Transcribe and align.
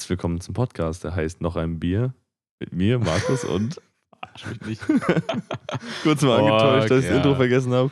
Herzlich 0.00 0.16
willkommen 0.16 0.40
zum 0.40 0.54
Podcast, 0.54 1.04
der 1.04 1.14
heißt 1.14 1.42
Noch 1.42 1.56
ein 1.56 1.78
Bier 1.78 2.14
mit 2.58 2.72
mir, 2.72 2.98
Markus 2.98 3.44
und. 3.44 3.82
Arsch 4.22 4.46
mich 4.46 4.62
nicht. 4.62 4.82
Kurz 6.02 6.22
mal 6.22 6.40
Oh, 6.40 6.46
angetäuscht, 6.46 6.90
dass 6.90 7.00
ich 7.00 7.04
das 7.04 7.10
ja. 7.10 7.16
Intro 7.18 7.34
vergessen 7.34 7.74
habe. 7.74 7.90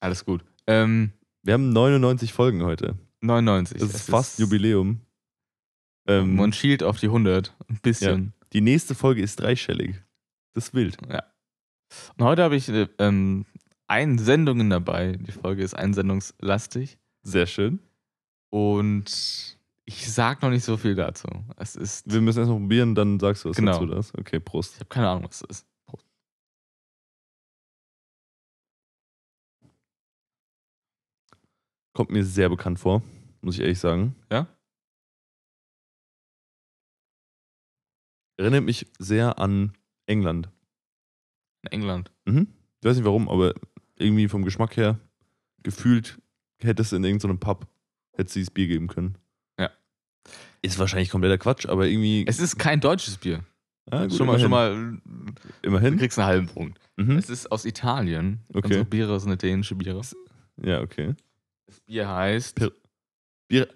Alles 0.00 0.24
gut. 0.24 0.44
Ähm, 0.66 1.12
Wir 1.44 1.54
haben 1.54 1.72
99 1.72 2.32
Folgen 2.32 2.64
heute. 2.64 2.98
99. 3.20 3.78
Das 3.78 3.90
ist 3.90 3.94
Es 3.94 4.10
fast 4.10 4.40
Jubiläum. 4.40 5.00
Ähm, 6.08 6.34
Man 6.34 6.52
schielt 6.52 6.82
auf 6.82 6.98
die 6.98 7.06
100. 7.06 7.54
Ein 7.68 7.78
bisschen. 7.80 8.32
die 8.52 8.60
nächste 8.60 8.96
Folge 8.96 9.22
ist 9.22 9.38
dreistellig. 9.38 10.02
Das 10.54 10.64
ist 10.64 10.74
wild. 10.74 10.98
Und 11.00 12.24
heute 12.24 12.42
habe 12.42 12.56
ich 12.56 12.68
äh, 12.70 12.88
ähm, 12.98 13.46
ein 13.86 14.18
Sendungen 14.18 14.68
dabei. 14.68 15.12
Die 15.12 15.30
Folge 15.30 15.62
ist 15.62 15.74
einsendungslastig. 15.74 16.98
Sehr 17.22 17.46
schön. 17.46 17.78
Und 18.50 19.57
ich 19.88 20.12
sag 20.12 20.42
noch 20.42 20.50
nicht 20.50 20.64
so 20.64 20.76
viel 20.76 20.94
dazu. 20.94 21.26
Es 21.56 21.74
ist. 21.74 22.12
Wir 22.12 22.20
müssen 22.20 22.40
erst 22.40 22.50
noch 22.50 22.58
probieren, 22.58 22.94
dann 22.94 23.18
sagst 23.18 23.44
du 23.44 23.48
was 23.48 23.56
Genau. 23.56 23.72
dazu. 23.72 23.86
Das. 23.86 24.14
Okay, 24.18 24.38
Prost. 24.38 24.74
Ich 24.74 24.80
habe 24.80 24.88
keine 24.90 25.08
Ahnung, 25.08 25.24
was 25.24 25.40
es 25.40 25.60
ist. 25.60 25.66
Kommt 31.94 32.10
mir 32.10 32.24
sehr 32.24 32.48
bekannt 32.48 32.78
vor, 32.78 33.02
muss 33.40 33.54
ich 33.56 33.62
ehrlich 33.62 33.78
sagen. 33.78 34.14
Ja? 34.30 34.46
Erinnert 38.36 38.64
mich 38.64 38.86
sehr 38.98 39.38
an 39.38 39.72
England. 40.06 40.48
In 41.62 41.72
England. 41.72 42.12
Mhm. 42.24 42.48
Ich 42.80 42.86
weiß 42.88 42.96
nicht 42.96 43.04
warum, 43.06 43.28
aber 43.28 43.54
irgendwie 43.96 44.28
vom 44.28 44.44
Geschmack 44.44 44.76
her 44.76 45.00
gefühlt 45.64 46.20
hätte 46.60 46.82
es 46.82 46.92
in 46.92 47.02
irgendeinem 47.02 47.40
Pub 47.40 47.66
hätte 48.12 48.32
sie 48.32 48.40
das 48.40 48.50
Bier 48.50 48.68
geben 48.68 48.86
können. 48.86 49.16
Ist 50.62 50.78
wahrscheinlich 50.78 51.10
kompletter 51.10 51.38
Quatsch, 51.38 51.66
aber 51.66 51.86
irgendwie. 51.86 52.24
Es 52.26 52.38
ist 52.40 52.58
kein 52.58 52.80
deutsches 52.80 53.16
Bier. 53.18 53.44
Ah, 53.90 54.02
gut, 54.06 54.14
schon, 54.16 54.26
mal, 54.26 54.38
schon 54.38 54.46
immerhin. 54.52 54.90
mal. 54.94 55.32
Du 55.62 55.68
Immerhin. 55.68 55.96
kriegst 55.98 56.18
einen 56.18 56.28
halben 56.28 56.46
Punkt. 56.48 56.78
Mhm. 56.96 57.16
Es 57.16 57.30
ist 57.30 57.50
aus 57.50 57.64
Italien. 57.64 58.40
Okay. 58.50 58.66
Unsere 58.66 58.84
Biere 58.84 59.18
sind 59.20 59.40
dänische 59.40 59.74
Biere. 59.76 60.02
Ja, 60.62 60.80
okay. 60.80 61.14
Das 61.66 61.80
Bier 61.80 62.08
heißt. 62.08 62.58
Pir- 62.58 62.72
Bier. 63.48 63.68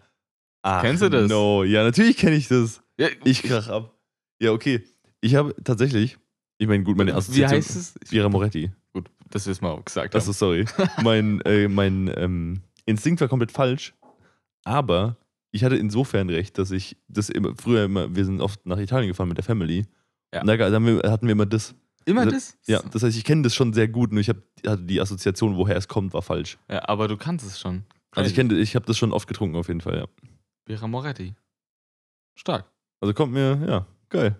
Ach, 0.62 0.82
Kennst 0.82 1.02
du 1.02 1.08
das? 1.08 1.28
No, 1.30 1.64
ja, 1.64 1.82
natürlich 1.82 2.16
kenne 2.18 2.36
ich 2.36 2.48
das. 2.48 2.82
Ja, 2.98 3.08
Ich 3.24 3.42
krach 3.42 3.68
ab. 3.68 3.94
Ja, 4.40 4.52
okay. 4.52 4.84
Ich 5.20 5.34
habe 5.34 5.54
tatsächlich, 5.64 6.18
ich 6.58 6.66
meine, 6.68 6.82
gut, 6.84 6.96
meine 6.96 7.12
Wie 7.12 7.16
Assoziation. 7.16 7.56
heißt 7.58 7.76
es? 7.76 7.94
Bira 8.10 8.28
Moretti. 8.28 8.70
Gut, 8.92 9.08
dass 9.30 9.46
wir 9.46 9.52
es 9.52 9.60
mal 9.60 9.80
gesagt 9.82 10.14
Achso, 10.14 10.26
haben. 10.28 10.34
sorry. 10.34 10.64
mein 11.02 11.40
äh, 11.42 11.68
mein 11.68 12.12
ähm, 12.16 12.60
Instinkt 12.84 13.20
war 13.20 13.28
komplett 13.28 13.50
falsch, 13.52 13.94
aber 14.64 15.16
ich 15.52 15.62
hatte 15.64 15.76
insofern 15.76 16.28
recht, 16.30 16.58
dass 16.58 16.70
ich 16.70 16.96
das 17.08 17.28
immer, 17.28 17.54
früher 17.56 17.84
immer, 17.84 18.14
wir 18.16 18.24
sind 18.24 18.40
oft 18.40 18.64
nach 18.66 18.78
Italien 18.78 19.08
gefahren 19.08 19.28
mit 19.28 19.36
der 19.36 19.44
Family. 19.44 19.86
Ja. 20.34 20.40
Und 20.40 20.46
da, 20.48 20.58
haben 20.72 20.86
wir, 20.86 21.10
hatten 21.10 21.26
wir 21.26 21.32
immer 21.32 21.46
das. 21.46 21.74
Immer 22.04 22.22
Also, 22.22 22.32
das? 22.32 22.58
Ja, 22.66 22.82
das 22.82 23.02
heißt, 23.02 23.16
ich 23.16 23.22
kenne 23.24 23.42
das 23.42 23.54
schon 23.54 23.72
sehr 23.72 23.86
gut, 23.86 24.10
nur 24.10 24.20
ich 24.20 24.28
hab, 24.28 24.38
hatte 24.66 24.82
die 24.82 25.00
Assoziation, 25.00 25.56
woher 25.56 25.76
es 25.76 25.86
kommt, 25.86 26.12
war 26.14 26.22
falsch. 26.22 26.58
Ja, 26.68 26.88
aber 26.88 27.06
du 27.06 27.16
kannst 27.16 27.46
es 27.46 27.60
schon. 27.60 27.84
Also 28.10 28.28
ich 28.28 28.34
kenne, 28.34 28.54
ich 28.58 28.74
habe 28.74 28.84
das 28.86 28.98
schon 28.98 29.12
oft 29.12 29.28
getrunken 29.28 29.56
auf 29.56 29.68
jeden 29.68 29.80
Fall, 29.80 29.98
ja. 29.98 30.06
Bira 30.64 30.86
Moretti. 30.88 31.34
Stark. 32.34 32.70
Also 33.00 33.14
kommt 33.14 33.32
mir, 33.32 33.62
ja, 33.66 33.86
geil. 34.08 34.36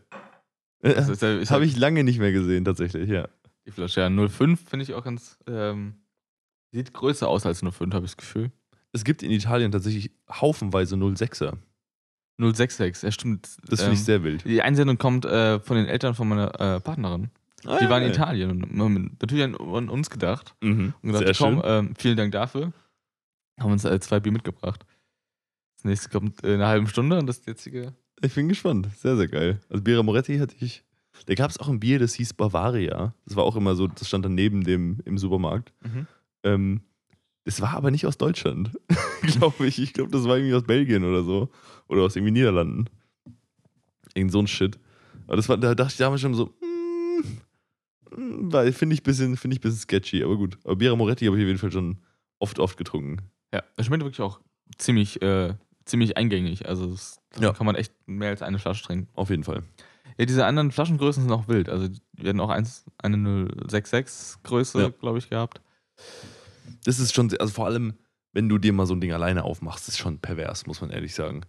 Äh, 0.83 0.95
Das 0.95 1.09
ist, 1.09 1.23
ja- 1.23 1.39
ist 1.39 1.51
habe 1.51 1.65
ich 1.65 1.77
lange 1.77 2.03
nicht 2.05 2.19
mehr 2.19 2.33
gesehen, 2.33 2.65
tatsächlich, 2.65 3.09
ja. 3.09 3.29
Die 3.67 3.71
Flasche, 3.71 4.01
ja, 4.01 4.11
05 4.11 4.69
finde 4.69 4.83
ich 4.85 4.95
auch 4.95 5.05
ganz. 5.05 5.39
Ähm, 5.47 5.95
sieht 6.73 6.93
größer 6.93 7.29
aus 7.29 7.47
als 7.47 7.61
05, 7.63 7.95
habe 7.95 8.05
ich 8.07 8.13
das 8.13 8.17
Gefühl. 8.17 8.51
Es 8.93 9.05
gibt 9.05 9.23
in 9.23 9.31
Italien 9.31 9.73
tatsächlich 9.73 10.11
haufenweise 10.31 10.97
06er. 10.97 11.57
066, 12.39 13.03
ja, 13.03 13.13
stimmt. 13.13 13.57
Das 13.69 13.81
finde 13.81 13.85
Ähm, 13.87 13.93
ich 13.93 14.05
sehr 14.05 14.23
wild. 14.25 14.45
Die 14.45 14.63
Einsendung 14.63 14.99
kommt 14.99 15.25
äh, 15.25 15.61
von 15.61 15.77
den 15.77 15.87
Eltern 15.87 16.15
von 16.15 16.29
meiner 16.29 16.49
äh, 16.61 16.81
Partnerin. 16.81 17.31
Ah, 17.65 17.79
Die 17.79 17.85
ja, 17.85 17.91
waren 17.91 18.03
in 18.03 18.09
geil. 18.09 18.17
Italien 18.17 18.65
und 18.65 18.81
haben 18.81 19.17
natürlich 19.21 19.45
an, 19.45 19.55
an 19.55 19.89
uns 19.89 20.11
gedacht. 20.11 20.55
Mhm. 20.63 20.95
Und 21.03 21.13
gedacht, 21.13 21.39
komm, 21.39 21.63
ähm, 21.65 21.95
vielen 21.97 22.17
Dank 22.17 22.33
dafür. 22.33 22.73
Haben 23.61 23.73
uns 23.73 23.85
äh, 23.85 24.01
zwei 24.01 24.19
Bier 24.19 24.33
mitgebracht. 24.33 24.85
Das 25.77 25.85
nächste 25.85 26.09
kommt 26.09 26.43
äh, 26.43 26.49
in 26.49 26.55
einer 26.55 26.69
halben 26.69 26.89
Stunde 26.89 27.19
und 27.19 27.27
das 27.27 27.45
jetzige. 27.47 27.95
Ich 28.21 28.35
bin 28.35 28.49
gespannt. 28.49 28.89
Sehr, 28.97 29.17
sehr 29.17 29.29
geil. 29.29 29.61
Also 29.69 29.83
Bira 29.85 30.03
Moretti 30.03 30.39
hatte 30.39 30.57
ich. 30.61 30.85
Da 31.27 31.35
gab 31.35 31.51
es 31.51 31.59
auch 31.59 31.69
ein 31.69 31.79
Bier, 31.79 31.99
das 31.99 32.15
hieß 32.15 32.35
Bavaria. 32.35 33.15
Das 33.27 33.37
war 33.37 33.45
auch 33.45 33.55
immer 33.55 33.75
so, 33.77 33.87
das 33.87 34.09
stand 34.09 34.25
dann 34.25 34.35
neben 34.35 34.65
dem 34.65 34.99
im 35.05 35.19
Supermarkt. 35.19 35.73
Ähm, 36.43 36.81
das 37.45 37.61
war 37.61 37.75
aber 37.75 37.91
nicht 37.91 38.07
aus 38.07 38.19
Deutschland, 38.19 38.71
glaube 39.23 39.67
ich. 39.67 39.79
Ich 39.79 39.93
glaube, 39.93 40.11
das 40.11 40.25
war 40.25 40.37
irgendwie 40.37 40.55
aus 40.55 40.65
Belgien 40.65 41.05
oder 41.05 41.23
so. 41.25 41.49
Oder 41.89 42.03
aus 42.03 42.17
irgendwie 42.17 42.33
Niederlanden. 42.33 42.87
Irgend 44.15 44.33
so 44.33 44.41
ein 44.41 44.47
Shit. 44.47 44.79
Aber 45.27 45.37
das 45.37 45.49
war, 45.49 45.57
da 45.57 45.75
dachte 45.75 45.93
ich 45.93 45.99
damals 45.99 46.21
schon 46.21 46.35
so, 46.35 46.47
mm, 46.47 48.17
mm, 48.17 48.53
weil 48.53 48.73
finde 48.73 48.95
ich 48.95 49.01
ein 49.01 49.05
bisschen, 49.05 49.37
finde 49.37 49.55
ich 49.57 49.61
bisschen 49.61 49.79
sketchy, 49.79 50.23
aber 50.23 50.37
gut. 50.37 50.59
Aber 50.65 50.77
Bira 50.77 50.95
Moretti 50.97 51.25
habe 51.27 51.37
ich 51.37 51.43
auf 51.43 51.47
jeden 51.49 51.59
Fall 51.59 51.73
schon 51.73 51.99
oft, 52.39 52.59
oft 52.59 52.77
getrunken. 52.77 53.19
Ja, 53.53 53.63
das 53.77 53.87
schmeckt 53.87 54.03
wirklich 54.05 54.21
auch 54.21 54.41
ziemlich, 54.79 55.21
äh, 55.23 55.55
ziemlich 55.85 56.17
eingängig. 56.17 56.69
Also 56.69 56.87
das 56.91 57.21
Ja. 57.41 57.53
kann 57.53 57.67
man 57.67 57.75
echt 57.75 57.93
mehr 58.07 58.31
als 58.31 58.43
eine 58.43 58.59
Flasche 58.59 58.85
trinken. 58.85 59.09
Auf 59.15 59.31
jeden 59.31 59.45
Fall. 59.45 59.63
Ja, 60.19 60.27
diese 60.27 60.45
anderen 60.47 60.71
Flaschengrößen 60.71 61.23
sind 61.23 61.33
auch 61.33 61.49
wild. 61.49 61.69
Also 61.69 61.89
wir 62.15 62.29
hatten 62.29 62.41
auch 62.41 62.51
eins, 62.51 62.85
eine 62.99 63.49
066 63.69 64.43
Größe, 64.43 64.81
Ja. 64.81 64.89
glaube 64.91 65.19
ich, 65.19 65.29
gehabt. 65.31 65.61
Das 66.85 66.99
ist 66.99 67.15
schon, 67.15 67.33
also 67.39 67.53
vor 67.53 67.67
allem, 67.67 67.95
wenn 68.33 68.49
du 68.49 68.59
dir 68.59 68.73
mal 68.73 68.87
so 68.87 68.95
ein 68.95 69.01
Ding 69.01 69.13
alleine 69.13 69.45
aufmachst, 69.45 69.89
ist 69.89 69.99
schon 69.99 70.19
pervers, 70.19 70.67
muss 70.67 70.81
man 70.81 70.91
ehrlich 70.91 71.15
sagen. 71.15 71.43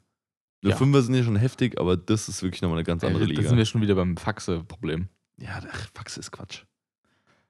Die 0.64 0.70
Ja. 0.70 0.76
Fünfer 0.76 1.02
sind 1.02 1.16
ja 1.16 1.24
schon 1.24 1.36
heftig, 1.36 1.80
aber 1.80 1.98
das 1.98 2.30
ist 2.30 2.42
wirklich 2.44 2.62
nochmal 2.62 2.78
eine 2.78 2.86
ganz 2.86 3.04
andere 3.04 3.26
Liga. 3.26 3.42
Da 3.42 3.48
sind 3.50 3.58
wir 3.58 3.66
schon 3.66 3.82
wieder 3.82 3.96
beim 3.96 4.16
Faxe-Problem. 4.18 5.10
ja, 5.38 5.62
ach, 5.72 5.90
Faxe 5.94 6.20
ist 6.20 6.32
Quatsch. 6.32 6.64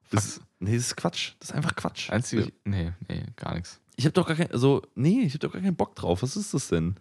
Das, 0.10 0.36
Faxe. 0.36 0.42
nee, 0.60 0.76
das 0.76 0.88
ist 0.88 0.96
Quatsch. 0.96 1.34
Das 1.40 1.50
ist 1.50 1.56
einfach 1.56 1.76
Quatsch. 1.76 2.10
Einzige. 2.10 2.44
Ich, 2.44 2.54
Nee, 2.66 2.94
nee, 3.08 3.24
gar 3.36 3.54
nichts. 3.56 3.80
ich 3.96 4.06
habe 4.06 4.14
doch 4.14 4.26
gar 4.28 4.36
kein, 4.36 4.52
also, 4.52 4.82
nee, 4.96 5.22
ich 5.22 5.34
habe 5.34 5.40
doch 5.40 5.52
gar 5.54 5.62
keinen 5.62 5.76
Bock 5.76 5.96
drauf. 5.96 6.22
Was 6.24 6.36
ist 6.36 6.54
das 6.54 6.70
denn? 6.70 6.96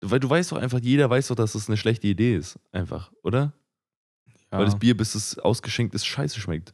Weil 0.00 0.20
du 0.20 0.28
weißt 0.30 0.52
doch 0.52 0.58
einfach, 0.58 0.78
jeder 0.80 1.08
weiß 1.10 1.28
doch, 1.28 1.34
dass 1.34 1.54
das 1.54 1.68
eine 1.68 1.76
schlechte 1.76 2.06
Idee 2.06 2.36
ist. 2.36 2.58
Einfach, 2.70 3.10
oder? 3.22 3.52
Ja, 4.52 4.58
Weil 4.58 4.66
das 4.66 4.78
Bier, 4.78 4.96
bis 4.96 5.14
es 5.16 5.38
ausgeschenkt 5.38 5.94
ist, 5.94 6.06
scheiße 6.06 6.38
schmeckt. 6.38 6.72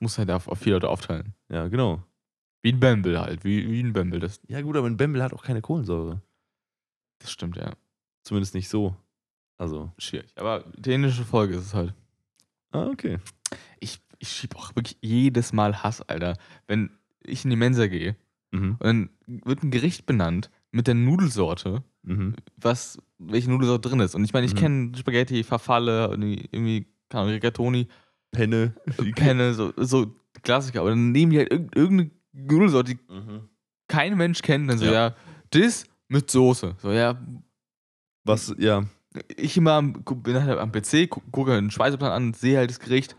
muss 0.00 0.18
halt 0.18 0.30
auf, 0.30 0.46
auf 0.48 0.58
vier 0.58 0.74
Leute 0.74 0.88
aufteilen. 0.88 1.34
Ja, 1.48 1.68
genau. 1.68 2.02
Wie 2.68 2.72
ein 2.72 2.80
Bamble 2.80 3.20
halt. 3.20 3.44
Wie, 3.44 3.70
wie 3.70 3.80
ein 3.82 3.92
Bamble. 3.92 4.20
Das, 4.20 4.40
Ja, 4.48 4.60
gut, 4.62 4.76
aber 4.76 4.86
ein 4.86 4.96
Bembel 4.96 5.22
hat 5.22 5.32
auch 5.32 5.42
keine 5.42 5.60
Kohlensäure. 5.62 6.20
das 7.18 7.30
stimmt, 7.32 7.56
ja. 7.56 7.72
Zumindest 8.24 8.54
nicht 8.54 8.68
so. 8.68 8.96
Also, 9.56 9.92
Schwierig. 9.98 10.30
Aber 10.36 10.64
dänische 10.76 11.24
Folge 11.24 11.56
ist 11.56 11.66
es 11.66 11.74
halt. 11.74 11.94
ah, 12.70 12.86
okay. 12.86 13.18
Ich, 13.80 13.98
ich 14.18 14.28
schieb 14.28 14.54
auch 14.56 14.74
wirklich 14.76 14.96
jedes 15.00 15.52
Mal 15.52 15.82
Hass, 15.82 16.02
Alter. 16.02 16.36
Wenn 16.66 16.90
ich 17.24 17.44
in 17.44 17.50
die 17.50 17.56
Mensa 17.56 17.86
gehe 17.86 18.16
Mhm. 18.52 18.76
und 18.78 18.82
dann 18.82 19.10
wird 19.26 19.62
ein 19.62 19.70
Gericht 19.70 20.06
benannt 20.06 20.50
mit 20.70 20.86
der 20.86 20.94
Nudelsorte, 20.94 21.82
Mhm. 22.02 22.34
was, 22.56 22.98
welche 23.18 23.50
Nudelsorte 23.50 23.88
drin 23.88 24.00
ist. 24.00 24.14
Und 24.14 24.24
ich 24.24 24.32
meine, 24.32 24.46
ich 24.46 24.54
Mhm. 24.54 24.58
kenne 24.58 24.92
Spaghetti, 24.96 25.42
Farfalle, 25.44 26.06
irgendwie, 26.10 26.86
keine 27.08 27.22
Ahnung, 27.22 27.34
Rigatoni, 27.34 27.88
Penne. 28.30 28.74
Penne, 29.16 29.54
so, 29.54 29.72
so 29.76 30.14
Klassiker. 30.42 30.80
Aber 30.80 30.90
dann 30.90 31.10
nehmen 31.12 31.32
die 31.32 31.38
halt 31.38 31.50
irg 31.52 31.74
irgendeine 31.74 32.10
Nudelsorte, 32.38 32.94
die 32.94 33.12
Mhm. 33.12 33.48
kein 33.88 34.16
Mensch 34.16 34.42
kennt. 34.42 34.68
Dann 34.70 34.78
so, 34.78 34.84
Ja. 34.86 34.92
ja, 34.92 35.14
das 35.50 35.84
mit 36.08 36.30
Soße. 36.30 36.76
So, 36.80 36.92
ja, 36.92 37.20
Was, 38.24 38.54
ja, 38.58 38.84
ich 39.36 39.56
immer 39.56 39.72
am, 39.72 39.92
bin 40.04 40.42
halt 40.42 40.58
am 40.58 40.70
PC, 40.70 41.06
gu- 41.08 41.20
gucke 41.30 41.54
einen 41.54 41.70
Speiseplan 41.70 42.12
an, 42.12 42.34
sehe 42.34 42.58
halt 42.58 42.68
das 42.70 42.78
Gericht, 42.78 43.16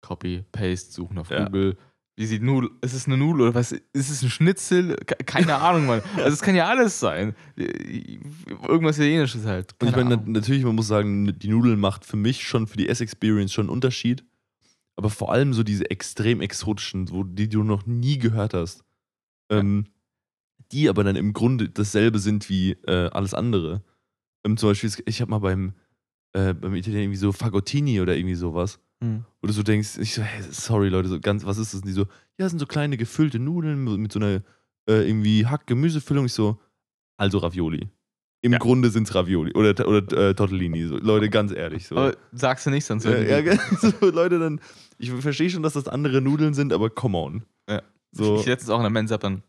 Copy, 0.00 0.44
Paste, 0.52 0.92
suchen 0.92 1.18
auf 1.18 1.30
Ja. 1.30 1.44
Google. 1.46 1.76
Wie 2.16 2.26
sieht 2.26 2.42
Nudel? 2.42 2.70
Ist 2.82 2.92
es 2.94 3.06
eine 3.06 3.16
Nudel 3.16 3.42
oder 3.48 3.54
was? 3.54 3.72
Ist 3.72 4.10
es 4.10 4.22
ein 4.22 4.28
Schnitzel? 4.30 4.96
Ke- 5.06 5.16
Keine 5.24 5.56
Ahnung, 5.56 5.86
Mann. 5.86 6.02
Also 6.16 6.34
es 6.34 6.42
kann 6.42 6.54
ja 6.54 6.68
alles 6.68 7.00
sein. 7.00 7.34
Irgendwas 8.68 8.98
Italienisches 8.98 9.44
halt. 9.46 9.72
Und 9.80 9.88
ich 9.88 9.94
Keine 9.94 10.04
meine, 10.04 10.20
Ahnung. 10.20 10.32
natürlich, 10.32 10.64
man 10.64 10.74
muss 10.74 10.86
sagen, 10.88 11.36
die 11.38 11.48
Nudeln 11.48 11.80
macht 11.80 12.04
für 12.04 12.16
mich 12.16 12.46
schon 12.46 12.66
für 12.66 12.76
die 12.76 12.88
Ess-Experience 12.88 13.52
schon 13.52 13.64
einen 13.66 13.70
Unterschied. 13.74 14.24
Aber 14.96 15.10
vor 15.10 15.32
allem 15.32 15.52
so 15.54 15.62
diese 15.62 15.90
extrem 15.90 16.40
exotischen, 16.40 17.10
wo, 17.10 17.24
die 17.24 17.48
du 17.48 17.62
noch 17.64 17.86
nie 17.86 18.18
gehört 18.18 18.54
hast. 18.54 18.84
Ähm, 19.50 19.86
die 20.70 20.88
aber 20.88 21.04
dann 21.04 21.16
im 21.16 21.32
Grunde 21.32 21.68
dasselbe 21.68 22.18
sind 22.18 22.48
wie 22.48 22.72
äh, 22.86 23.10
alles 23.10 23.34
andere. 23.34 23.82
Ähm, 24.44 24.56
zum 24.56 24.70
Beispiel, 24.70 24.90
ich 25.06 25.20
habe 25.20 25.30
mal 25.30 25.38
beim, 25.38 25.74
äh, 26.32 26.54
beim 26.54 26.74
Italiener 26.74 27.02
irgendwie 27.02 27.18
so 27.18 27.32
Fagottini 27.32 28.00
oder 28.00 28.16
irgendwie 28.16 28.34
sowas. 28.34 28.80
Hm. 29.02 29.24
Wo 29.40 29.46
du 29.48 29.52
so 29.52 29.62
denkst, 29.62 29.98
ich 29.98 30.14
so, 30.14 30.22
hey, 30.22 30.42
sorry 30.50 30.88
Leute, 30.88 31.08
so 31.08 31.20
ganz, 31.20 31.44
was 31.44 31.58
ist 31.58 31.74
das? 31.74 31.80
Und 31.82 31.88
die 31.88 31.92
so, 31.92 32.02
ja, 32.02 32.08
das 32.46 32.50
sind 32.52 32.58
so 32.58 32.66
kleine 32.66 32.96
gefüllte 32.96 33.38
Nudeln 33.38 33.84
mit, 33.84 34.12
so 34.12 34.18
einer 34.20 34.42
äh, 34.88 35.06
irgendwie 35.06 35.46
Hack-Gemüsefüllung. 35.46 36.26
Ich 36.26 36.32
so, 36.32 36.58
also 37.16 37.38
Ravioli. 37.38 37.88
Im 38.44 38.52
Ja. 38.52 38.58
Grunde 38.58 38.90
sind 38.90 39.08
es 39.08 39.14
Ravioli 39.14 39.52
oder, 39.52 39.86
oder 39.86 40.30
äh, 40.30 40.34
Tortellini. 40.34 40.84
So. 40.86 40.96
Leute, 40.96 41.28
ganz 41.30 41.52
ehrlich. 41.52 41.86
So. 41.86 41.96
Aber 41.96 42.16
sagst 42.32 42.66
du 42.66 42.70
nicht, 42.70 42.84
sonst 42.84 43.04
ja, 43.04 43.12
ja, 43.18 43.38
irgendwie- 43.38 43.58
so, 44.00 44.10
Leute, 44.10 44.38
dann, 44.38 44.60
ich 45.02 45.10
verstehe 45.10 45.50
schon, 45.50 45.62
dass 45.62 45.72
das 45.72 45.88
andere 45.88 46.20
Nudeln 46.20 46.54
sind, 46.54 46.72
aber 46.72 46.90
come 46.90 47.18
on. 47.18 47.44
Ja. 47.68 47.82
So, 48.12 48.38
Ich 48.40 48.46
letztens 48.46 48.70
auch 48.70 48.78
in 48.78 48.84
der 48.84 48.90
Mensa 48.90 49.18
dann, 49.18 49.42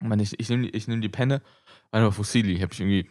meine 0.00 0.22
ich, 0.22 0.38
ich 0.40 0.48
nehme 0.48 0.68
ich 0.68 0.88
nehm 0.88 1.00
die 1.00 1.08
Penne, 1.08 1.42
meine 1.90 2.10
Fusilli, 2.10 2.58
habe 2.58 2.72
ich 2.72 2.80
irgendwie 2.80 3.08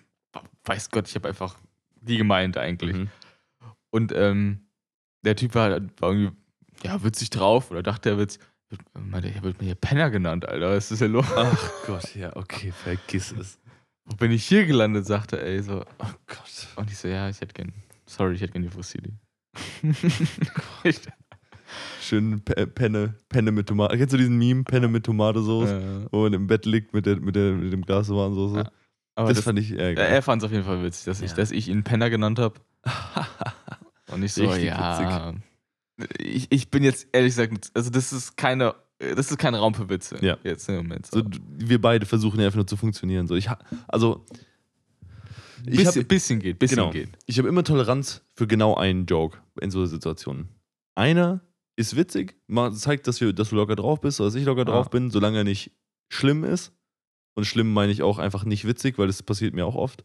weiß 0.66 0.90
Gott, 0.90 1.08
ich 1.08 1.16
habe 1.16 1.30
einfach 1.30 1.58
die 2.02 2.18
gemeint 2.18 2.58
eigentlich. 2.58 2.96
Mhm. 2.96 3.10
Und 3.90 4.12
ähm, 4.16 4.68
der 5.24 5.36
Typ 5.36 5.56
war, 5.56 5.70
war 5.70 6.12
irgendwie, 6.12 6.32
ja, 6.84 7.04
witzig 7.04 7.30
drauf 7.30 7.72
oder 7.72 7.84
dachte, 7.84 8.12
er 8.12 8.18
wird, 8.18 8.40
meinte, 8.94 9.30
er 9.30 9.44
wird 9.44 9.60
mir 9.60 9.66
hier 9.66 9.76
Penner 9.76 10.10
genannt, 10.10 10.48
Alter. 10.48 10.76
Was 10.76 10.92
ist 10.92 11.02
denn 11.02 11.12
los? 11.12 11.26
Ach 11.36 11.72
Gott, 11.86 12.16
ja, 12.16 12.36
okay, 12.36 12.72
vergiss 12.72 13.32
es. 13.32 13.60
Wo 14.06 14.16
bin 14.16 14.32
ich 14.32 14.46
hier 14.46 14.66
gelandet, 14.66 15.06
sagte 15.06 15.40
er, 15.40 15.46
ey, 15.46 15.62
so. 15.62 15.86
Oh 16.00 16.14
Gott. 16.28 16.68
Und 16.76 16.90
ich 16.90 16.98
so, 16.98 17.08
ja, 17.08 17.30
ich 17.30 17.40
hätte 17.42 17.54
gern, 17.54 17.74
sorry, 18.06 18.36
ich 18.36 18.42
hätte 18.42 18.54
gern 18.54 18.64
die 18.64 18.70
Fossili. 18.70 19.14
Schön 22.12 22.42
Pe- 22.42 22.68
Penne, 22.68 23.16
Penne 23.30 23.54
mit 23.54 23.68
Tomate. 23.70 23.98
Kennst 23.98 24.12
du 24.14 24.18
diesen 24.18 24.38
Meme, 24.38 24.66
Penne 24.66 24.90
mit 24.90 25.06
Tomatensauce? 25.06 25.70
Äh, 25.70 26.08
Wo 26.12 26.24
man 26.24 26.34
im 26.34 26.46
Bett 26.46 26.66
liegt 26.66 26.94
mit, 26.94 27.06
der, 27.06 27.16
mit, 27.22 27.38
der, 27.38 27.54
mit 27.54 27.72
dem 27.72 27.84
Glas 27.86 28.08
Tomatensauce. 28.08 28.58
Ja, 28.66 28.72
aber 29.16 29.30
das, 29.30 29.38
das, 29.38 29.46
fand 29.46 29.60
ich 29.60 29.72
eher 29.72 29.90
ja, 29.92 29.94
geil. 29.94 30.08
er 30.12 30.22
fand 30.22 30.42
es 30.42 30.46
auf 30.46 30.52
jeden 30.52 30.66
Fall 30.66 30.84
witzig, 30.84 31.06
dass, 31.06 31.22
ich, 31.22 31.30
Ja. 31.32 31.38
dass 31.38 31.52
ich 31.52 31.70
ihn 31.70 31.84
Penner 31.84 32.10
genannt 32.10 32.38
habe. 32.38 32.60
Und 34.12 34.24
ich 34.24 34.34
so, 34.34 34.44
Richtig 34.46 34.66
ja. 34.66 35.34
Ich, 36.18 36.52
ich 36.52 36.70
bin 36.70 36.84
jetzt 36.84 37.08
ehrlich 37.14 37.32
gesagt, 37.32 37.72
also 37.76 37.90
das 37.90 38.12
ist 38.12 38.36
keine, 38.36 38.76
das 39.00 39.32
ist 39.32 39.38
kein 39.38 39.56
Raum 39.56 39.74
für 39.74 39.88
Witze. 39.88 40.18
Ja. 40.20 40.38
Jetzt 40.44 40.68
im 40.68 40.76
Moment. 40.76 41.06
so, 41.06 41.22
wir 41.50 41.80
beide 41.80 42.06
versuchen 42.06 42.42
ja 42.42 42.48
einfach 42.48 42.58
nur 42.58 42.68
zu 42.68 42.76
funktionieren. 42.76 43.26
So, 43.28 43.36
ich, 43.36 43.48
ha- 43.50 43.60
also, 43.88 44.26
ich 45.66 45.78
bisschen, 45.78 45.88
habe 45.88 46.04
bisschen 46.04 46.40
geht, 46.40 46.60
bisschen 46.60 46.76
genau, 46.78 46.90
geht. 46.92 47.18
ich 47.26 47.40
hab 47.40 47.46
immer 47.46 47.64
Toleranz 47.64 48.22
für 48.36 48.48
genau 48.48 48.76
einen 48.76 49.06
Joke 49.06 49.38
in 49.62 49.72
so 49.72 49.86
Situationen. 49.86 50.50
Einer 50.96 51.40
ist 51.78 51.96
witzig, 51.96 52.36
zeigt, 52.74 53.08
dass, 53.08 53.22
wir, 53.22 53.34
dass 53.34 53.50
du 53.50 53.56
locker 53.56 53.76
drauf 53.76 54.02
bist 54.02 54.20
oder 54.20 54.28
dass 54.28 54.36
ich 54.36 54.46
locker 54.46 54.62
Ah. 54.62 54.66
drauf 54.66 54.90
bin, 54.90 55.10
solange 55.10 55.38
er 55.40 55.44
nicht 55.44 55.72
schlimm 56.12 56.44
ist. 56.44 56.74
Und 57.36 57.46
schlimm 57.46 57.72
meine 57.74 57.92
ich 57.94 58.02
auch 58.04 58.18
einfach 58.20 58.44
nicht 58.44 58.66
witzig, 58.68 58.98
weil 58.98 59.08
das 59.08 59.24
passiert 59.24 59.54
mir 59.54 59.66
auch 59.66 59.76
oft. 59.76 60.04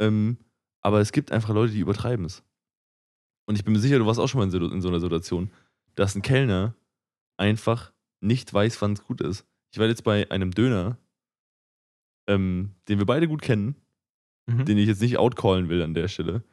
Ähm, 0.00 0.36
aber 0.82 1.00
es 1.00 1.12
gibt 1.12 1.32
einfach 1.32 1.54
Leute, 1.54 1.72
die 1.72 1.80
übertreiben 1.80 2.26
es. 2.26 2.44
Und 3.48 3.56
ich 3.56 3.64
bin 3.64 3.72
mir 3.72 3.80
sicher, 3.80 3.98
du 3.98 4.06
warst 4.06 4.20
auch 4.20 4.28
schon 4.28 4.38
mal 4.40 4.44
in, 4.44 4.50
Situ- 4.50 4.68
in 4.70 4.82
so 4.82 4.88
einer 4.88 5.00
Situation, 5.00 5.50
dass 5.94 6.14
ein 6.14 6.22
Kellner 6.22 6.74
einfach 7.38 7.92
nicht 8.20 8.52
weiß, 8.52 8.80
wann 8.82 8.92
es 8.92 9.02
gut 9.04 9.20
ist. 9.22 9.46
Ich 9.72 9.78
war 9.78 9.86
jetzt 9.86 10.04
bei 10.04 10.30
einem 10.30 10.50
Döner, 10.50 10.98
ähm, 12.28 12.74
den 12.88 12.98
wir 12.98 13.06
beide 13.06 13.28
gut 13.28 13.42
kennen, 13.42 13.76
Mhm. 14.48 14.64
den 14.64 14.78
ich 14.78 14.86
jetzt 14.86 15.00
nicht 15.00 15.16
outcallen 15.18 15.68
will 15.68 15.82
an 15.82 15.94
der 15.94 16.08
Stelle, 16.08 16.44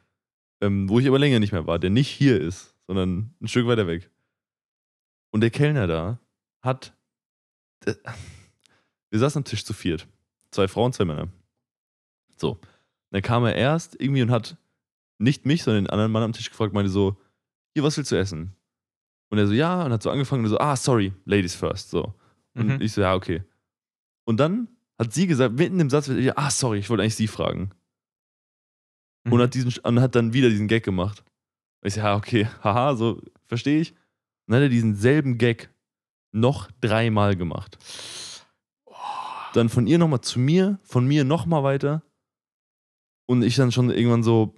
ähm, 0.61 0.89
wo 0.89 0.99
ich 0.99 1.07
aber 1.07 1.19
länger 1.19 1.39
nicht 1.39 1.51
mehr 1.51 1.67
war, 1.67 1.77
der 1.77 1.89
nicht 1.89 2.09
hier 2.09 2.39
ist, 2.39 2.72
sondern 2.87 3.33
ein 3.41 3.47
Stück 3.47 3.67
weiter 3.67 3.87
weg. 3.87 4.09
Und 5.31 5.41
der 5.41 5.49
Kellner 5.49 5.87
da 5.87 6.19
hat. 6.61 6.93
d- 7.85 7.95
Wir 9.09 9.19
saßen 9.19 9.39
am 9.39 9.45
Tisch 9.45 9.65
zu 9.65 9.73
viert. 9.73 10.07
Zwei 10.51 10.67
Frauen, 10.67 10.93
zwei 10.93 11.05
Männer. 11.05 11.27
So. 12.37 12.59
Dann 13.11 13.21
kam 13.21 13.45
er 13.45 13.55
erst 13.55 13.99
irgendwie 13.99 14.21
und 14.21 14.31
hat 14.31 14.57
nicht 15.19 15.45
mich, 15.45 15.63
sondern 15.63 15.85
den 15.85 15.89
anderen 15.91 16.11
Mann 16.11 16.23
am 16.23 16.33
Tisch 16.33 16.49
gefragt, 16.49 16.73
meinte 16.73 16.91
so: 16.91 17.17
Hier, 17.73 17.83
was 17.83 17.97
willst 17.97 18.11
du 18.11 18.15
essen? 18.17 18.55
Und 19.29 19.37
er 19.37 19.47
so: 19.47 19.53
Ja, 19.53 19.83
und 19.85 19.91
hat 19.91 20.03
so 20.03 20.09
angefangen 20.11 20.43
und 20.43 20.49
so: 20.49 20.59
Ah, 20.59 20.75
sorry, 20.75 21.13
Ladies 21.25 21.55
first. 21.55 21.89
So. 21.89 22.13
Und 22.55 22.67
Mhm. 22.67 22.81
ich 22.81 22.91
so: 22.91 23.01
Ja, 23.01 23.15
okay. 23.15 23.43
Und 24.25 24.37
dann 24.39 24.67
hat 24.99 25.13
sie 25.13 25.27
gesagt, 25.27 25.55
mitten 25.55 25.79
im 25.79 25.89
Satz, 25.89 26.09
ah, 26.35 26.49
sorry, 26.51 26.77
ich 26.79 26.89
wollte 26.89 27.01
eigentlich 27.03 27.15
sie 27.15 27.27
fragen 27.27 27.71
und 29.25 29.33
Mhm. 29.33 29.41
hat, 29.41 29.53
diesen, 29.53 29.73
und 29.83 29.99
hat 29.99 30.15
dann 30.15 30.33
wieder 30.33 30.49
diesen 30.49 30.67
Gag 30.67 30.83
gemacht. 30.83 31.23
Und 31.83 31.87
ich 31.87 31.95
so, 31.95 31.99
ja, 31.99 32.15
okay, 32.15 32.47
haha, 32.63 32.95
so 32.95 33.21
verstehe 33.45 33.81
ich. 33.81 33.91
Und 33.91 34.53
dann 34.53 34.57
hat 34.57 34.63
er 34.63 34.69
diesen 34.69 34.95
selben 34.95 35.37
Gag 35.37 35.69
noch 36.31 36.71
dreimal 36.81 37.35
gemacht. 37.35 37.77
Dann 39.53 39.69
von 39.69 39.85
ihr 39.85 39.97
nochmal 39.97 40.21
zu 40.21 40.39
mir, 40.39 40.79
von 40.83 41.05
mir 41.05 41.25
nochmal 41.25 41.63
weiter. 41.63 42.01
Und 43.27 43.43
ich 43.43 43.55
dann 43.55 43.71
schon 43.71 43.89
irgendwann 43.89 44.23
so. 44.23 44.55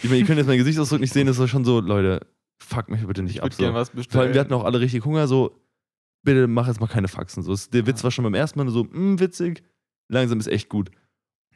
Ich 0.00 0.04
meine, 0.04 0.18
ihr 0.18 0.26
könnt 0.26 0.38
jetzt 0.38 0.46
mein 0.46 0.58
Gesichtsausdruck 0.58 1.00
nicht 1.00 1.12
sehen, 1.12 1.26
das 1.26 1.38
war 1.38 1.48
schon 1.48 1.64
so, 1.64 1.80
Leute, 1.80 2.26
fuck 2.60 2.88
mich 2.88 3.04
bitte 3.06 3.22
nicht 3.22 3.36
ich 3.36 3.42
ab. 3.42 3.52
So. 3.52 3.72
was 3.72 3.88
Vor 3.88 3.96
bestellen. 3.96 4.22
allem, 4.22 4.34
wir 4.34 4.40
hatten 4.40 4.52
auch 4.52 4.64
alle 4.64 4.80
richtig 4.80 5.04
Hunger, 5.04 5.26
so, 5.26 5.60
bitte 6.22 6.46
mach 6.46 6.68
jetzt 6.68 6.80
mal 6.80 6.86
keine 6.86 7.08
Faxen. 7.08 7.42
So, 7.42 7.56
der 7.72 7.86
Witz 7.86 8.04
war 8.04 8.10
schon 8.10 8.24
beim 8.24 8.34
ersten 8.34 8.58
Mal 8.58 8.70
so, 8.70 8.84
mm, 8.84 9.18
witzig, 9.18 9.64
langsam 10.08 10.38
ist 10.38 10.46
echt 10.46 10.68
gut. 10.68 10.90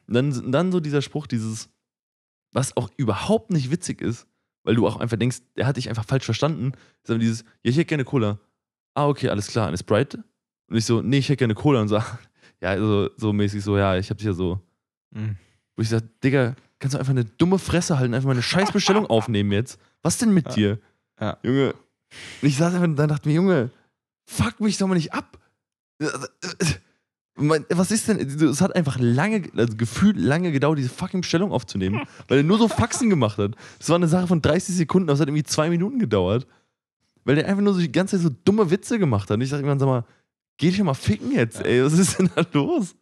Und 0.09 0.15
dann, 0.15 0.51
dann 0.51 0.73
so 0.73 0.81
dieser 0.81 1.03
Spruch, 1.03 1.27
dieses, 1.27 1.69
was 2.53 2.77
auch 2.77 2.91
überhaupt 2.97 3.51
nicht 3.51 3.71
witzig 3.71 4.01
ist, 4.01 4.27
weil 4.65 4.75
du 4.75 4.87
auch 4.87 4.97
einfach 4.97 5.17
denkst, 5.19 5.39
der 5.57 5.67
hat 5.67 5.77
dich 5.77 5.89
einfach 5.89 6.05
falsch 6.05 6.25
verstanden, 6.25 6.73
ist 7.03 7.11
aber 7.11 7.19
dieses, 7.19 7.41
ja, 7.63 7.71
ich 7.71 7.77
hätte 7.77 7.87
gerne 7.87 8.05
Cola. 8.05 8.39
Ah, 8.95 9.09
okay, 9.09 9.29
alles 9.31 9.49
klar, 9.49 9.69
eine 9.69 9.79
Sprite? 9.79 10.23
Und 10.69 10.77
ich 10.77 10.85
so, 10.85 11.03
nee, 11.03 11.19
ich 11.19 11.29
hätte 11.29 11.39
gerne 11.39 11.55
Cola. 11.55 11.81
Und 11.81 11.89
so, 11.89 11.97
ja, 12.61 12.69
also 12.71 13.11
so 13.17 13.33
mäßig 13.33 13.63
so, 13.65 13.77
ja, 13.77 13.97
ich 13.97 14.11
hab 14.11 14.19
dich 14.19 14.27
ja 14.27 14.33
so, 14.33 14.61
Mhm. 15.15 15.37
wo 15.77 15.83
ich 15.83 15.89
sag, 15.91 16.03
Digga, 16.23 16.55
kannst 16.79 16.95
du 16.95 16.99
einfach 16.99 17.11
eine 17.11 17.25
dumme 17.25 17.59
Fresse 17.59 17.99
halten, 17.99 18.15
einfach 18.15 18.27
mal 18.29 18.33
eine 18.33 18.43
scheiß 18.43 18.73
Bestellung 18.73 19.07
aufnehmen 19.11 19.53
jetzt? 19.53 19.79
Was 20.03 20.19
denn 20.19 20.33
mit 20.33 20.47
Ja. 20.49 20.55
dir? 20.55 20.79
Ja. 21.21 21.39
Junge. 21.43 21.73
Und 22.43 22.49
ich 22.49 22.57
saß 22.57 22.73
einfach 22.75 22.87
und 22.87 22.97
dann 22.97 23.09
dachte 23.09 23.29
mir, 23.29 23.35
Junge, 23.35 23.71
fuck 24.27 24.61
mich 24.61 24.77
doch 24.79 24.87
mal 24.87 24.95
nicht 24.95 25.13
ab. 25.15 25.39
Mein- 27.35 27.65
Was 27.71 27.91
ist 27.91 28.09
denn? 28.09 28.19
Es 28.19 28.61
hat 28.61 28.77
einfach 28.77 28.99
lange, 29.01 29.45
also 29.57 29.75
gefühlt 29.77 30.17
lange 30.19 30.53
gedauert, 30.53 30.79
diese 30.79 30.91
fucking 30.91 31.23
Bestellung 31.23 31.51
aufzunehmen, 31.51 32.03
weil 32.29 32.39
er 32.39 32.45
nur 32.45 32.59
so 32.59 32.69
Faxen 32.69 33.09
gemacht 33.09 33.39
hat. 33.39 33.53
Das 33.79 33.89
war 33.89 33.97
eine 33.97 34.09
Sache 34.09 34.27
von 34.27 34.43
30 34.43 34.75
Sekunden, 34.75 35.09
aber 35.09 35.15
es 35.15 35.21
hat 35.21 35.29
irgendwie 35.29 35.45
zwei 35.45 35.71
Minuten 35.71 35.99
gedauert, 35.99 36.47
weil 37.25 37.37
der 37.37 37.49
einfach 37.49 37.63
nur 37.63 37.73
so 37.75 37.81
die 37.81 37.91
ganze 37.91 38.17
Zeit 38.17 38.25
so 38.25 38.37
dumme 38.45 38.71
Witze 38.71 38.99
gemacht 38.99 39.31
hat. 39.31 39.37
Und 39.37 39.41
ich 39.41 39.49
dachte 39.51 39.61
irgendwann, 39.63 39.79
sag 39.79 39.87
mal, 39.87 40.05
geh 40.59 40.69
dich 40.71 40.83
mal 40.83 40.93
ficken 40.95 41.33
jetzt, 41.33 41.61
Ja. 41.61 41.65
ey, 41.65 41.85
was 41.85 41.95
ist 41.95 42.19
denn 42.19 42.31
da 42.35 42.45
los? 42.53 42.95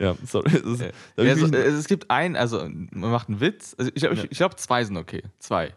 Ja, 0.00 0.16
sorry. 0.26 0.50
Ist, 0.56 0.80
Ja. 0.80 0.88
da 1.16 1.22
hab 1.22 1.26
Ja, 1.28 1.34
ich 1.34 1.40
so, 1.40 1.46
mich- 1.48 1.54
äh, 1.56 1.64
es 1.68 1.86
gibt 1.86 2.10
einen, 2.10 2.36
also 2.36 2.66
man 2.66 3.10
macht 3.10 3.28
einen 3.28 3.40
Witz. 3.40 3.74
Also 3.78 3.90
ich 3.94 4.00
glaube, 4.00 4.16
Ja. 4.16 4.24
glaub, 4.30 4.58
zwei 4.58 4.82
sind 4.84 4.96
okay. 4.96 5.22
Zwei. 5.38 5.74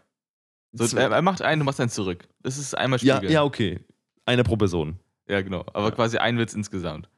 So, 0.72 0.86
Zwei- 0.86 1.02
er, 1.02 1.20
macht 1.22 1.42
einen, 1.42 1.60
du 1.60 1.64
machst 1.66 1.78
einen 1.80 1.90
zurück. 1.90 2.26
Das 2.42 2.56
ist 2.56 2.74
einmal 2.76 2.98
ja, 3.00 3.16
Spiegel. 3.18 3.30
ja, 3.32 3.44
okay. 3.44 3.80
Einer 4.24 4.42
pro 4.42 4.56
Person. 4.56 4.98
Ja, 5.28 5.42
genau. 5.42 5.60
Aber 5.74 5.88
Ja. 5.88 5.90
quasi 5.90 6.16
ein 6.16 6.38
Witz 6.38 6.54
insgesamt. 6.54 7.08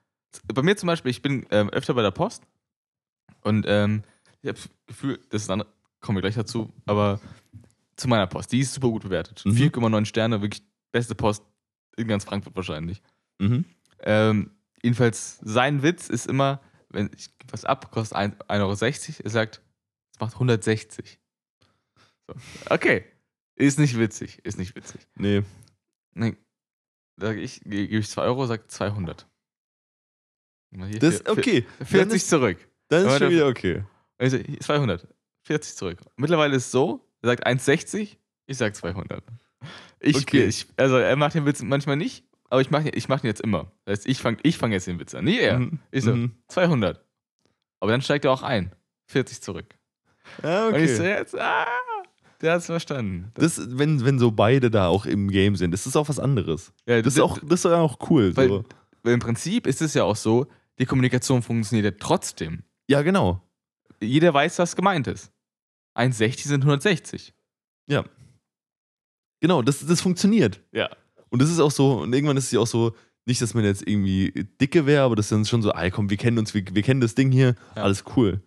Bei 0.52 0.62
mir 0.62 0.76
zum 0.76 0.86
Beispiel, 0.88 1.10
ich 1.10 1.22
bin 1.22 1.46
ähm, 1.50 1.68
öfter 1.70 1.94
bei 1.94 2.02
der 2.02 2.10
Post 2.10 2.42
und 3.42 3.64
ähm, 3.68 4.02
ich 4.42 4.48
habe 4.48 4.58
das 4.58 4.68
Gefühl, 4.86 5.20
das 5.30 5.42
ist 5.42 5.48
dann, 5.48 5.64
kommen 6.00 6.16
wir 6.16 6.22
gleich 6.22 6.34
dazu, 6.34 6.72
aber 6.86 7.20
zu 7.96 8.08
meiner 8.08 8.26
Post, 8.26 8.52
die 8.52 8.60
ist 8.60 8.74
super 8.74 8.88
gut 8.88 9.02
bewertet. 9.02 9.42
Mhm. 9.44 9.52
4,9 9.52 10.04
Sterne, 10.04 10.42
wirklich 10.42 10.62
beste 10.92 11.14
Post 11.14 11.42
in 11.96 12.08
ganz 12.08 12.24
Frankfurt 12.24 12.54
wahrscheinlich. 12.56 13.02
Mhm. 13.38 13.64
Ähm, 14.00 14.50
jedenfalls, 14.82 15.38
sein 15.42 15.82
Witz 15.82 16.08
ist 16.08 16.26
immer, 16.26 16.60
wenn 16.90 17.10
ich 17.16 17.30
was 17.50 17.64
ab, 17.64 17.90
kostet 17.90 18.16
ein- 18.16 18.34
1,60 18.48 18.60
Euro, 18.60 19.22
er 19.24 19.30
sagt, 19.30 19.62
es 20.12 20.20
macht 20.20 20.34
160. 20.34 21.18
So. 22.28 22.34
Okay. 22.70 23.04
Ist 23.56 23.78
nicht 23.78 23.98
witzig, 23.98 24.40
ist 24.44 24.58
nicht 24.58 24.76
witzig. 24.76 25.00
Nee. 25.16 25.42
Nee. 26.14 26.36
Sag 27.18 27.36
ich, 27.38 27.60
ge- 27.62 27.86
gebe 27.86 28.00
ich 28.00 28.10
2 28.10 28.22
Euro, 28.22 28.46
sagt 28.46 28.70
200. 28.70 29.26
Hier, 30.84 30.98
Das 30.98 31.14
ist 31.14 31.28
okay. 31.28 31.64
vier- 31.78 31.86
40 31.86 31.98
Dann 32.08 32.10
ist- 32.16 32.28
zurück. 32.28 32.58
Dann 32.88 33.04
ist 33.06 33.10
schon 33.12 33.20
der- 33.20 33.30
wieder 33.30 33.46
okay. 33.48 33.84
Also, 34.18 34.36
hier, 34.38 34.60
200. 34.60 35.06
40 35.42 35.74
zurück. 35.76 35.98
Mittlerweile 36.16 36.56
ist 36.56 36.66
es 36.66 36.70
so, 36.72 37.00
er 37.22 37.28
sagt 37.30 37.46
1,60, 37.46 38.16
ich 38.46 38.56
sag 38.56 38.74
200. 38.74 39.22
Ich, 40.00 40.16
Okay. 40.16 40.44
ich, 40.46 40.66
also 40.76 40.96
er 40.96 41.16
macht 41.16 41.34
den 41.34 41.46
Witz 41.46 41.62
manchmal 41.62 41.96
nicht, 41.96 42.24
aber 42.50 42.60
ich 42.60 42.70
mache 42.70 42.90
ich 42.90 43.08
mach 43.08 43.22
ihn 43.22 43.26
jetzt 43.28 43.40
immer. 43.40 43.72
Das 43.84 43.98
heißt, 44.00 44.08
ich 44.08 44.20
fange 44.20 44.38
ich 44.42 44.58
fang 44.58 44.72
jetzt 44.72 44.86
den 44.86 44.98
Witz 45.00 45.14
an. 45.14 45.24
Nie 45.24 45.38
er. 45.38 45.58
Mhm. 45.58 45.78
Ich 45.90 46.04
so, 46.04 46.14
Mhm. 46.14 46.32
200. 46.48 47.02
Aber 47.80 47.90
dann 47.92 48.02
steigt 48.02 48.24
er 48.24 48.32
auch 48.32 48.42
ein. 48.42 48.72
40 49.06 49.40
zurück. 49.40 49.66
Ja, 50.42 50.68
Und 50.68 50.76
ich 50.76 50.90
so, 50.96 51.02
okay. 51.02 51.10
jetzt, 51.18 51.38
ah, 51.38 51.66
der 52.40 52.54
hat's 52.54 52.66
verstanden. 52.66 53.30
Das, 53.34 53.60
wenn, 53.78 54.04
wenn 54.04 54.18
so 54.18 54.30
beide 54.32 54.70
da 54.70 54.88
auch 54.88 55.06
im 55.06 55.30
Game 55.30 55.56
sind, 55.56 55.72
ist 55.74 55.86
das 55.86 55.96
auch 55.96 56.08
was 56.08 56.18
anderes. 56.18 56.72
ja, 56.86 57.00
Das 57.02 57.14
ist 57.14 57.20
auch, 57.20 57.38
das 57.42 57.60
ist 57.60 57.66
auch 57.66 57.98
cool. 58.10 58.36
Weil- 58.36 58.48
So. 58.48 58.64
Weil 59.02 59.14
im 59.14 59.20
Prinzip 59.20 59.66
ist 59.66 59.80
es 59.82 59.94
ja 59.94 60.02
auch 60.04 60.16
so, 60.16 60.46
die 60.78 60.86
Kommunikation 60.86 61.42
funktioniert 61.42 61.84
ja 61.84 61.98
trotzdem. 61.98 62.62
Ja, 62.88 63.02
genau. 63.02 63.42
Jeder 64.00 64.32
weiß, 64.34 64.58
was 64.58 64.76
gemeint 64.76 65.06
ist. 65.06 65.32
1,60 65.96 66.46
sind 66.48 66.62
160. 66.62 67.32
Genau, 69.40 69.62
das, 69.62 69.84
das 69.86 70.00
funktioniert. 70.00 70.60
Ja. 70.72 70.90
Und 71.30 71.40
das 71.42 71.50
ist 71.50 71.60
auch 71.60 71.70
so, 71.70 72.00
und 72.00 72.12
irgendwann 72.12 72.36
ist 72.36 72.44
es 72.46 72.50
ja 72.52 72.60
auch 72.60 72.66
so, 72.66 72.94
nicht, 73.26 73.42
dass 73.42 73.54
man 73.54 73.64
jetzt 73.64 73.86
irgendwie 73.86 74.46
dicke 74.60 74.86
wäre, 74.86 75.02
aber 75.04 75.16
das 75.16 75.26
ist 75.26 75.32
dann 75.32 75.44
schon 75.44 75.62
so, 75.62 75.72
ey, 75.72 75.90
komm, 75.90 76.10
wir 76.10 76.16
kennen 76.16 76.38
uns, 76.38 76.54
wir, 76.54 76.62
wir 76.72 76.82
kennen 76.82 77.00
das 77.00 77.14
Ding 77.14 77.30
hier, 77.32 77.54
Ja. 77.74 77.82
alles 77.82 78.04
cool. 78.16 78.40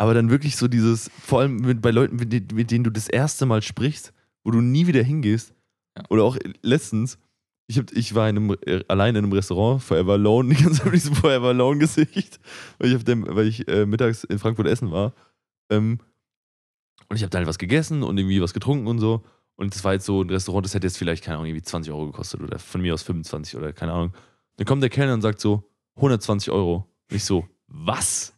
Aber 0.00 0.14
dann 0.14 0.30
wirklich 0.30 0.56
so 0.56 0.68
dieses, 0.68 1.10
vor 1.20 1.40
allem 1.40 1.56
mit, 1.56 1.80
bei 1.82 1.90
Leuten, 1.90 2.16
mit, 2.16 2.32
denen- 2.32 2.48
mit 2.54 2.70
denen 2.70 2.84
du 2.84 2.90
das 2.90 3.08
erste 3.08 3.46
Mal 3.46 3.62
sprichst, 3.62 4.12
wo 4.44 4.50
du 4.52 4.60
nie 4.60 4.86
wieder 4.86 5.02
hingehst. 5.02 5.54
Ja. 5.96 6.04
Oder 6.10 6.22
auch 6.24 6.36
letztens, 6.62 7.18
ich, 7.68 7.78
hab, 7.78 7.92
ich 7.92 8.14
war 8.14 8.28
in 8.28 8.36
einem, 8.36 8.56
äh, 8.66 8.82
alleine 8.88 9.18
in 9.20 9.24
einem 9.26 9.32
Restaurant, 9.32 9.82
Forever 9.82 10.14
Alone, 10.14 10.48
die 10.54 10.62
ganze 10.62 10.78
Zeit 10.78 10.86
mit 10.86 10.94
diesem 10.96 11.14
Forever 11.14 11.48
Alone-Gesicht, 11.48 12.40
weil 12.78 12.90
ich, 12.90 12.96
auf 12.96 13.04
dem, 13.04 13.24
weil 13.28 13.46
ich 13.46 13.68
äh, 13.68 13.86
mittags 13.86 14.24
in 14.24 14.38
Frankfurt 14.38 14.66
essen 14.66 14.90
war. 14.90 15.12
Ähm, 15.70 16.00
und 17.08 17.16
ich 17.16 17.22
habe 17.22 17.30
da 17.30 17.38
halt 17.38 17.48
was 17.48 17.58
gegessen 17.58 18.02
und 18.02 18.18
irgendwie 18.18 18.42
was 18.42 18.52
getrunken 18.52 18.86
und 18.86 18.98
so. 18.98 19.22
Und 19.56 19.74
das 19.74 19.82
war 19.84 19.92
jetzt 19.94 20.06
so 20.06 20.22
ein 20.22 20.30
Restaurant, 20.30 20.64
das 20.64 20.74
hätte 20.74 20.86
jetzt 20.86 20.98
vielleicht, 20.98 21.24
keine 21.24 21.36
Ahnung, 21.36 21.46
irgendwie 21.46 21.62
20 21.62 21.92
Euro 21.92 22.06
gekostet 22.06 22.40
oder 22.40 22.58
von 22.58 22.80
mir 22.80 22.94
aus 22.94 23.02
25 23.02 23.56
oder 23.56 23.72
keine 23.72 23.92
Ahnung. 23.92 24.12
Dann 24.56 24.66
kommt 24.66 24.82
der 24.82 24.90
Kellner 24.90 25.14
und 25.14 25.22
sagt 25.22 25.40
so, 25.40 25.64
120 25.96 26.50
Euro. 26.52 26.86
Und 27.10 27.16
ich 27.16 27.24
so, 27.24 27.46
was? 27.66 28.34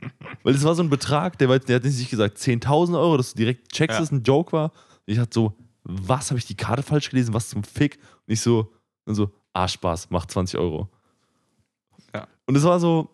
Weil 0.42 0.52
das 0.52 0.64
war 0.64 0.74
so 0.74 0.82
ein 0.82 0.90
Betrag, 0.90 1.38
der, 1.38 1.48
war, 1.48 1.58
der 1.58 1.76
hat 1.76 1.84
nicht 1.84 2.10
gesagt 2.10 2.38
10.000 2.38 2.98
Euro, 2.98 3.16
dass 3.16 3.32
du 3.32 3.38
direkt 3.38 3.72
checkst, 3.72 3.94
Ja. 3.94 4.00
dass 4.00 4.08
es 4.08 4.12
ein 4.12 4.22
Joke 4.22 4.52
war. 4.52 4.72
Und 5.06 5.12
ich 5.12 5.18
hatte 5.18 5.32
so, 5.34 5.54
was, 5.88 6.30
habe 6.30 6.38
ich 6.38 6.46
die 6.46 6.56
Karte 6.56 6.82
falsch 6.82 7.10
gelesen? 7.10 7.34
Was 7.34 7.48
zum 7.48 7.64
Fick? 7.64 7.98
Und 8.26 8.32
ich 8.32 8.40
so, 8.40 8.72
und 9.06 9.14
so, 9.14 9.32
ah, 9.54 9.66
Spaß, 9.66 10.10
mach 10.10 10.26
20 10.26 10.60
Euro. 10.60 10.88
Ja. 12.14 12.28
Und 12.46 12.56
es 12.56 12.62
war 12.62 12.78
so 12.78 13.10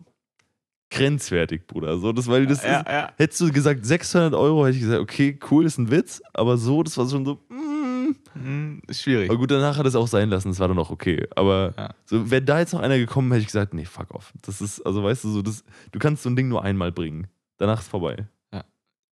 grenzwertig, 0.91 1.65
Bruder. 1.67 1.97
So, 1.97 2.11
das, 2.11 2.27
weil 2.27 2.45
das 2.45 2.63
ja, 2.63 2.81
ist, 2.81 2.87
ja. 2.87 3.13
hättest 3.17 3.41
du 3.41 3.51
gesagt 3.51 3.85
600 3.85 4.33
Euro, 4.33 4.65
hätte 4.65 4.75
ich 4.75 4.83
gesagt, 4.83 5.01
okay, 5.01 5.39
cool, 5.49 5.65
ist 5.65 5.77
ein 5.77 5.89
Witz. 5.89 6.21
Aber 6.33 6.57
so, 6.57 6.83
das 6.83 6.97
war 6.97 7.09
schon 7.09 7.25
so, 7.25 7.35
mm. 7.49 8.15
Hm, 8.33 8.81
ist 8.87 9.01
schwierig. 9.01 9.29
Aber 9.29 9.39
gut, 9.39 9.49
danach 9.49 9.77
hat 9.77 9.85
es 9.85 9.95
auch 9.95 10.07
sein 10.07 10.29
lassen, 10.29 10.49
das 10.49 10.59
war 10.59 10.67
dann 10.67 10.77
auch 10.77 10.89
okay. 10.89 11.25
Aber 11.35 11.93
so, 12.05 12.29
wäre 12.29 12.41
da 12.41 12.59
jetzt 12.59 12.73
noch 12.73 12.81
einer 12.81 12.97
gekommen, 12.97 13.31
hätte 13.31 13.41
ich 13.41 13.47
gesagt, 13.47 13.73
nee, 13.73 13.85
fuck 13.85 14.13
off. 14.13 14.33
Das 14.41 14.59
ist, 14.61 14.81
also 14.85 15.03
weißt 15.03 15.23
du, 15.23 15.29
so, 15.29 15.41
das, 15.41 15.63
du 15.91 15.99
kannst 15.99 16.23
so 16.23 16.29
ein 16.29 16.35
Ding 16.35 16.49
nur 16.49 16.61
einmal 16.63 16.91
bringen. 16.91 17.27
Danach 17.57 17.79
ist 17.79 17.87
vorbei. 17.87 18.27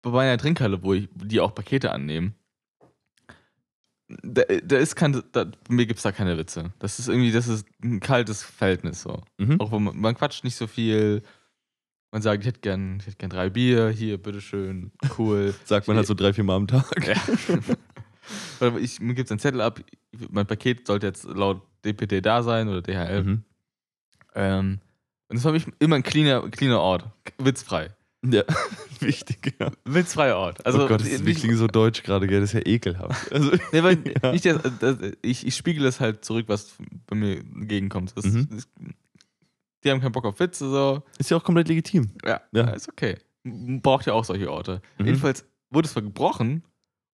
Bei 0.01 0.21
einer 0.21 0.37
Trinkhalle, 0.37 0.81
wo 0.81 0.93
ich, 0.93 1.09
die 1.13 1.41
auch 1.41 1.53
Pakete 1.53 1.91
annehmen, 1.91 2.33
da, 4.23 4.43
da 4.63 4.77
ist 4.77 4.95
kein, 4.95 5.21
da, 5.31 5.45
mir 5.69 5.85
gibt 5.85 5.97
es 5.97 6.03
da 6.03 6.11
keine 6.11 6.37
Witze. 6.37 6.71
Das 6.79 6.99
ist 6.99 7.07
irgendwie, 7.09 7.31
das 7.31 7.47
ist 7.47 7.67
ein 7.83 7.99
kaltes 7.99 8.43
Verhältnis 8.43 9.01
so. 9.01 9.21
Mhm. 9.37 9.59
Auch 9.59 9.71
wo 9.71 9.79
man, 9.79 9.97
man 9.97 10.15
quatscht 10.15 10.43
nicht 10.43 10.55
so 10.55 10.67
viel. 10.67 11.21
Man 12.11 12.23
sagt, 12.23 12.41
ich 12.41 12.47
hätte 12.47 12.61
gern, 12.61 12.97
ich 12.99 13.05
hätte 13.05 13.17
gern 13.17 13.29
drei 13.29 13.51
Bier, 13.51 13.89
hier, 13.89 14.17
bitteschön, 14.17 14.91
cool. 15.19 15.53
Sagt 15.65 15.87
man 15.87 15.95
halt 15.95 16.07
so 16.07 16.15
drei, 16.15 16.33
vier 16.33 16.43
Mal 16.43 16.55
am 16.55 16.67
Tag. 16.67 17.07
Ja. 17.07 17.15
Ich, 18.79 18.99
mir 18.99 19.15
gibt 19.15 19.31
einen 19.31 19.39
Zettel 19.39 19.59
ab, 19.59 19.79
mein 20.29 20.45
Paket 20.45 20.85
sollte 20.85 21.07
jetzt 21.07 21.23
laut 21.23 21.63
DPD 21.83 22.21
da 22.21 22.43
sein 22.43 22.67
oder 22.67 22.83
DHL. 22.83 23.23
Mhm. 23.23 23.43
Ähm, 24.35 24.79
und 25.29 25.35
das 25.35 25.43
war 25.43 25.51
für 25.51 25.65
mich 25.65 25.75
immer 25.79 25.95
ein 25.95 26.03
cleaner, 26.03 26.47
cleaner 26.49 26.79
Ort. 26.79 27.05
Witzfrei. 27.39 27.89
Ja, 28.25 28.43
wichtig, 28.99 29.55
ja. 29.59 29.71
Witzfreier 29.85 30.37
Ort. 30.37 30.65
Also, 30.65 30.83
oh 30.83 30.87
Gott, 30.87 31.01
das 31.01 31.07
ist, 31.07 31.25
wir 31.25 31.33
klingen 31.33 31.55
so 31.55 31.67
deutsch 31.67 32.03
gerade, 32.03 32.27
gell? 32.27 32.41
Das 32.41 32.53
ist 32.53 32.65
ja 32.65 32.65
ekelhaft. 32.71 33.31
Also, 33.31 33.51
nee, 33.71 33.83
weil 33.83 33.97
Ja. 34.23 34.31
nicht 34.31 34.45
das, 34.45 34.61
das, 34.79 34.97
ich, 35.21 35.47
ich 35.47 35.55
spiegel 35.55 35.83
das 35.83 35.99
halt 36.01 36.25
zurück, 36.25 36.45
was 36.49 36.75
bei 37.07 37.15
mir 37.15 37.37
entgegenkommt. 37.39 38.11
Das, 38.15 38.25
Mhm. 38.25 38.49
das, 38.51 38.67
die 39.83 39.91
haben 39.91 40.01
keinen 40.01 40.11
Bock 40.11 40.25
auf 40.25 40.39
Witze, 40.39 40.69
so. 40.69 41.03
ist 41.17 41.29
ja 41.31 41.37
auch 41.37 41.43
komplett 41.43 41.69
legitim. 41.69 42.09
Ja, 42.25 42.41
Ja. 42.51 42.69
ist 42.71 42.89
okay. 42.89 43.17
Braucht 43.45 44.05
ja 44.05 44.13
auch 44.13 44.25
solche 44.25 44.51
Orte. 44.51 44.81
Mhm. 44.97 45.05
Jedenfalls 45.05 45.45
wurde 45.69 45.85
es 45.85 45.93
verbrochen 45.93 46.63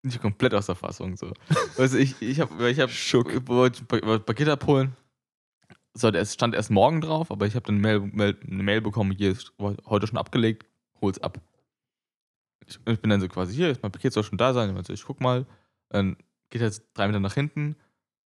und 0.04 0.14
ich 0.14 0.20
komplett 0.20 0.54
aus 0.54 0.66
der 0.66 0.76
Fassung. 0.76 1.16
So. 1.16 1.32
also 1.78 1.98
ich, 1.98 2.20
ich 2.22 2.38
habe 2.38 2.70
ich 2.70 2.78
hab, 2.78 2.90
Schock. 2.90 3.48
wollte 3.48 3.82
ein 3.90 4.24
Paket 4.24 4.48
abholen. 4.48 4.94
Sollte, 5.94 6.18
es 6.18 6.32
stand 6.32 6.54
erst 6.54 6.70
morgen 6.70 7.00
drauf, 7.00 7.30
aber 7.32 7.46
ich 7.46 7.54
habe 7.56 7.66
dann 7.66 7.78
Mail, 7.78 8.00
Mail, 8.00 8.38
eine 8.48 8.62
Mail 8.62 8.80
bekommen, 8.80 9.10
hier 9.10 9.32
ist 9.32 9.52
heute 9.58 10.06
schon 10.06 10.16
abgelegt, 10.16 10.64
hol's 11.02 11.18
ab. 11.20 11.38
Ich, 12.66 12.78
ich 12.86 13.00
bin 13.00 13.10
dann 13.10 13.20
so 13.20 13.28
quasi, 13.28 13.54
hier 13.54 13.76
mein 13.82 13.92
Paket 13.92 14.12
soll 14.12 14.22
schon 14.24 14.38
da 14.38 14.54
sein. 14.54 14.74
Ich, 14.76 14.86
so, 14.86 14.92
ich 14.92 15.04
guck 15.04 15.20
mal. 15.20 15.46
Dann 15.90 16.16
geht 16.48 16.62
er 16.62 16.68
jetzt 16.68 16.84
drei 16.94 17.06
Meter 17.06 17.20
nach 17.20 17.34
hinten, 17.34 17.76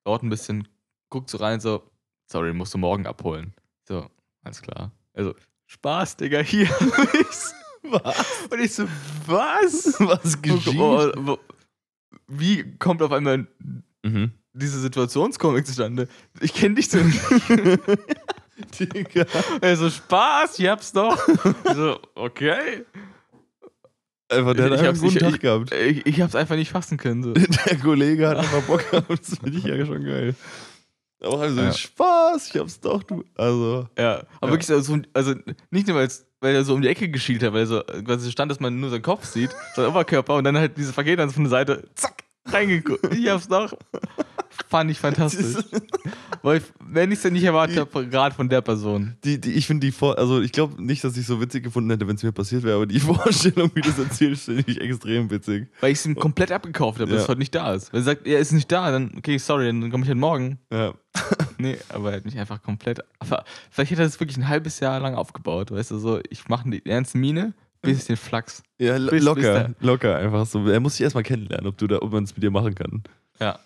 dauert 0.04 0.23
ein 0.23 0.30
bisschen, 0.30 0.66
guckt 1.11 1.30
so 1.30 1.38
rein, 1.38 1.61
so, 1.61 1.88
sorry, 2.30 2.52
musst 2.52 2.75
du 2.75 2.78
morgen 2.78 3.06
abholen. 3.06 3.54
So, 3.87 4.09
alles 4.42 4.61
klar. 4.62 4.90
Also, 5.12 5.35
Spaß, 5.66 6.16
Digga, 6.16 6.40
hier. 6.40 6.68
Was? 7.83 8.49
Und 8.50 8.61
ich 8.61 8.75
so, 8.75 8.88
was? 9.26 10.00
Was 10.00 10.40
geschieht? 10.40 10.78
Oh, 10.78 11.12
oh, 11.26 11.38
Wie 12.28 12.76
kommt 12.78 13.02
auf 13.02 13.12
einmal 13.12 13.47
Mhm. 14.02 14.33
diese 14.54 14.80
Situationskomik 14.80 15.66
zustande? 15.66 16.09
Ich 16.40 16.54
kenne 16.54 16.76
dich 16.76 16.88
so 16.88 16.99
nicht. 17.02 17.21
Digga. 18.78 19.26
Er 19.61 19.76
so, 19.76 19.90
Spaß, 19.90 20.58
ich 20.58 20.66
hab's 20.68 20.92
doch. 20.92 21.18
So, 21.75 21.99
okay. 22.14 22.84
Einfach, 24.28 24.54
der 24.54 24.64
hat 24.66 24.73
Ich 24.73 24.78
einfach 24.78 24.78
einen 24.78 24.87
hab's- 24.88 25.00
guten 25.00 25.16
ich- 25.16 25.23
Tag 25.23 25.34
ich- 25.34 25.40
gehabt. 25.40 25.73
Ich, 25.75 26.06
ich 26.06 26.20
hab's 26.20 26.34
einfach 26.34 26.56
nicht 26.56 26.70
fassen 26.70 26.96
können. 26.96 27.23
So. 27.23 27.32
Der 27.66 27.78
Kollege 27.78 28.28
hat 28.28 28.38
einfach 28.38 28.62
Bock 28.62 28.90
gehabt. 28.90 29.11
Das 29.11 29.38
finde 29.38 29.58
ich 29.58 29.64
ja 29.64 29.84
schon 29.84 30.04
geil. 30.04 30.34
Aber 31.23 31.40
also, 31.40 31.61
Ja. 31.61 31.73
Spaß, 31.73 32.49
ich 32.54 32.61
hab's 32.61 32.80
doch, 32.80 33.02
du. 33.02 33.25
Also, 33.37 33.88
Ja, 33.99 34.16
aber 34.40 34.49
Ja. 34.49 34.50
wirklich 34.52 34.66
so, 34.66 34.80
so- 34.80 34.99
also 35.12 35.34
nicht 35.70 35.87
nur, 35.87 35.96
weil 35.96 36.54
er 36.54 36.64
so 36.64 36.75
um 36.75 36.82
die 36.82 36.88
Ecke 36.88 37.08
geschielt 37.08 37.42
hat, 37.42 37.52
weil 37.52 37.61
er 37.61 37.66
so 37.66 37.82
quasi 38.04 38.30
stand, 38.30 38.50
dass 38.50 38.61
man 38.61 38.78
nur 38.78 38.90
seinen 38.90 39.02
Kopf 39.02 39.25
sieht, 39.25 39.50
sein 39.75 39.87
Oberkörper 39.87 40.34
und 40.37 40.44
dann 40.44 40.56
halt 40.58 40.75
Paket 40.94 41.18
dann 41.18 41.30
von 41.30 41.44
der 41.44 41.50
Seite, 41.50 41.88
zack, 41.94 42.25
reingeguckt. 42.46 43.14
Ich 43.14 43.28
hab's 43.28 43.49
doch. 43.49 43.73
Fand 44.68 44.90
ich 44.90 44.99
fantastisch. 44.99 45.64
Weil 46.42 46.58
ich, 46.58 46.64
wenn 46.80 47.11
ich 47.11 47.16
es 47.16 47.23
denn 47.23 47.32
nicht 47.32 47.44
erwartet 47.44 47.78
habe, 47.78 48.06
gerade 48.06 48.34
von 48.34 48.49
der 48.49 48.61
Person. 48.61 49.16
die, 49.25 49.40
die, 49.40 49.52
ich 49.52 49.66
finde 49.66 49.87
die 49.87 49.92
Vor 49.92 50.18
also 50.18 50.40
ich 50.40 50.52
glaube 50.52 50.82
nicht, 50.82 51.02
dass 51.04 51.16
ich 51.16 51.26
so 51.26 51.40
witzig 51.40 51.64
gefunden 51.64 51.90
hätte, 51.90 52.06
wenn 52.06 52.16
es 52.16 52.23
mir 52.23 52.32
passiert 52.32 52.62
wäre, 52.64 52.76
aber 52.76 52.87
die 52.87 53.00
Vorstellung, 53.00 53.70
wie 53.75 53.80
du 53.80 53.88
es 53.88 53.99
erzählst, 53.99 54.44
finde 54.44 54.64
ich 54.66 54.80
extrem 54.80 55.30
witzig. 55.30 55.68
Weil 55.80 55.92
ich 55.92 55.99
es 55.99 56.06
ihm 56.06 56.14
komplett 56.16 56.52
abgekauft 56.52 57.00
habe, 57.00 57.11
dass 57.11 57.18
Ja. 57.18 57.23
es 57.25 57.28
heute 57.28 57.38
nicht 57.38 57.54
da 57.54 57.73
ist. 57.75 57.92
Wenn 57.92 58.00
er 58.00 58.04
sagt, 58.04 58.26
er 58.26 58.38
ist 58.38 58.52
nicht 58.52 58.70
da, 58.70 58.90
dann, 58.90 59.12
okay, 59.16 59.38
sorry, 59.38 59.66
dann 59.66 59.90
komme 59.90 60.02
ich 60.04 60.08
halt 60.08 60.18
morgen. 60.18 60.58
Ja. 60.73 60.94
Nee, 61.56 61.78
aber 61.88 62.11
er 62.11 62.16
hat 62.16 62.25
mich 62.25 62.37
einfach 62.37 62.61
komplett. 62.62 62.99
Aber 63.20 63.44
vielleicht 63.70 63.92
hätte 63.92 64.02
er 64.02 64.06
das 64.06 64.18
wirklich 64.18 64.37
ein 64.37 64.49
halbes 64.49 64.80
Jahr 64.80 64.99
lang 64.99 65.14
aufgebaut, 65.14 65.70
weißt 65.70 65.92
du, 65.92 65.99
so, 65.99 66.20
ich 66.28 66.49
mache 66.49 66.68
die 66.68 66.84
ernste 66.84 67.16
Miene, 67.16 67.54
bisschen 67.80 68.16
Flachs. 68.16 68.62
Ja, 68.78 68.99
Bis- 68.99 69.11
bis 69.11 69.23
locker, 69.25 69.68
da. 69.68 69.70
locker, 69.87 70.16
einfach 70.16 70.46
so. 70.46 70.66
Er 70.66 70.80
muss 70.80 70.96
sich 70.96 71.04
erstmal 71.04 71.23
kennenlernen, 71.23 71.68
ob 71.68 71.78
du 71.78 71.87
da, 71.87 71.99
ob 72.02 72.11
man 72.12 72.25
es 72.25 72.34
mit 72.34 72.42
dir 72.42 72.50
machen 72.50 72.75
kann. 72.75 73.04
Ja. 73.40 73.61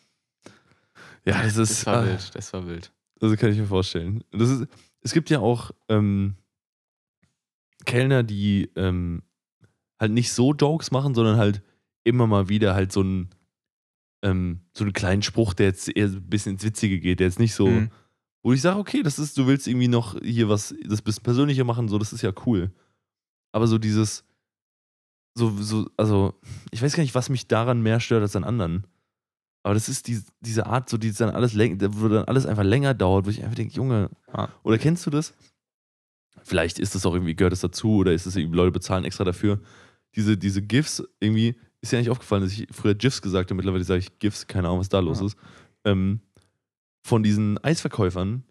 Ja, 1.29 1.43
das 1.43 1.57
ist. 1.57 1.71
Das 1.71 1.87
war 1.87 2.03
ah, 2.03 2.07
wild, 2.07 2.35
das 2.35 2.53
war 2.53 2.67
wild. 2.67 2.93
Also 3.21 3.37
kann 3.37 3.51
ich 3.53 3.59
mir 3.59 3.67
vorstellen. 3.67 4.25
Das 4.31 4.49
ist, 4.49 4.67
es 5.03 5.13
gibt 5.13 5.31
ja 5.31 5.41
auch 5.41 5.73
ähm, 5.89 6.37
Kellner, 7.85 8.23
die 8.23 8.71
ähm, 8.77 9.23
halt 10.01 10.13
nicht 10.13 10.33
so 10.33 10.53
Jokes 10.55 10.91
machen, 10.91 11.15
sondern 11.15 11.37
halt 11.37 11.63
immer 12.05 12.27
mal 12.27 12.49
wieder 12.49 12.75
halt 12.75 12.93
so 12.93 13.01
einen, 13.01 13.29
ähm, 14.23 14.61
so 14.77 14.85
einen 14.85 14.93
kleinen 14.93 15.23
Spruch, 15.23 15.55
der 15.55 15.67
jetzt 15.67 15.89
eher 15.95 16.07
ein 16.07 16.29
bisschen 16.29 16.53
ins 16.53 16.65
Witzige 16.65 17.01
geht, 17.01 17.21
der 17.21 17.27
jetzt 17.27 17.39
nicht 17.39 17.55
so, 17.55 17.67
Mhm. 17.67 17.91
wo 18.43 18.53
ich 18.53 18.61
sage, 18.61 18.79
okay, 18.79 19.03
das 19.03 19.19
ist, 19.19 19.37
du 19.37 19.47
willst 19.47 19.67
irgendwie 19.67 19.89
noch 19.89 20.19
hier 20.23 20.49
was, 20.49 20.75
das 20.85 21.03
bisschen 21.03 21.23
persönlicher 21.23 21.65
machen, 21.65 21.89
so, 21.89 21.99
das 21.99 22.13
ist 22.13 22.23
ja 22.23 22.33
cool. 22.47 22.73
Aber 23.53 23.67
so 23.67 23.79
dieses, 23.79 24.25
so, 25.35 25.51
so, 25.61 25.91
also, 25.97 26.35
ich 26.71 26.83
weiß 26.83 26.95
gar 26.95 27.03
nicht, 27.03 27.15
was 27.15 27.29
mich 27.29 27.47
daran 27.49 27.83
mehr 27.83 28.01
stört 28.01 28.23
als 28.23 28.37
an 28.37 28.45
anderen. 28.45 28.87
Aber 29.63 29.75
das 29.75 29.89
ist 29.89 30.07
die, 30.09 30.21
diese 30.41 30.67
Art, 30.67 30.89
so 30.89 30.97
die 30.99 31.13
dann 31.13 31.31
alles 31.31 31.55
wo 31.57 32.09
dann 32.09 32.25
alles 32.25 32.47
einfach 32.47 32.63
länger 32.65 32.95
dauert, 32.95 33.27
wo 33.27 33.31
ich 33.31 33.43
einfach 33.43 33.57
denke, 33.57 33.75
Junge, 33.75 34.11
Ah. 34.33 34.49
oder 34.63 34.79
kennst 34.79 35.05
du 35.07 35.11
das? 35.11 35.35
Vielleicht 36.43 36.79
ist 36.79 36.95
das 36.95 37.05
auch 37.05 37.15
irgendwie, 37.15 37.35
gehört 37.35 37.53
das 37.53 37.61
dazu 37.61 37.97
oder 37.97 38.13
ist 38.13 38.27
das 38.27 38.37
irgendwie, 38.37 38.57
Leute 38.57 38.73
bezahlen 38.73 39.05
extra 39.05 39.25
dafür. 39.25 39.61
Diese, 40.17 40.37
diese 40.39 40.63
GIFs, 40.63 41.03
irgendwie, 41.21 41.57
ist 41.81 41.93
ja 41.93 41.99
nicht 41.99 42.11
aufgefallen, 42.11 42.43
dass 42.43 42.53
ich 42.53 42.67
früher 42.71 42.95
GIFs 42.95 43.21
gesagt 43.21 43.51
habe, 43.51 43.57
mittlerweile 43.57 43.85
sage 43.85 44.01
ich 44.01 44.19
GIFs, 44.19 44.47
keine 44.47 44.69
Ahnung, 44.69 44.81
was 44.81 44.89
da 44.89 45.01
los 45.01 45.21
Ja. 45.21 45.27
ist. 45.27 45.37
Ähm, 45.85 46.21
von 47.03 47.23
diesen 47.23 47.59
Eisverkäufern, 47.63 48.45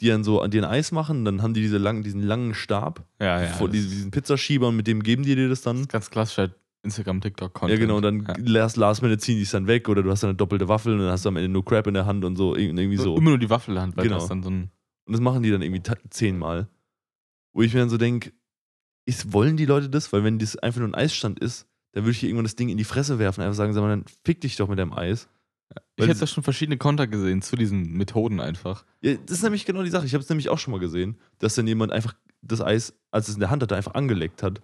die 0.00 0.08
dann 0.08 0.24
so 0.24 0.40
an 0.40 0.50
den 0.50 0.64
Eis 0.64 0.92
machen, 0.92 1.24
dann 1.24 1.40
haben 1.42 1.54
die 1.54 1.60
diese 1.60 1.78
langen, 1.78 2.02
diesen 2.02 2.22
langen 2.22 2.54
Stab 2.54 3.06
Ja, 3.20 3.40
ja. 3.42 3.48
von 3.48 3.68
das 3.68 3.72
diesen, 3.76 3.90
diesen 3.90 4.10
Pizzaschieber 4.10 4.68
und 4.68 4.76
mit 4.76 4.86
dem 4.86 5.02
geben 5.02 5.22
die 5.22 5.34
dir 5.36 5.48
das 5.48 5.62
dann. 5.62 5.80
ist 5.82 5.88
ganz 5.88 6.10
klassischer 6.10 6.50
Instagram, 6.84 7.20
TikTok-Content. 7.20 7.78
Ja, 7.78 7.84
genau, 7.84 7.96
und 7.96 8.02
dann 8.02 8.24
Ja. 8.26 8.34
last, 8.38 8.76
last 8.76 9.02
minute 9.02 9.18
ziehen 9.20 9.36
die 9.36 9.42
es 9.42 9.50
dann 9.50 9.66
weg 9.66 9.88
oder 9.88 10.02
du 10.02 10.10
hast 10.10 10.22
dann 10.22 10.30
eine 10.30 10.36
doppelte 10.36 10.68
Waffel 10.68 10.92
und 10.92 11.00
dann 11.00 11.10
hast 11.10 11.24
du 11.24 11.28
am 11.30 11.36
Ende 11.36 11.48
nur 11.48 11.64
Crap 11.64 11.86
in 11.86 11.94
der 11.94 12.06
Hand 12.06 12.24
und 12.24 12.36
so, 12.36 12.54
irgendwie 12.54 12.96
so. 12.96 13.16
Immer 13.16 13.30
nur 13.30 13.38
die 13.38 13.50
Waffel 13.50 13.70
in 13.70 13.74
der 13.76 13.82
Hand, 13.82 13.96
weil 13.96 14.04
Genau. 14.04 14.18
das 14.18 14.28
dann 14.28 14.42
so 14.42 14.50
ein. 14.50 14.70
Und 15.06 15.12
das 15.12 15.20
machen 15.20 15.42
die 15.42 15.50
dann 15.50 15.62
irgendwie 15.62 15.82
zehnmal. 16.10 16.68
Wo 17.52 17.62
ich 17.62 17.72
mir 17.74 17.80
dann 17.80 17.90
so 17.90 17.98
denke, 17.98 18.32
wollen 19.26 19.56
die 19.56 19.66
Leute 19.66 19.88
das? 19.90 20.12
Weil 20.12 20.24
wenn 20.24 20.38
das 20.38 20.56
einfach 20.56 20.80
nur 20.80 20.88
ein 20.88 20.94
Eisstand 20.94 21.38
ist, 21.40 21.66
dann 21.92 22.04
würde 22.04 22.12
ich 22.12 22.18
hier 22.18 22.28
irgendwann 22.28 22.44
das 22.46 22.56
Ding 22.56 22.68
in 22.68 22.78
die 22.78 22.84
Fresse 22.84 23.18
werfen, 23.18 23.42
einfach 23.42 23.54
sagen, 23.54 23.72
sag 23.72 23.82
mal, 23.82 23.90
dann 23.90 24.04
fick 24.24 24.40
dich 24.40 24.56
doch 24.56 24.68
mit 24.68 24.78
deinem 24.78 24.92
Eis. 24.92 25.28
Ich 25.96 26.06
hätte 26.06 26.20
da 26.20 26.26
schon 26.26 26.42
verschiedene 26.44 26.76
Konter 26.76 27.06
gesehen 27.06 27.42
zu 27.42 27.56
diesen 27.56 27.92
Methoden 27.92 28.40
einfach. 28.40 28.84
Ja, 29.00 29.14
das 29.14 29.38
ist 29.38 29.42
nämlich 29.42 29.64
genau 29.64 29.82
die 29.82 29.90
Sache. 29.90 30.06
Ich 30.06 30.14
habe 30.14 30.22
es 30.22 30.28
nämlich 30.28 30.48
auch 30.48 30.58
schon 30.58 30.72
mal 30.72 30.80
gesehen, 30.80 31.16
dass 31.38 31.54
dann 31.54 31.66
jemand 31.66 31.92
einfach 31.92 32.14
das 32.42 32.60
Eis, 32.60 32.94
als 33.10 33.28
es 33.28 33.34
in 33.34 33.40
der 33.40 33.50
Hand 33.50 33.62
hatte, 33.62 33.76
einfach 33.76 33.94
angeleckt 33.94 34.42
hat. 34.42 34.62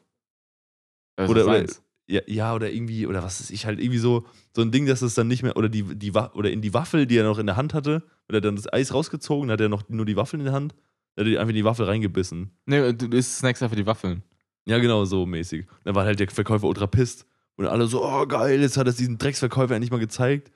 Also 1.17 1.33
Oder- 1.33 1.45
oder-. 1.47 1.67
Ja, 2.11 2.23
ja, 2.27 2.55
oder 2.55 2.73
irgendwie, 2.73 3.07
oder 3.07 3.23
was 3.23 3.41
ist 3.41 3.53
ich 3.53 3.67
halt 3.67 3.79
irgendwie 3.79 4.01
so, 4.01 4.27
so 4.53 4.63
ein 4.63 4.73
Ding, 4.73 4.85
dass 4.87 5.01
es 5.01 5.15
dann 5.15 5.29
nicht 5.29 5.45
mehr, 5.45 5.57
oder 5.57 5.69
die, 5.69 5.85
die 5.85 6.11
oder 6.11 6.51
in 6.51 6.61
die 6.61 6.75
Waffel, 6.75 7.07
die 7.07 7.17
er 7.17 7.23
noch 7.23 7.39
in 7.39 7.47
der 7.47 7.55
Hand 7.55 7.73
hatte, 7.73 8.03
hat 8.29 8.35
er 8.35 8.41
dann 8.41 8.57
das 8.57 8.73
Eis 8.73 8.93
rausgezogen, 8.93 9.49
hat 9.49 9.61
er 9.61 9.69
noch 9.69 9.89
nur 9.89 10.05
die 10.05 10.17
Waffel 10.17 10.41
in 10.41 10.47
der 10.47 10.53
Hand, 10.53 10.75
hat 11.17 11.29
er 11.29 11.41
einfach 11.41 11.51
in 11.51 11.55
die 11.55 11.65
Waffel 11.65 11.87
reingebissen. 11.87 12.51
Nee, 12.67 12.93
du 12.95 13.07
isst 13.17 13.39
Snacks 13.39 13.63
einfach 13.63 13.77
die 13.77 13.87
Waffeln. 13.87 14.25
Ja, 14.67 14.79
genau, 14.79 15.05
so 15.05 15.25
mäßig. 15.25 15.67
Dann 15.85 15.95
war 15.95 16.05
halt 16.05 16.19
der 16.19 16.29
Verkäufer 16.29 16.67
ultra 16.67 16.89
pisst. 16.89 17.27
Und 17.55 17.67
alle 17.67 17.87
so, 17.87 18.05
oh 18.05 18.27
geil, 18.27 18.61
jetzt 18.61 18.77
hat 18.77 18.89
er 18.89 18.93
diesen 18.93 19.19
Drecksverkäufer 19.19 19.75
endlich 19.75 19.93
mal 19.93 20.01
gezeigt. 20.01 20.51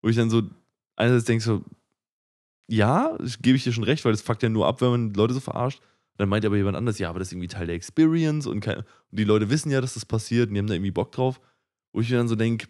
Wo 0.00 0.08
ich 0.08 0.16
dann 0.16 0.30
so, 0.30 0.42
einerseits 0.96 1.26
denke 1.26 1.44
so, 1.44 1.62
ja, 2.66 3.14
das 3.18 3.42
gebe 3.42 3.56
ich 3.56 3.64
dir 3.64 3.72
schon 3.72 3.84
recht, 3.84 4.04
weil 4.06 4.12
das 4.12 4.22
fuckt 4.22 4.42
ja 4.42 4.48
nur 4.48 4.66
ab, 4.66 4.80
wenn 4.80 4.90
man 4.90 5.14
Leute 5.14 5.34
so 5.34 5.40
verarscht. 5.40 5.82
Dann 6.16 6.28
meint 6.28 6.44
aber 6.44 6.56
jemand 6.56 6.76
anders, 6.76 6.98
ja, 6.98 7.10
aber 7.10 7.18
das 7.18 7.28
ist 7.28 7.32
irgendwie 7.32 7.48
Teil 7.48 7.66
der 7.66 7.74
Experience 7.74 8.46
und, 8.46 8.60
kein, 8.60 8.78
und 8.78 8.84
die 9.10 9.24
Leute 9.24 9.50
wissen 9.50 9.70
ja, 9.70 9.80
dass 9.80 9.94
das 9.94 10.06
passiert 10.06 10.48
und 10.48 10.54
die 10.54 10.60
haben 10.60 10.66
da 10.68 10.74
irgendwie 10.74 10.90
Bock 10.92 11.10
drauf. 11.12 11.40
Wo 11.92 12.00
ich 12.00 12.10
mir 12.10 12.16
dann 12.16 12.28
so 12.28 12.36
denke, 12.36 12.66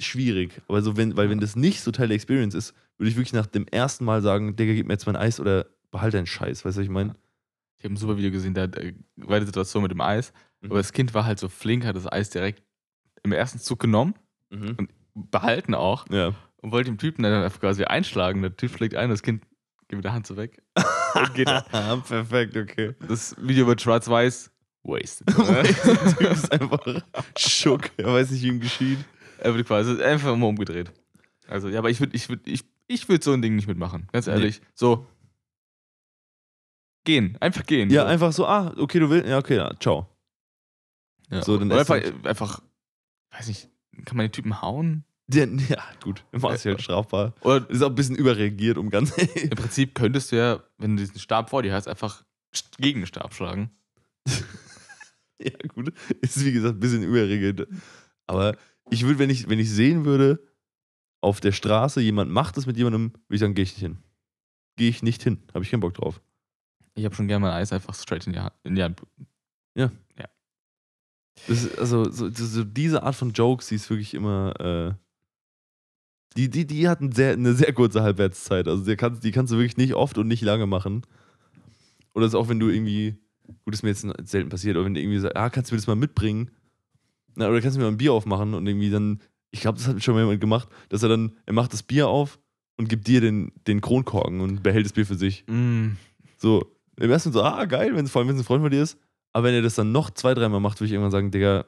schwierig. 0.00 0.60
Aber 0.68 0.82
so, 0.82 0.96
wenn, 0.96 1.16
weil 1.16 1.30
wenn 1.30 1.40
das 1.40 1.56
nicht 1.56 1.80
so 1.80 1.90
Teil 1.92 2.08
der 2.08 2.14
Experience 2.16 2.54
ist, 2.54 2.74
würde 2.98 3.10
ich 3.10 3.16
wirklich 3.16 3.32
nach 3.32 3.46
dem 3.46 3.66
ersten 3.68 4.04
Mal 4.04 4.22
sagen, 4.22 4.56
Digga, 4.56 4.72
gib 4.74 4.86
mir 4.86 4.94
jetzt 4.94 5.06
mein 5.06 5.16
Eis 5.16 5.40
oder 5.40 5.66
behalte 5.90 6.16
deinen 6.16 6.26
Scheiß, 6.26 6.64
weißt 6.64 6.76
du, 6.76 6.80
was 6.80 6.84
ich 6.84 6.90
meine? 6.90 7.14
Ich 7.78 7.84
habe 7.84 7.94
ein 7.94 7.96
super 7.96 8.16
Video 8.16 8.30
gesehen, 8.30 8.56
äh, 8.56 8.94
bei 9.16 9.38
der 9.38 9.46
Situation 9.46 9.82
mit 9.82 9.90
dem 9.92 10.00
Eis, 10.00 10.32
Mhm. 10.60 10.70
Aber 10.70 10.78
das 10.80 10.92
Kind 10.92 11.12
war 11.12 11.26
halt 11.26 11.38
so 11.38 11.48
flink, 11.50 11.84
hat 11.84 11.94
das 11.94 12.10
Eis 12.10 12.30
direkt 12.30 12.62
im 13.22 13.32
ersten 13.32 13.58
Zug 13.58 13.78
genommen, 13.80 14.14
Mhm. 14.50 14.88
behalten 15.14 15.74
auch 15.74 16.06
Ja. 16.10 16.32
und 16.62 16.72
wollte 16.72 16.90
dem 16.90 16.96
Typen 16.98 17.22
dann 17.22 17.42
einfach 17.44 17.60
quasi 17.60 17.84
einschlagen. 17.84 18.40
Der 18.42 18.56
Typ 18.56 18.70
schlägt 18.72 18.94
ein, 18.94 19.10
das 19.10 19.22
Kind 19.22 19.44
gibt 19.94 19.98
mit 19.98 20.04
der 20.04 20.12
Hand 20.12 20.26
so 20.26 20.36
weg. 20.36 20.62
Und 21.14 21.34
geht. 21.34 21.46
Perfekt, 21.46 22.56
okay. 22.56 22.94
Das 23.06 23.36
Video 23.38 23.66
wird 23.66 23.80
schwarz-weiß. 23.80 24.50
Wasted. 24.82 25.28
Der 25.28 25.64
Typ 26.18 26.30
ist 26.30 26.52
einfach 26.52 27.02
schock. 27.38 27.90
Er 27.96 28.12
weiß 28.12 28.30
nicht, 28.30 28.42
wie 28.42 28.48
ihm 28.48 28.60
geschieht. 28.60 28.98
er 29.38 29.54
wird 29.54 29.66
quasi 29.66 30.02
einfach 30.02 30.32
immer 30.32 30.46
umgedreht. 30.48 30.92
Also, 31.48 31.68
ja, 31.68 31.78
aber 31.78 31.90
ich 31.90 32.00
würde 32.00 32.14
ich 32.14 32.28
würd, 32.28 32.46
ich, 32.46 32.64
ich 32.86 33.08
würd 33.08 33.22
so 33.24 33.32
ein 33.32 33.40
Ding 33.40 33.54
nicht 33.56 33.66
mitmachen. 33.66 34.08
Ganz 34.12 34.26
ehrlich. 34.26 34.60
So. 34.74 35.06
Gehen. 37.04 37.36
Einfach 37.40 37.64
gehen. 37.64 37.90
Ja, 37.90 38.02
so. 38.02 38.08
einfach 38.08 38.32
so, 38.32 38.46
ah, 38.46 38.74
okay, 38.76 38.98
du 38.98 39.10
willst, 39.10 39.26
ja, 39.26 39.38
okay, 39.38 39.56
ja, 39.56 39.72
ciao. 39.78 40.06
Ja. 41.30 41.42
so, 41.42 41.56
dann 41.56 41.70
einfach, 41.72 41.94
halt- 41.94 42.26
einfach, 42.26 42.62
weiß 43.30 43.48
nicht, 43.48 43.68
kann 44.04 44.16
man 44.16 44.26
den 44.26 44.32
Typen 44.32 44.60
hauen? 44.60 45.04
Der, 45.26 45.48
ja, 45.68 45.82
gut, 46.02 46.24
war 46.32 46.52
es 46.52 46.64
halt 46.64 46.82
strafbar. 46.82 47.34
Oder 47.40 47.68
Ist 47.70 47.82
auch 47.82 47.88
ein 47.88 47.94
bisschen 47.94 48.16
überreagiert, 48.16 48.76
um 48.76 48.90
ganz. 48.90 49.16
im 49.18 49.50
Prinzip 49.50 49.94
könntest 49.94 50.32
du 50.32 50.36
ja, 50.36 50.62
wenn 50.78 50.96
du 50.96 51.02
diesen 51.02 51.18
Stab 51.18 51.50
vor 51.50 51.62
dir 51.62 51.72
hast, 51.72 51.88
einfach 51.88 52.24
gegen 52.78 53.00
den 53.00 53.06
Stab 53.06 53.34
schlagen. 53.34 53.70
ja, 55.38 55.52
gut. 55.68 55.92
Ist 56.20 56.44
wie 56.44 56.52
gesagt 56.52 56.76
ein 56.76 56.80
bisschen 56.80 57.02
überreagierend. 57.02 57.66
Aber 58.26 58.56
ich 58.90 59.04
würde, 59.04 59.18
wenn 59.18 59.30
ich, 59.30 59.48
wenn 59.48 59.58
ich 59.58 59.70
sehen 59.70 60.04
würde, 60.04 60.42
auf 61.22 61.40
der 61.40 61.52
Straße, 61.52 62.02
jemand 62.02 62.30
macht 62.30 62.56
das 62.56 62.66
mit 62.66 62.76
jemandem, 62.76 63.12
würde 63.12 63.34
ich 63.34 63.40
sagen, 63.40 63.54
gehe 63.54 63.64
ich 63.64 63.72
nicht 63.72 63.80
hin. 63.80 63.98
Gehe 64.76 64.90
ich 64.90 65.02
nicht 65.02 65.22
hin. 65.22 65.42
Habe 65.54 65.64
ich 65.64 65.70
keinen 65.70 65.80
Bock 65.80 65.94
drauf. 65.94 66.20
Ich 66.94 67.04
habe 67.04 67.14
schon 67.14 67.28
gerne 67.28 67.46
mal 67.46 67.52
Eis 67.52 67.72
einfach 67.72 67.94
straight 67.94 68.26
in 68.26 68.34
die 68.34 68.40
Hand. 68.40 68.52
In 68.62 68.74
die 68.74 68.82
Hand. 68.82 69.00
Das 71.46 71.64
ist, 71.64 71.78
also, 71.78 72.10
so, 72.10 72.30
so, 72.30 72.46
so 72.46 72.64
diese 72.64 73.02
Art 73.02 73.14
von 73.14 73.32
Jokes, 73.32 73.68
die 73.68 73.74
ist 73.74 73.90
wirklich 73.90 74.14
immer. 74.14 74.54
Äh, 74.60 75.03
die, 76.36 76.50
die, 76.50 76.66
die 76.66 76.88
hat 76.88 77.00
ein 77.00 77.12
sehr, 77.12 77.34
eine 77.34 77.54
sehr 77.54 77.72
kurze 77.72 78.02
Halbwertszeit. 78.02 78.68
Also, 78.68 78.84
die 78.84 78.96
kannst, 78.96 79.24
die 79.24 79.30
kannst 79.30 79.52
du 79.52 79.56
wirklich 79.56 79.76
nicht 79.76 79.94
oft 79.94 80.18
und 80.18 80.28
nicht 80.28 80.42
lange 80.42 80.66
machen. 80.66 81.02
Oder 82.14 82.26
ist 82.26 82.34
auch, 82.34 82.48
wenn 82.48 82.60
du 82.60 82.68
irgendwie. 82.68 83.16
Gut, 83.64 83.74
ist 83.74 83.82
mir 83.82 83.90
jetzt 83.90 84.06
selten 84.24 84.48
passiert, 84.48 84.76
aber 84.76 84.86
wenn 84.86 84.94
du 84.94 85.00
irgendwie 85.00 85.18
sagst, 85.18 85.36
ah, 85.36 85.50
kannst 85.50 85.70
du 85.70 85.74
mir 85.74 85.78
das 85.78 85.86
mal 85.86 85.96
mitbringen? 85.96 86.50
Na, 87.34 87.48
oder 87.48 87.60
kannst 87.60 87.76
du 87.76 87.80
mir 87.80 87.86
mal 87.86 87.92
ein 87.92 87.98
Bier 87.98 88.12
aufmachen 88.12 88.54
und 88.54 88.66
irgendwie 88.66 88.90
dann. 88.90 89.20
Ich 89.50 89.60
glaube, 89.60 89.78
das 89.78 89.86
hat 89.86 90.02
schon 90.02 90.14
mal 90.14 90.22
jemand 90.22 90.40
gemacht, 90.40 90.68
dass 90.88 91.02
er 91.02 91.08
dann. 91.08 91.32
Er 91.46 91.52
macht 91.52 91.72
das 91.72 91.82
Bier 91.82 92.08
auf 92.08 92.38
und 92.76 92.88
gibt 92.88 93.06
dir 93.06 93.20
den, 93.20 93.52
den 93.66 93.80
Kronkorken 93.80 94.40
und 94.40 94.62
behält 94.62 94.84
das 94.84 94.92
Bier 94.92 95.06
für 95.06 95.14
sich. 95.14 95.44
Mm. 95.46 95.92
So, 96.38 96.74
im 96.98 97.10
ersten 97.10 97.32
so, 97.32 97.42
ah, 97.42 97.64
geil, 97.64 97.94
wenn's, 97.94 98.10
vor 98.10 98.20
allem 98.20 98.28
wenn 98.28 98.36
es 98.36 98.42
ein 98.42 98.46
Freund 98.46 98.62
von 98.62 98.70
dir 98.70 98.82
ist. 98.82 98.98
Aber 99.32 99.48
wenn 99.48 99.54
er 99.54 99.62
das 99.62 99.74
dann 99.74 99.92
noch 99.92 100.10
zwei, 100.10 100.34
dreimal 100.34 100.60
macht, 100.60 100.80
würde 100.80 100.86
ich 100.86 100.92
irgendwann 100.92 101.10
sagen, 101.10 101.30
Digga, 101.30 101.64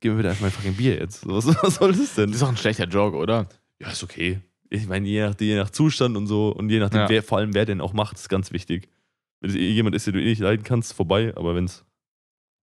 gib 0.00 0.12
mir 0.12 0.16
bitte 0.16 0.30
einfach 0.30 0.42
mein 0.42 0.50
fucking 0.50 0.74
Bier 0.74 0.96
jetzt. 0.96 1.22
So, 1.22 1.34
Was, 1.34 1.46
was 1.62 1.76
soll 1.76 1.92
das 1.92 2.14
denn? 2.14 2.30
Das 2.30 2.36
ist 2.36 2.42
auch 2.42 2.48
ein 2.48 2.56
schlechter 2.56 2.86
Joke, 2.86 3.16
oder? 3.16 3.48
Ja, 3.80 3.90
ist 3.90 4.02
okay. 4.02 4.40
Ich 4.68 4.86
meine, 4.86 5.08
je 5.08 5.22
nach, 5.26 5.34
je 5.40 5.56
nach 5.56 5.70
Zustand 5.70 6.16
und 6.16 6.26
so 6.26 6.50
und 6.50 6.70
je 6.70 6.78
nachdem, 6.78 7.00
Ja. 7.00 7.08
wer, 7.08 7.22
vor 7.22 7.38
allem 7.38 7.54
wer 7.54 7.66
den 7.66 7.80
auch 7.80 7.92
macht, 7.92 8.16
ist 8.16 8.28
ganz 8.28 8.52
wichtig. 8.52 8.88
Wenn 9.40 9.50
es 9.50 9.56
jemand 9.56 9.96
ist, 9.96 10.06
den 10.06 10.14
du 10.14 10.20
eh 10.20 10.26
nicht 10.26 10.40
leiden 10.40 10.62
kannst, 10.64 10.92
vorbei, 10.92 11.32
aber 11.36 11.54
wenn 11.54 11.64
es 11.64 11.84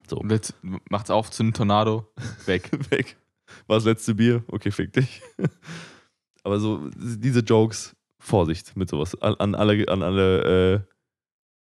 so, 0.07 0.23
jetzt 0.29 0.53
macht's 0.89 1.09
auf 1.09 1.29
zu 1.31 1.43
einem 1.43 1.53
Tornado. 1.53 2.09
Weg. 2.45 2.69
weg. 2.91 3.17
War 3.65 3.77
das 3.77 3.85
letzte 3.85 4.15
Bier? 4.15 4.43
Okay, 4.47 4.71
fick 4.71 4.93
dich. 4.93 5.21
aber 6.43 6.59
so, 6.59 6.89
diese 6.95 7.41
Jokes, 7.41 7.95
Vorsicht 8.19 8.75
mit 8.77 8.89
sowas. 8.89 9.19
An, 9.21 9.35
an 9.35 9.55
alle, 9.55 9.87
an 9.89 10.01
alle 10.01 10.85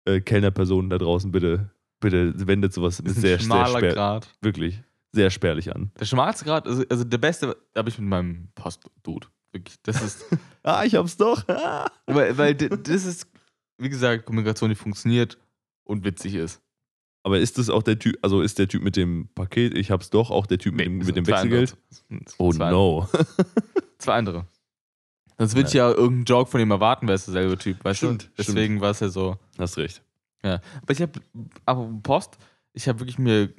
äh, 0.07 0.13
äh, 0.17 0.21
Kellnerpersonen 0.21 0.91
da 0.91 0.99
draußen, 0.99 1.31
bitte, 1.31 1.71
bitte 2.01 2.33
wendet 2.47 2.73
sowas 2.73 2.99
Das 3.03 3.13
ist 3.17 3.21
sehr, 3.23 3.39
sehr 3.39 3.47
schmaler 3.47 3.79
spär, 3.79 3.95
Grad. 3.95 4.29
wirklich 4.40 4.83
sehr 5.12 5.31
spärlich 5.31 5.75
an. 5.75 5.90
Der 5.99 6.05
schmalste 6.05 6.45
Grad, 6.45 6.67
also, 6.67 6.85
also 6.88 7.05
der 7.05 7.19
beste 7.19 7.57
habe 7.77 7.88
ich 7.88 7.99
mit 7.99 8.09
meinem 8.09 8.49
Post-Dude. 8.55 9.27
Das 9.83 10.03
ist, 10.03 10.25
Ah, 10.62 10.85
ich 10.85 10.95
hab's 10.95 11.17
doch. 11.17 11.47
Weil, 12.07 12.37
weil 12.37 12.55
das 12.55 13.05
ist, 13.05 13.29
wie 13.79 13.88
gesagt, 13.88 14.25
Kommunikation, 14.25 14.71
die 14.71 14.77
funktioniert 14.77 15.38
und 15.85 16.05
witzig 16.05 16.35
ist. 16.35 16.61
Aber 17.23 17.38
ist 17.38 17.59
das 17.59 17.71
auch 17.71 17.83
der 17.83 17.99
Typ, 17.99 18.17
also 18.23 18.43
ist 18.43 18.59
der 18.59 18.69
Typ 18.69 18.83
mit 18.83 18.97
dem 18.97 19.29
Paket, 19.35 19.77
ich 19.77 19.90
hab's 19.90 20.11
doch, 20.11 20.31
auch 20.31 20.47
der 20.47 20.59
Typ 20.59 20.75
mit 20.75 20.87
dem, 20.87 20.99
mit 20.99 21.17
dem 21.17 21.25
andere. 21.25 21.62
Wechselgeld? 21.62 21.77
Oh 22.38 22.53
zwei, 22.53 22.71
no. 22.71 23.09
Zwei 23.99 24.14
andere. 24.17 24.47
Sonst 25.38 25.55
würde 25.55 25.69
ich 25.69 25.75
ja 25.75 25.88
irgendeinen 25.88 26.25
Joke 26.25 26.51
von 26.51 26.61
ihm 26.61 26.71
erwarten, 26.71 27.07
wäre 27.07 27.17
es 27.17 27.25
derselbe 27.25 27.57
Typ, 27.57 27.83
weißt 27.83 27.99
Stimmt, 27.99 28.25
du? 28.25 28.29
Deswegen 28.38 28.81
war 28.81 28.90
es 28.90 29.01
ja 29.01 29.09
so. 29.09 29.38
Hast 29.59 29.79
recht. 29.79 30.03
Aber 30.43 30.61
ich 30.90 31.01
habe, 31.01 31.21
aber 31.64 31.90
Post, 32.03 32.37
ich 32.75 32.87
habe 32.87 33.01
wirklich 33.01 33.19
mir 33.19 33.53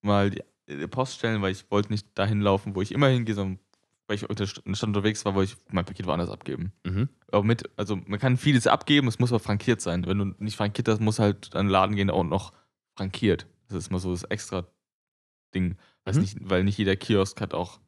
mal 0.00 0.30
die, 0.30 0.42
die 0.68 0.86
Poststellen, 0.88 1.40
weil 1.42 1.52
ich 1.52 1.70
wollte 1.70 1.92
nicht 1.92 2.06
dahin 2.14 2.40
laufen, 2.40 2.74
wo 2.74 2.82
ich 2.82 2.90
immer 2.90 3.06
hingehe, 3.06 3.34
sondern 3.34 3.60
weil 4.20 4.40
ich 4.40 4.50
stand 4.50 4.82
unterwegs 4.96 5.24
war, 5.24 5.34
wollte 5.34 5.52
ich 5.52 5.72
mein 5.72 5.84
Paket 5.84 6.06
woanders 6.06 6.30
abgeben. 6.30 6.72
Mhm. 6.84 7.08
Aber 7.30 7.42
mit, 7.42 7.64
also 7.76 7.96
man 8.06 8.18
kann 8.18 8.36
vieles 8.36 8.66
abgeben, 8.66 9.08
es 9.08 9.18
muss 9.18 9.30
aber 9.32 9.40
frankiert 9.40 9.80
sein. 9.80 10.06
Wenn 10.06 10.18
du 10.18 10.24
nicht 10.38 10.56
frankiert 10.56 10.88
hast, 10.88 11.00
muss 11.00 11.18
halt 11.18 11.54
an 11.54 11.66
den 11.66 11.70
Laden 11.70 11.96
gehen 11.96 12.10
und 12.10 12.28
noch 12.28 12.52
frankiert. 12.96 13.46
Das 13.68 13.78
ist 13.78 13.90
mal 13.90 13.98
so 13.98 14.10
das 14.12 14.24
extra 14.24 14.66
Ding. 15.54 15.76
Weiß 16.04 16.16
Mhm. 16.16 16.22
nicht, 16.22 16.36
weil 16.40 16.64
nicht 16.64 16.78
jeder 16.78 16.96
Kiosk 16.96 17.40
hat 17.40 17.54
auch, 17.54 17.80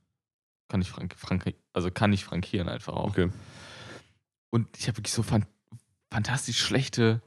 kann 0.68 0.80
ich 0.80 0.90
frank, 0.90 1.14
frank, 1.18 1.54
also 1.72 1.90
kann 1.90 2.12
ich 2.12 2.24
frankieren 2.24 2.68
einfach 2.68 2.94
auch. 2.94 3.08
Okay. 3.10 3.28
Und 4.50 4.68
ich 4.78 4.86
habe 4.88 4.98
wirklich 4.98 5.12
so 5.12 5.22
fan 5.22 5.46
fantastisch 6.12 6.58
schlechte 6.60 7.20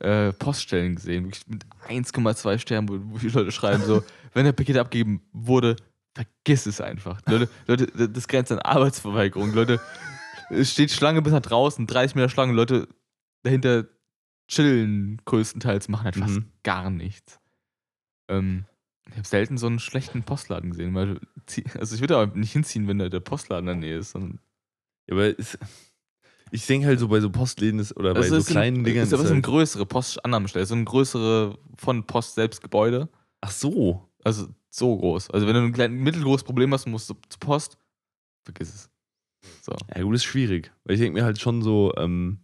äh, 0.00 0.32
Poststellen 0.32 0.96
gesehen, 0.96 1.24
wirklich 1.24 1.46
mit 1.48 1.64
1,2 1.88 2.58
Sternen, 2.58 2.88
wo, 2.88 2.98
wo 3.14 3.18
die 3.18 3.28
Leute 3.28 3.50
schreiben 3.50 3.82
so, 3.84 4.02
wenn 4.34 4.44
der 4.44 4.52
Paket 4.52 4.76
abgegeben 4.76 5.22
wurde, 5.32 5.76
vergiss 6.14 6.66
es 6.66 6.80
einfach. 6.80 7.20
Leute, 7.26 7.48
Leute, 7.66 8.08
das 8.08 8.28
grenzt 8.28 8.52
an 8.52 8.58
Arbeitsverweigerung. 8.60 9.52
Leute, 9.52 9.80
es 10.50 10.72
steht 10.72 10.90
Schlange 10.90 11.22
bis 11.22 11.32
nach 11.32 11.40
draußen, 11.42 11.86
30 11.86 12.14
Meter 12.14 12.28
Schlange, 12.28 12.52
Leute 12.52 12.88
dahinter 13.42 13.84
chillen 14.48 15.20
größtenteils, 15.24 15.88
machen 15.88 16.04
halt 16.04 16.16
fast 16.16 16.36
Mhm. 16.36 16.52
gar 16.62 16.90
nichts. 16.90 17.40
Ähm, 18.28 18.64
ich 19.10 19.16
habe 19.16 19.26
selten 19.26 19.58
so 19.58 19.66
einen 19.66 19.78
schlechten 19.80 20.22
Postladen 20.22 20.70
gesehen, 20.70 20.94
weil 20.94 21.20
also 21.78 21.94
ich 21.94 22.00
würde 22.00 22.16
aber 22.16 22.34
nicht 22.36 22.52
hinziehen, 22.52 22.88
wenn 22.88 22.98
da 22.98 23.08
der 23.08 23.20
Postladen 23.20 23.68
in 23.68 23.80
der 23.80 23.88
Nähe 23.90 23.98
ist, 23.98 24.14
Ja, 24.14 24.20
aber 25.10 25.38
es, 25.38 25.58
ich 26.50 26.66
denke 26.66 26.86
halt 26.86 26.98
so 27.00 27.08
bei 27.08 27.20
so 27.20 27.28
Postläden 27.30 27.80
ist, 27.80 27.94
oder 27.96 28.14
bei 28.14 28.20
Also 28.20 28.36
so 28.36 28.40
es 28.40 28.46
sind- 28.46 28.54
kleinen 28.54 28.84
Dingern. 28.84 29.06
Ist 29.06 29.12
aber 29.12 29.22
ist 29.22 29.28
so 29.28 29.34
eine 29.34 29.42
halt, 29.42 29.44
größere 29.46 29.86
Postannahmestelle, 29.86 30.64
so 30.66 30.74
eine 30.74 30.84
größere 30.84 31.58
von 31.76 32.06
Post 32.06 32.34
selbst 32.36 32.62
Gebäude. 32.62 33.08
ach 33.42 33.50
so. 33.50 34.08
Also 34.24 34.48
so 34.76 34.96
groß. 34.96 35.30
Also 35.30 35.46
wenn 35.46 35.54
du 35.54 35.62
ein 35.62 35.72
klein, 35.72 35.94
mittelgroßes 35.94 36.44
Problem 36.44 36.72
hast, 36.72 36.86
musst 36.86 37.08
du 37.08 37.14
zur 37.28 37.40
Post, 37.40 37.78
vergiss 38.44 38.74
es. 38.74 38.90
So. 39.62 39.72
Ja, 39.94 40.02
gut, 40.02 40.14
ist 40.14 40.24
schwierig. 40.24 40.72
Weil 40.84 40.94
ich 40.94 41.00
denke 41.00 41.18
mir 41.18 41.24
halt 41.24 41.40
schon 41.40 41.62
so, 41.62 41.92
ähm, 41.96 42.40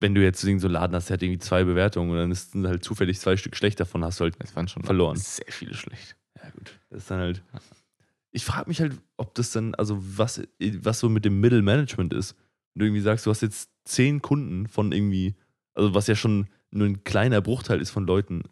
wenn 0.00 0.14
du 0.14 0.22
jetzt 0.22 0.40
so 0.40 0.48
einen 0.48 0.58
Laden 0.60 0.94
hast, 0.94 1.08
der 1.08 1.14
hat 1.14 1.22
irgendwie 1.22 1.38
zwei 1.38 1.64
Bewertungen 1.64 2.10
und 2.10 2.16
dann 2.16 2.30
ist 2.30 2.52
sind 2.52 2.66
halt 2.66 2.84
zufällig 2.84 3.20
zwei 3.20 3.36
Stück 3.36 3.56
schlecht 3.56 3.80
davon, 3.80 4.04
hast 4.04 4.20
du 4.20 4.24
halt. 4.24 4.34
Es 4.40 4.56
waren 4.56 4.68
schon 4.68 4.82
Verloren. 4.82 5.16
sehr 5.16 5.46
viele 5.48 5.74
schlecht. 5.74 6.16
Ja, 6.36 6.50
gut. 6.50 6.78
Das 6.90 7.02
ist 7.02 7.10
dann 7.10 7.20
halt. 7.20 7.42
Ich 8.30 8.44
frage 8.44 8.68
mich 8.68 8.80
halt, 8.80 9.00
ob 9.16 9.34
das 9.36 9.52
dann, 9.52 9.74
also 9.76 9.96
was, 10.00 10.42
was 10.58 10.98
so 10.98 11.08
mit 11.08 11.24
dem 11.24 11.40
Mittelmanagement 11.40 12.12
ist. 12.12 12.34
Wenn 12.74 12.80
du 12.80 12.86
irgendwie 12.86 13.02
sagst, 13.02 13.24
du 13.24 13.30
hast 13.30 13.42
jetzt 13.42 13.70
zehn 13.84 14.20
Kunden 14.20 14.66
von 14.66 14.90
irgendwie, 14.90 15.36
also 15.74 15.94
was 15.94 16.08
ja 16.08 16.16
schon 16.16 16.48
nur 16.72 16.88
ein 16.88 17.04
kleiner 17.04 17.40
Bruchteil 17.40 17.80
ist 17.80 17.90
von 17.90 18.04
Leuten, 18.04 18.42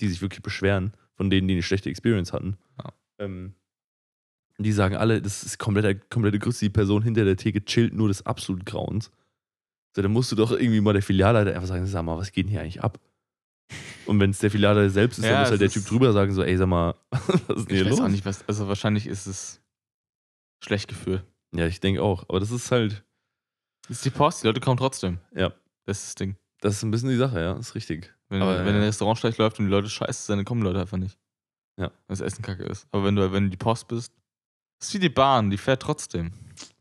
die 0.00 0.08
sich 0.08 0.20
wirklich 0.20 0.42
beschweren, 0.42 0.92
von 1.18 1.28
denen, 1.28 1.46
die 1.48 1.54
eine 1.54 1.62
schlechte 1.62 1.90
Experience 1.90 2.32
hatten. 2.32 2.56
Ja. 2.82 2.92
Ähm, 3.18 3.52
die 4.56 4.72
sagen 4.72 4.96
alle, 4.96 5.20
das 5.20 5.42
ist 5.44 5.58
komplette, 5.58 5.96
komplette 5.96 6.38
Grüße, 6.38 6.64
die 6.64 6.70
Person 6.70 7.02
hinter 7.02 7.24
der 7.24 7.36
Theke 7.36 7.62
chillt 7.64 7.92
nur 7.92 8.08
des 8.08 8.24
absolut 8.24 8.64
Grauens. 8.64 9.10
So, 9.94 10.00
dann 10.02 10.12
musst 10.12 10.32
du 10.32 10.36
doch 10.36 10.52
irgendwie 10.52 10.80
mal 10.80 10.92
der 10.94 11.02
Filialleiter 11.02 11.54
einfach 11.54 11.68
sagen, 11.68 11.84
sag 11.86 12.02
mal, 12.04 12.16
was 12.16 12.32
geht 12.32 12.46
denn 12.46 12.50
hier 12.50 12.60
eigentlich 12.62 12.82
ab? 12.82 12.98
Und 14.06 14.18
wenn 14.20 14.30
es 14.30 14.38
der 14.38 14.50
Filialleiter 14.50 14.88
selbst 14.90 15.18
ist, 15.18 15.24
Ja, 15.24 15.32
dann 15.32 15.40
muss 15.42 15.50
halt 15.50 15.60
der 15.60 15.68
Typ 15.70 15.84
drüber 15.86 16.12
sagen, 16.12 16.32
so, 16.32 16.42
ey, 16.42 16.56
sag 16.56 16.66
mal, 16.68 16.94
was 17.10 17.20
ist 17.28 17.46
denn 17.48 17.58
Ich 17.58 17.66
hier 17.68 17.84
weiß 17.84 17.90
los? 17.90 18.00
auch 18.00 18.08
nicht, 18.08 18.24
was. 18.24 18.48
Also 18.48 18.66
wahrscheinlich 18.68 19.06
ist 19.06 19.26
es 19.26 19.60
schlecht 20.64 20.88
gefühlt. 20.88 21.24
Ja, 21.54 21.66
ich 21.66 21.80
denke 21.80 22.02
auch. 22.02 22.24
Aber 22.28 22.40
das 22.40 22.50
ist 22.50 22.70
halt, 22.70 23.04
Das 23.82 23.98
ist 23.98 24.04
die 24.04 24.10
Post, 24.10 24.42
die 24.42 24.46
Leute 24.46 24.60
kommen 24.60 24.76
trotzdem. 24.78 25.18
Ja. 25.34 25.52
Das 25.84 25.98
ist 25.98 26.06
das 26.08 26.14
Ding. 26.16 26.36
das 26.60 26.74
ist 26.76 26.82
ein 26.82 26.90
bisschen 26.90 27.08
die 27.10 27.16
Sache, 27.16 27.40
ja, 27.40 27.52
ist 27.56 27.74
richtig. 27.74 28.12
Wenn, 28.28 28.42
Aber, 28.42 28.58
wenn 28.60 28.74
ja. 28.74 28.80
ein 28.80 28.82
Restaurant 28.82 29.18
schlecht 29.18 29.38
läuft 29.38 29.58
und 29.58 29.66
die 29.66 29.70
Leute 29.70 29.88
scheiße 29.88 30.22
sind, 30.24 30.36
dann 30.38 30.44
kommen 30.44 30.62
Leute 30.62 30.80
einfach 30.80 30.98
nicht. 30.98 31.18
Ja. 31.78 31.86
Wenn 31.86 31.94
das 32.08 32.20
Essen 32.20 32.42
kacke 32.42 32.64
ist. 32.64 32.86
Aber 32.90 33.04
wenn 33.04 33.16
du, 33.16 33.32
wenn 33.32 33.44
du 33.44 33.50
die 33.50 33.56
Post 33.56 33.88
bist, 33.88 34.12
ist 34.80 34.94
wie 34.94 34.98
die 34.98 35.08
Bahn, 35.08 35.50
die 35.50 35.56
fährt 35.58 35.82
trotzdem. 35.82 36.32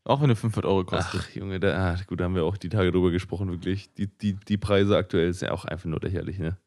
Auch 0.03 0.21
wenn 0.21 0.29
du 0.29 0.35
500 0.35 0.65
Euro 0.69 0.85
kostet. 0.85 1.21
Ach, 1.23 1.35
Junge, 1.35 1.59
da, 1.59 1.93
ah, 1.93 1.97
gut, 2.05 2.19
da 2.19 2.25
haben 2.25 2.35
wir 2.35 2.43
auch 2.45 2.57
die 2.57 2.69
Tage 2.69 2.91
drüber 2.91 3.11
gesprochen, 3.11 3.49
wirklich. 3.49 3.93
Die, 3.95 4.07
die, 4.07 4.33
die 4.33 4.57
Preise 4.57 4.95
aktuell 4.97 5.33
sind 5.33 5.49
ja 5.49 5.53
auch 5.53 5.65
einfach 5.65 5.85
nur 5.85 5.99
lächerlich, 5.99 6.39
ne? 6.39 6.57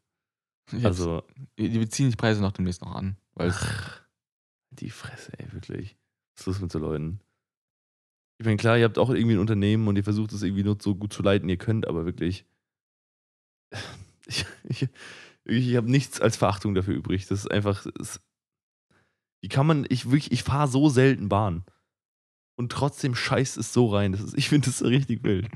Jetzt- 0.71 0.85
Also, 0.85 1.23
die 1.57 1.69
die 1.69 1.89
ziehen 1.89 2.09
die 2.09 2.15
Preise 2.15 2.41
noch 2.41 2.51
demnächst 2.51 2.81
noch 2.81 2.95
an. 2.95 3.17
Weil 3.33 3.49
ach, 3.51 4.01
die 4.71 4.89
Fresse, 4.89 5.31
ey, 5.39 5.51
wirklich. 5.53 5.97
Was 6.35 6.41
ist 6.41 6.47
los 6.47 6.61
mit 6.61 6.71
so 6.71 6.79
Leuten? 6.79 7.19
Ich 8.37 8.45
meine, 8.45 8.57
klar, 8.57 8.77
ihr 8.77 8.85
habt 8.85 8.97
auch 8.97 9.09
irgendwie 9.09 9.35
ein 9.35 9.39
Unternehmen 9.39 9.87
und 9.87 9.95
ihr 9.95 10.03
versucht 10.03 10.31
es 10.33 10.41
irgendwie 10.41 10.63
nur 10.63 10.77
so 10.81 10.95
gut 10.95 11.13
zu 11.13 11.21
leiten, 11.23 11.49
ihr 11.49 11.57
könnt, 11.57 11.87
aber 11.87 12.05
wirklich. 12.05 12.45
Ich, 14.27 14.45
ich, 14.63 14.87
ich 15.45 15.75
habe 15.75 15.89
nichts 15.89 16.21
als 16.21 16.37
Verachtung 16.37 16.75
dafür 16.75 16.95
übrig. 16.95 17.27
Das 17.27 17.39
ist 17.39 17.51
einfach. 17.51 17.85
Das, 17.97 18.19
wie 19.41 19.49
kann 19.49 19.65
man, 19.65 19.85
ich 19.89 20.05
wirklich, 20.05 20.31
ich 20.31 20.43
fahre 20.43 20.67
so 20.67 20.89
selten 20.89 21.27
Bahn. 21.29 21.63
Und 22.55 22.71
trotzdem 22.71 23.15
scheißt 23.15 23.57
es 23.57 23.73
so 23.73 23.87
rein. 23.87 24.11
Das 24.11 24.21
ist, 24.21 24.37
ich 24.37 24.49
finde 24.49 24.67
das 24.67 24.83
richtig 24.83 25.23
wild. 25.23 25.49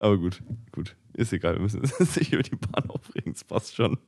Aber 0.00 0.18
gut, 0.18 0.42
gut. 0.72 0.96
Ist 1.12 1.32
egal, 1.32 1.54
wir 1.54 1.60
müssen 1.62 1.80
uns 1.98 2.16
nicht 2.16 2.32
über 2.32 2.42
die 2.42 2.56
Bahn 2.56 2.90
aufregen, 2.90 3.32
das 3.32 3.44
passt 3.44 3.76
schon. 3.76 3.98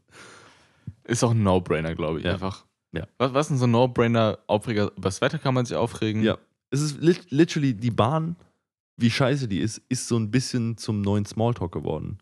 Ist 1.04 1.22
auch 1.22 1.30
ein 1.30 1.42
No-Brainer, 1.44 1.94
glaube 1.94 2.18
ich, 2.18 2.24
Ja. 2.24 2.32
einfach. 2.32 2.66
Ja. 2.92 3.06
Was, 3.18 3.32
was 3.32 3.46
ist 3.46 3.50
denn 3.50 3.58
so 3.58 3.66
ein 3.66 3.70
No-Brainer? 3.70 4.38
Aufreger? 4.48 4.90
Über 4.96 5.02
das 5.08 5.20
Wetter 5.20 5.38
kann 5.38 5.54
man 5.54 5.66
sich 5.66 5.76
aufregen. 5.76 6.22
Ja. 6.22 6.36
Es 6.70 6.80
ist 6.80 7.00
lit 7.00 7.30
literally 7.30 7.74
die 7.74 7.92
Bahn, 7.92 8.34
wie 8.96 9.10
scheiße 9.10 9.46
die 9.46 9.60
ist, 9.60 9.78
ist 9.88 10.08
so 10.08 10.16
ein 10.18 10.30
bisschen 10.32 10.76
zum 10.78 11.00
neuen 11.00 11.26
Smalltalk 11.26 11.70
geworden. 11.70 12.18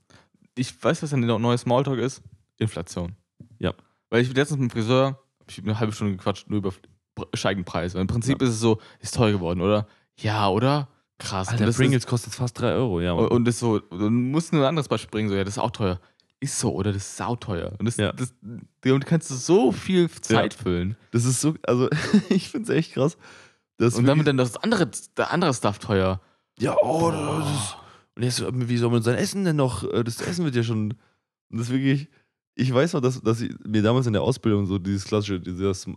Ich 0.57 0.83
weiß, 0.83 1.03
was 1.03 1.13
ein 1.13 1.21
neues 1.21 1.63
Smalltalk 1.63 1.99
ist. 1.99 2.23
Inflation. 2.59 3.17
Ja. 3.59 3.73
Weil 4.11 4.23
ich 4.23 4.33
letztens 4.35 4.61
mit 4.61 4.71
dem 4.71 4.73
Friseur, 4.73 5.19
hab 5.41 5.51
ich 5.51 5.59
eine 5.59 5.79
halbe 5.79 5.93
Stunde 5.93 6.17
gequatscht, 6.17 6.49
nur 6.49 6.59
über 6.59 6.71
Pr- 7.17 7.37
steigenden 7.37 7.65
Preis. 7.65 7.95
Weil 7.95 8.03
Im 8.03 8.07
Prinzip 8.07 8.41
Ja. 8.41 8.47
ist 8.49 8.55
es 8.55 8.61
so, 8.61 8.81
ist 9.01 9.15
teuer 9.15 9.33
geworden, 9.33 9.61
oder? 9.61 9.87
Ja, 10.17 10.49
oder? 10.49 10.89
Krass. 11.19 11.49
Alter, 11.49 11.71
Pringles 11.73 12.07
kostet 12.07 12.35
fast 12.35 12.61
3 12.61 12.73
Euro, 12.75 13.01
ja. 13.01 13.15
Ist, 13.15 13.21
Mann. 13.21 13.29
und 13.29 13.45
das 13.45 13.59
so, 13.59 13.79
du 13.79 14.11
musst 14.11 14.53
nur 14.53 14.63
ein 14.63 14.69
anderes 14.69 14.89
Beispiel 14.89 15.11
bringen, 15.11 15.29
so, 15.29 15.35
ja, 15.35 15.45
das 15.45 15.55
ist 15.55 15.59
auch 15.63 15.71
teuer. 15.71 16.01
Ist 16.41 16.59
so, 16.59 16.73
oder? 16.75 16.93
Das 16.93 17.03
ist 17.03 17.17
sauteuer. 17.17 17.73
Und 17.79 17.87
das, 17.87 17.97
Ja. 17.97 18.13
das, 18.13 18.35
damit 18.83 19.07
kannst 19.07 19.31
du 19.31 19.35
so 19.35 19.73
viel 19.73 20.11
Zeit 20.11 20.55
füllen. 20.55 20.97
Das 21.13 21.25
ist 21.25 21.41
so, 21.41 21.55
also 21.63 21.89
ich 22.29 22.49
finde 22.51 22.71
es 22.73 22.77
echt 22.79 22.95
krass. 22.95 23.17
Und 23.81 24.05
damit 24.07 24.27
dann 24.27 24.37
das 24.37 24.57
andere, 24.57 24.89
der 25.17 25.33
andere 25.33 25.53
Stuff 25.55 25.79
teuer. 25.79 26.21
ja, 26.59 26.77
oh, 26.83 27.11
das 27.11 27.49
ist, 27.51 27.77
und 28.17 28.23
jetzt, 28.23 28.43
wie 28.69 28.77
soll 28.77 28.91
man 28.91 29.03
sein 29.03 29.17
Essen 29.17 29.45
denn 29.45 29.57
noch? 29.57 29.85
äh, 29.93 30.05
Das 30.05 30.21
Essen 30.21 30.45
wird 30.45 30.55
ja 30.57 30.63
schon. 30.63 30.93
Und 31.51 31.59
das 31.59 31.69
ist 31.69 31.73
wirklich, 31.73 32.09
ich 32.55 32.73
weiß 32.73 32.93
noch, 32.93 33.01
dass, 33.01 33.21
dass 33.21 33.41
ich, 33.41 33.53
mir 33.67 33.83
damals 33.83 34.07
in 34.07 34.13
der 34.13 34.23
Ausbildung 34.23 34.67
so 34.67 34.79
dieses 34.79 35.05
klassische, 35.05 35.41
dieser, 35.41 35.75
so 35.75 35.93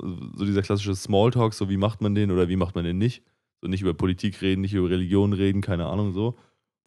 dieser 0.45 0.61
klassische 0.61 0.95
Smalltalk, 0.95 1.53
so 1.53 1.69
wie 1.69 1.77
macht 1.77 2.01
man 2.01 2.15
den 2.15 2.31
oder 2.31 2.49
wie 2.49 2.55
macht 2.55 2.75
man 2.75 2.83
den 2.85 2.97
nicht? 2.97 3.23
So 3.61 3.67
nicht 3.67 3.81
über 3.81 3.93
Politik 3.93 4.41
reden, 4.41 4.61
nicht 4.61 4.73
über 4.73 4.89
Religion 4.89 5.33
reden, 5.33 5.61
keine 5.61 5.87
Ahnung, 5.87 6.13
so. 6.13 6.37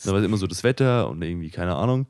Da 0.04 0.12
war 0.12 0.18
es 0.18 0.24
immer 0.24 0.36
so 0.38 0.46
das 0.46 0.64
Wetter 0.64 1.10
und 1.10 1.20
irgendwie, 1.22 1.50
keine 1.50 1.76
Ahnung. 1.76 2.06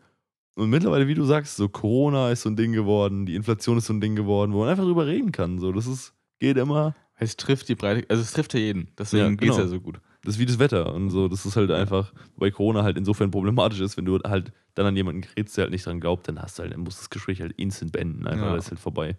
Und 0.54 0.70
mittlerweile, 0.70 1.08
wie 1.08 1.14
du 1.14 1.24
sagst, 1.24 1.56
so 1.56 1.68
Corona 1.68 2.30
ist 2.30 2.42
so 2.42 2.50
ein 2.50 2.56
Ding 2.56 2.72
geworden, 2.72 3.26
die 3.26 3.34
Inflation 3.34 3.78
ist 3.78 3.86
so 3.86 3.92
ein 3.94 4.00
Ding 4.00 4.14
geworden, 4.16 4.52
wo 4.52 4.60
man 4.60 4.68
einfach 4.68 4.84
drüber 4.84 5.06
reden 5.06 5.32
kann. 5.32 5.58
So, 5.58 5.72
das 5.72 5.86
ist, 5.86 6.14
geht 6.38 6.56
immer. 6.56 6.94
Es 7.18 7.36
trifft 7.36 7.68
die 7.68 7.74
Breite, 7.74 8.06
also 8.08 8.22
es 8.22 8.32
trifft 8.32 8.54
ja 8.54 8.60
jeden. 8.60 8.88
Deswegen 8.98 9.22
Ja, 9.24 9.28
geht 9.30 9.40
es 9.50 9.56
genau. 9.56 9.58
ja 9.60 9.66
so 9.68 9.80
gut. 9.80 10.00
Das 10.22 10.34
ist 10.34 10.38
wie 10.38 10.46
das 10.46 10.58
Wetter 10.58 10.92
und 10.94 11.10
so. 11.10 11.28
Das 11.28 11.46
ist 11.46 11.56
halt 11.56 11.70
einfach, 11.70 12.12
wobei 12.34 12.50
Corona 12.50 12.82
halt 12.82 12.98
insofern 12.98 13.30
problematisch 13.30 13.80
ist, 13.80 13.96
wenn 13.96 14.04
du 14.04 14.18
halt 14.20 14.52
dann 14.74 14.86
an 14.86 14.96
jemanden 14.96 15.22
gerätst, 15.22 15.56
der 15.56 15.62
halt 15.62 15.72
nicht 15.72 15.86
dran 15.86 16.00
glaubt, 16.00 16.28
dann 16.28 16.40
hast 16.42 16.58
du 16.58 16.62
halt, 16.62 16.72
dann 16.74 16.80
muss 16.80 16.98
das 16.98 17.08
Gespräch 17.10 17.40
halt 17.40 17.52
instant 17.52 17.92
beenden. 17.92 18.26
Einfach, 18.26 18.46
Ja. 18.46 18.54
das 18.56 18.66
ist 18.66 18.70
halt 18.72 18.80
vorbei. 18.80 19.16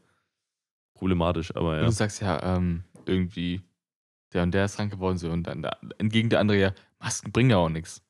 Problematisch, 0.93 1.55
aber 1.55 1.71
Und 1.71 1.77
ja. 1.77 1.85
du 1.85 1.91
sagst 1.91 2.21
ja, 2.21 2.55
ähm, 2.57 2.83
irgendwie, 3.05 3.61
der 4.33 4.43
und 4.43 4.51
der 4.53 4.65
ist 4.65 4.75
krank 4.75 4.91
geworden, 4.91 5.17
so, 5.17 5.31
und 5.31 5.43
dann 5.43 5.63
der, 5.63 5.77
entgegen 5.97 6.29
der 6.29 6.39
andere 6.39 6.59
ja, 6.59 6.73
Masken 6.99 7.31
bringen 7.31 7.49
ja 7.49 7.57
auch 7.57 7.69
nichts. 7.69 8.03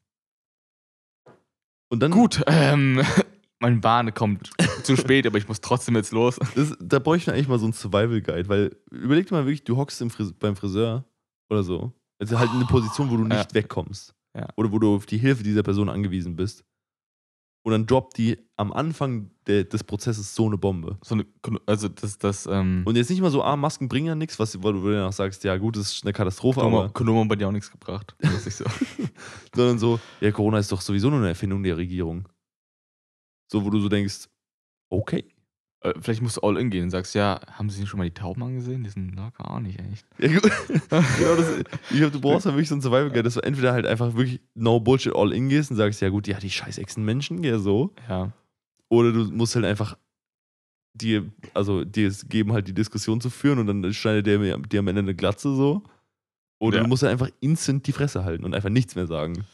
Und 1.89 2.01
dann, 2.01 2.11
Gut, 2.11 2.41
ähm, 2.47 3.01
meine 3.59 3.77
Bahn 3.77 4.13
kommt 4.13 4.49
zu 4.83 4.95
spät, 4.97 5.25
aber 5.25 5.37
ich 5.37 5.47
muss 5.47 5.61
trotzdem 5.61 5.95
jetzt 5.95 6.11
los. 6.11 6.37
das, 6.55 6.75
da 6.81 6.99
bräuchte 6.99 7.31
ich 7.31 7.35
eigentlich 7.35 7.47
mal 7.47 7.59
so 7.59 7.65
einen 7.65 7.73
Survival 7.73 8.21
Guide, 8.21 8.49
weil 8.49 8.75
überleg 8.91 9.27
dir 9.27 9.35
mal 9.35 9.45
wirklich, 9.45 9.63
du 9.63 9.77
hockst 9.77 10.01
im 10.01 10.09
Fris 10.09 10.33
beim 10.33 10.55
Friseur 10.55 11.05
oder 11.49 11.63
so. 11.63 11.93
Also 12.21 12.37
halt 12.39 12.51
in 12.51 12.57
eine 12.57 12.65
Position, 12.65 13.09
wo 13.09 13.17
du 13.17 13.23
Ja. 13.23 13.37
nicht 13.39 13.53
wegkommst. 13.53 14.13
Ja. 14.37 14.47
Oder 14.55 14.71
wo 14.71 14.79
du 14.79 14.95
auf 14.95 15.05
die 15.07 15.17
Hilfe 15.17 15.43
dieser 15.43 15.63
Person 15.63 15.89
angewiesen 15.89 16.35
bist. 16.35 16.63
Und 17.63 17.73
dann 17.73 17.85
droppt 17.85 18.17
die 18.17 18.37
am 18.57 18.71
Anfang 18.73 19.29
der, 19.45 19.65
des 19.65 19.83
Prozesses 19.83 20.33
so 20.33 20.47
eine 20.47 20.57
Bombe. 20.57 20.97
So 21.03 21.15
eine, 21.15 21.25
also 21.67 21.89
das, 21.89 22.17
das, 22.17 22.47
ähm, 22.47 22.83
Und 22.85 22.95
jetzt 22.95 23.09
nicht 23.09 23.21
mal 23.21 23.29
so, 23.29 23.43
ah, 23.43 23.55
Masken 23.55 23.87
bringen 23.87 24.07
ja 24.07 24.15
nichts, 24.15 24.39
was 24.39 24.61
wo 24.63 24.71
du 24.71 24.91
danach 24.91 25.13
sagst, 25.13 25.43
ja 25.43 25.57
gut, 25.57 25.75
das 25.77 25.93
ist 25.93 26.03
eine 26.03 26.13
Katastrophe, 26.13 26.59
Kondome, 26.61 26.83
aber 26.85 26.93
Kondome 26.93 27.27
bei 27.27 27.35
dir 27.35 27.47
auch 27.47 27.51
nichts 27.51 27.69
gebracht. 27.71 28.15
So. 28.49 28.65
sondern 29.55 29.77
so, 29.79 29.99
ja, 30.21 30.31
Corona 30.31 30.57
ist 30.59 30.71
doch 30.71 30.81
sowieso 30.81 31.09
nur 31.09 31.19
eine 31.19 31.29
Erfindung 31.29 31.61
der 31.61 31.77
Regierung. 31.77 32.27
So, 33.51 33.63
wo 33.63 33.69
du 33.69 33.79
so 33.79 33.89
denkst, 33.89 34.27
okay. 34.89 35.25
Äh, 35.81 35.93
Vielleicht 35.99 36.21
musst 36.21 36.37
du 36.37 36.41
all 36.41 36.57
in 36.57 36.69
gehen 36.69 36.83
und 36.83 36.89
sagst, 36.91 37.15
ja, 37.15 37.39
haben 37.53 37.69
Sie 37.69 37.85
schon 37.87 37.97
mal 37.97 38.03
die 38.05 38.13
Tauben 38.13 38.43
angesehen? 38.43 38.83
Die 38.83 38.89
sind 38.89 39.15
locker 39.15 39.49
auch 39.51 39.59
nicht 39.59 39.79
echt. 39.79 40.05
Ja, 40.19 40.27
gut. 40.39 40.51
genau 40.89 41.35
das, 41.35 41.59
ich 41.89 41.97
glaube, 41.97 42.11
du 42.11 42.21
brauchst 42.21 42.45
ja 42.45 42.51
wirklich 42.53 42.69
so 42.69 42.75
ein 42.75 42.81
Survival 42.81 43.09
Guide, 43.09 43.23
dass 43.23 43.33
du 43.35 43.39
entweder 43.41 43.73
halt 43.73 43.85
einfach 43.85 44.13
wirklich 44.15 44.39
no 44.55 44.79
bullshit 44.79 45.15
all 45.15 45.33
in 45.33 45.49
gehst 45.49 45.71
und 45.71 45.77
sagst, 45.77 46.01
ja 46.01 46.09
gut, 46.09 46.27
ja, 46.27 46.37
die 46.39 46.49
scheiß 46.49 46.77
Echsen-Menschen, 46.77 47.43
ja 47.43 47.57
so. 47.59 47.93
Ja. 48.07 48.31
Oder 48.89 49.11
du 49.11 49.25
musst 49.31 49.55
halt 49.55 49.65
einfach 49.65 49.97
dir, 50.93 51.31
also 51.53 51.83
dir 51.85 52.07
es 52.09 52.27
geben, 52.27 52.51
halt 52.53 52.67
die 52.67 52.73
Diskussion 52.73 53.21
zu 53.21 53.29
führen 53.29 53.59
und 53.59 53.67
dann 53.67 53.93
schneidet 53.93 54.27
der 54.27 54.39
mir- 54.39 54.57
dir 54.59 54.79
am 54.79 54.87
Ende 54.89 54.99
eine 54.99 55.15
Glatze 55.15 55.55
so. 55.55 55.83
Oder 56.59 56.77
Ja. 56.77 56.83
du 56.83 56.89
musst 56.89 57.01
halt 57.03 57.11
einfach 57.13 57.29
instant 57.39 57.87
die 57.87 57.91
Fresse 57.93 58.23
halten 58.23 58.43
und 58.43 58.53
einfach 58.53 58.69
nichts 58.69 58.95
mehr 58.95 59.07
sagen. 59.07 59.45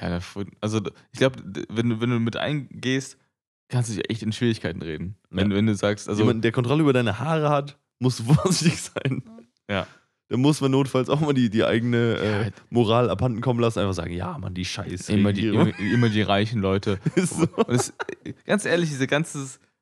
Ja, 0.00 0.08
da- 0.20 0.24
also 0.60 0.80
ich 1.12 1.18
glaube, 1.18 1.42
wenn 1.68 1.90
du, 1.90 2.00
wenn 2.00 2.10
du 2.10 2.20
mit 2.20 2.36
eingehst, 2.36 3.18
kannst 3.68 3.90
du 3.90 3.94
dich 3.94 4.10
echt 4.10 4.22
in 4.22 4.32
Schwierigkeiten 4.32 4.82
reden. 4.82 5.16
Wenn, 5.30 5.50
Ja. 5.50 5.56
wenn 5.56 5.66
du 5.66 5.74
sagst, 5.74 6.08
also 6.08 6.22
Jemand, 6.22 6.44
der 6.44 6.52
Kontrolle 6.52 6.82
über 6.82 6.92
deine 6.92 7.18
Haare 7.18 7.50
hat, 7.50 7.78
musst 7.98 8.20
du 8.20 8.24
vorsichtig 8.34 8.80
sein. 8.80 9.22
Ja. 9.70 9.86
Da 10.30 10.36
muss 10.36 10.60
man 10.60 10.70
notfalls 10.72 11.08
auch 11.08 11.20
mal 11.20 11.32
die, 11.32 11.48
die 11.48 11.64
eigene 11.64 12.16
äh, 12.18 12.42
Ja. 12.44 12.50
Moral 12.70 13.08
abhanden 13.08 13.40
kommen 13.40 13.60
lassen, 13.60 13.78
einfach 13.78 13.94
sagen, 13.94 14.12
ja, 14.12 14.36
Mann, 14.36 14.52
die 14.54 14.64
Scheiße. 14.66 15.12
immer, 15.12 15.32
die, 15.32 15.46
immer, 15.48 15.78
immer 15.78 16.08
die 16.10 16.20
reichen 16.22 16.60
Leute. 16.60 16.98
Ist 17.14 17.36
so. 17.38 17.46
Es, 17.66 17.94
ganz 18.44 18.64
ehrlich, 18.66 18.90
diese 18.90 19.06
ganze, 19.06 19.38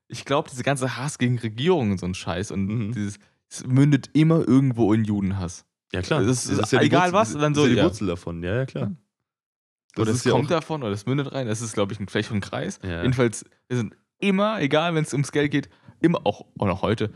ich 0.08 0.24
glaube, 0.24 0.48
diese 0.50 0.62
ganze 0.62 0.96
Hass 0.96 1.18
gegen 1.18 1.38
Regierungen 1.38 1.92
und 1.92 1.98
so 1.98 2.06
ein 2.06 2.14
Scheiß 2.14 2.52
und 2.52 2.66
Mhm. 2.66 2.92
dieses, 2.92 3.18
es 3.48 3.66
mündet 3.66 4.10
immer 4.12 4.46
irgendwo 4.46 4.92
in 4.92 5.04
Judenhass. 5.04 5.64
Ja, 5.92 6.02
klar. 6.02 6.22
Das 6.24 6.46
ist 6.46 6.72
die 6.72 6.76
egal 6.76 7.12
Wurzel, 7.12 7.34
was, 7.36 7.40
dann 7.40 7.54
so, 7.54 7.62
Das 7.62 7.66
ist 7.66 7.68
ja 7.70 7.74
die 7.74 7.78
ja. 7.78 7.84
Wurzel 7.84 8.06
davon, 8.08 8.42
ja, 8.42 8.54
ja, 8.56 8.66
klar. 8.66 8.92
Das 9.96 10.02
oder 10.02 10.10
ist 10.12 10.18
es 10.18 10.24
ja 10.24 10.32
kommt 10.32 10.46
auch, 10.46 10.56
davon 10.60 10.82
oder 10.82 10.92
es 10.92 11.06
mündet 11.06 11.32
rein. 11.32 11.46
Das 11.46 11.60
ist, 11.60 11.72
glaube 11.72 11.92
ich, 11.92 12.00
ein, 12.00 12.08
vielleicht 12.08 12.30
ein 12.30 12.40
Kreis. 12.40 12.78
Ja. 12.82 13.02
Jedenfalls 13.02 13.44
wir 13.68 13.76
sind 13.78 13.94
immer, 14.18 14.60
egal 14.60 14.94
wenn 14.94 15.02
es 15.04 15.12
ums 15.12 15.32
Geld 15.32 15.50
geht, 15.50 15.68
immer 16.00 16.20
auch, 16.24 16.46
auch 16.58 16.66
noch 16.66 16.82
heute, 16.82 17.10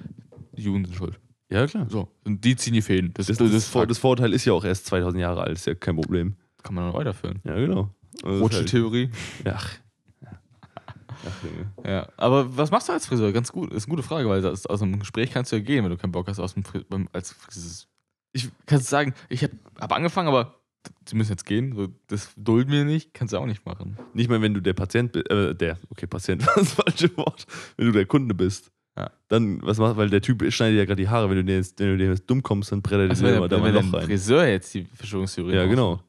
die 0.57 0.63
Juden 0.63 0.85
sind 0.85 0.97
schuld. 0.97 1.19
Ja, 1.51 1.67
klar. 1.67 1.87
So, 1.89 2.09
und 2.25 2.45
die 2.45 2.57
ziehen 2.57 2.75
die 2.75 2.83
Fäden. 2.83 3.13
Das, 3.15 3.27
Das, 3.27 3.39
das, 3.39 3.51
das, 3.51 3.69
Vor 3.69 3.87
das 3.87 3.99
Vorurteil 3.99 4.33
ist 4.33 4.45
ja 4.45 4.53
auch 4.53 4.65
erst 4.65 4.87
2000 4.87 5.21
Jahre 5.21 5.43
alt, 5.43 5.53
ist 5.53 5.67
ja 5.67 5.75
kein 5.75 5.97
Problem. 5.97 6.37
kann 6.63 6.75
man 6.75 6.87
noch 6.87 6.95
weiterführen. 6.95 7.41
Ja, 7.45 7.55
genau. 7.57 7.91
Also 8.23 8.33
das 8.33 8.41
Rotsche 8.41 8.65
Theorie. 8.65 9.11
ja, 9.45 9.55
ach. 9.57 9.79
Ja. 10.23 11.33
Junge. 11.43 11.71
Ja, 11.85 12.09
aber 12.17 12.57
was 12.57 12.71
machst 12.71 12.89
du 12.89 12.93
als 12.93 13.07
Friseur? 13.07 13.33
Ganz 13.33 13.53
gut, 13.53 13.73
ist 13.73 13.87
eine 13.87 13.91
gute 13.91 14.03
Frage, 14.03 14.29
weil 14.29 14.45
aus, 14.47 14.65
aus 14.67 14.81
einem 14.81 15.01
Gespräch 15.01 15.33
kannst 15.33 15.53
du 15.53 15.57
ja 15.57 15.63
gehen, 15.63 15.85
wenn 15.85 15.91
du 15.91 15.97
keinen 15.99 16.13
Bock 16.13 16.29
hast 16.29 16.39
aus 16.39 16.55
dem 16.55 16.65
Fri 16.65 16.85
beim, 16.89 17.09
als 17.13 17.33
Friseur. 17.33 17.87
Ich 18.33 18.49
kannst 18.67 18.87
sagen, 18.89 19.13
ich 19.29 19.43
habe 19.43 19.55
hab 19.81 19.93
angefangen, 19.93 20.29
aber 20.29 20.60
sie 21.07 21.17
müssen 21.17 21.33
jetzt 21.33 21.47
gehen. 21.47 21.75
So, 21.75 21.89
das 22.07 22.31
dulden 22.37 22.73
wir 22.73 22.85
nicht, 22.85 23.15
kannst 23.15 23.33
du 23.33 23.39
auch 23.39 23.47
nicht 23.47 23.65
machen. 23.67 23.99
Nicht 24.15 24.31
mal, 24.31 24.41
wenn 24.43 24.55
du 24.55 24.61
der 24.61 24.73
Patient 24.73 25.13
bist, 25.13 25.31
äh, 25.31 25.55
der, 25.55 25.79
okay, 25.91 26.07
Patient 26.07 26.47
war 26.47 26.55
das 26.57 26.73
falsche 26.73 27.17
Wort, 27.17 27.47
wenn 27.77 27.87
du 27.87 27.93
der 27.93 28.07
Kunde 28.07 28.35
bist. 28.35 28.71
Ja. 28.97 29.11
Dann, 29.29 29.63
was 29.63 29.79
machst 29.79 29.97
weil 29.97 30.11
der 30.11 30.21
Typ 30.21 30.45
schneidet 30.53 30.79
ja 30.79 30.85
gerade 30.85 31.01
die 31.01 31.09
Haare, 31.09 31.31
wenn 31.31 31.37
du, 31.37 31.45
dir 31.45 31.57
jetzt, 31.57 31.79
wenn 31.79 31.89
du 31.89 31.97
dem 31.97 32.11
jetzt 32.11 32.29
dumm 32.29 32.43
kommst, 32.43 32.73
dann 32.73 32.83
brett 32.83 32.99
er 33.01 33.09
dir 33.09 33.19
immer 33.19 33.49
der, 33.49 33.59
da 33.59 33.59
mal 33.59 33.73
Loch 33.73 33.93
rein. 33.93 34.07
Friseur 34.07 34.47
jetzt 34.47 34.75
die 34.75 34.85
Verschwörungstheorie 34.85 35.55
Ja, 35.55 35.67
genau. 35.67 36.03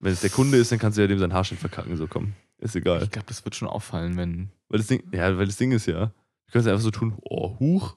Wenn 0.00 0.12
es 0.12 0.20
der 0.20 0.30
Kunde 0.30 0.58
ist, 0.58 0.70
dann 0.70 0.78
kannst 0.78 0.96
du 0.96 1.02
ja 1.02 1.08
dem 1.08 1.18
seinen 1.18 1.32
Haarschnitt 1.32 1.60
verkacken, 1.60 1.96
so 1.96 2.06
komm. 2.06 2.34
Ist 2.58 2.76
egal. 2.76 3.02
Ich 3.02 3.10
glaube, 3.10 3.26
das 3.28 3.44
wird 3.44 3.54
schon 3.54 3.68
auffallen, 3.68 4.16
wenn. 4.16 4.50
Weil 4.68 4.78
das 4.78 4.86
Ding, 4.86 5.02
ja, 5.12 5.36
weil 5.36 5.46
das 5.46 5.56
Ding 5.56 5.72
ist 5.72 5.86
ja, 5.86 6.06
du 6.06 6.52
kannst 6.52 6.68
einfach 6.68 6.82
so 6.82 6.90
tun, 6.90 7.16
oh, 7.22 7.58
huch, 7.58 7.96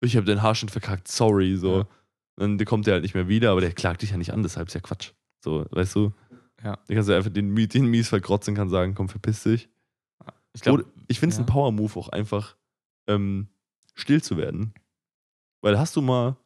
ich 0.00 0.16
habe 0.16 0.26
deinen 0.26 0.42
Haarschnitt 0.42 0.70
verkackt, 0.70 1.08
sorry, 1.08 1.56
so. 1.56 1.78
Ja. 1.78 1.86
Dann 2.40 2.64
kommt 2.64 2.86
der 2.86 2.94
halt 2.94 3.02
nicht 3.02 3.14
mehr 3.14 3.28
wieder, 3.28 3.50
aber 3.50 3.60
der 3.60 3.72
klagt 3.72 4.00
dich 4.00 4.12
ja 4.12 4.16
nicht 4.16 4.32
an, 4.32 4.42
deshalb 4.42 4.68
ist 4.68 4.74
ja 4.74 4.80
Quatsch. 4.80 5.12
So, 5.44 5.66
weißt 5.70 5.94
du? 5.94 6.14
Ja. 6.64 6.78
Dann 6.86 6.96
kannst 6.96 7.10
du 7.10 7.14
einfach 7.14 7.30
den, 7.30 7.54
den 7.54 7.86
mies 7.86 8.08
verkrotzen, 8.08 8.54
kann 8.54 8.70
sagen, 8.70 8.94
komm, 8.94 9.10
verpiss 9.10 9.42
dich. 9.42 9.68
Ich 10.54 10.62
glaube, 10.62 10.82
Oder 10.82 10.92
ich 11.06 11.20
finde 11.20 11.34
es 11.34 11.38
ja. 11.38 11.44
ein 11.44 11.46
Power-Move 11.46 11.98
auch 11.98 12.08
einfach, 12.08 12.56
ähm, 13.06 13.48
still 13.94 14.22
zu 14.22 14.38
werden. 14.38 14.72
Weil 15.60 15.78
hast 15.78 15.94
du 15.96 16.00
mal 16.00 16.36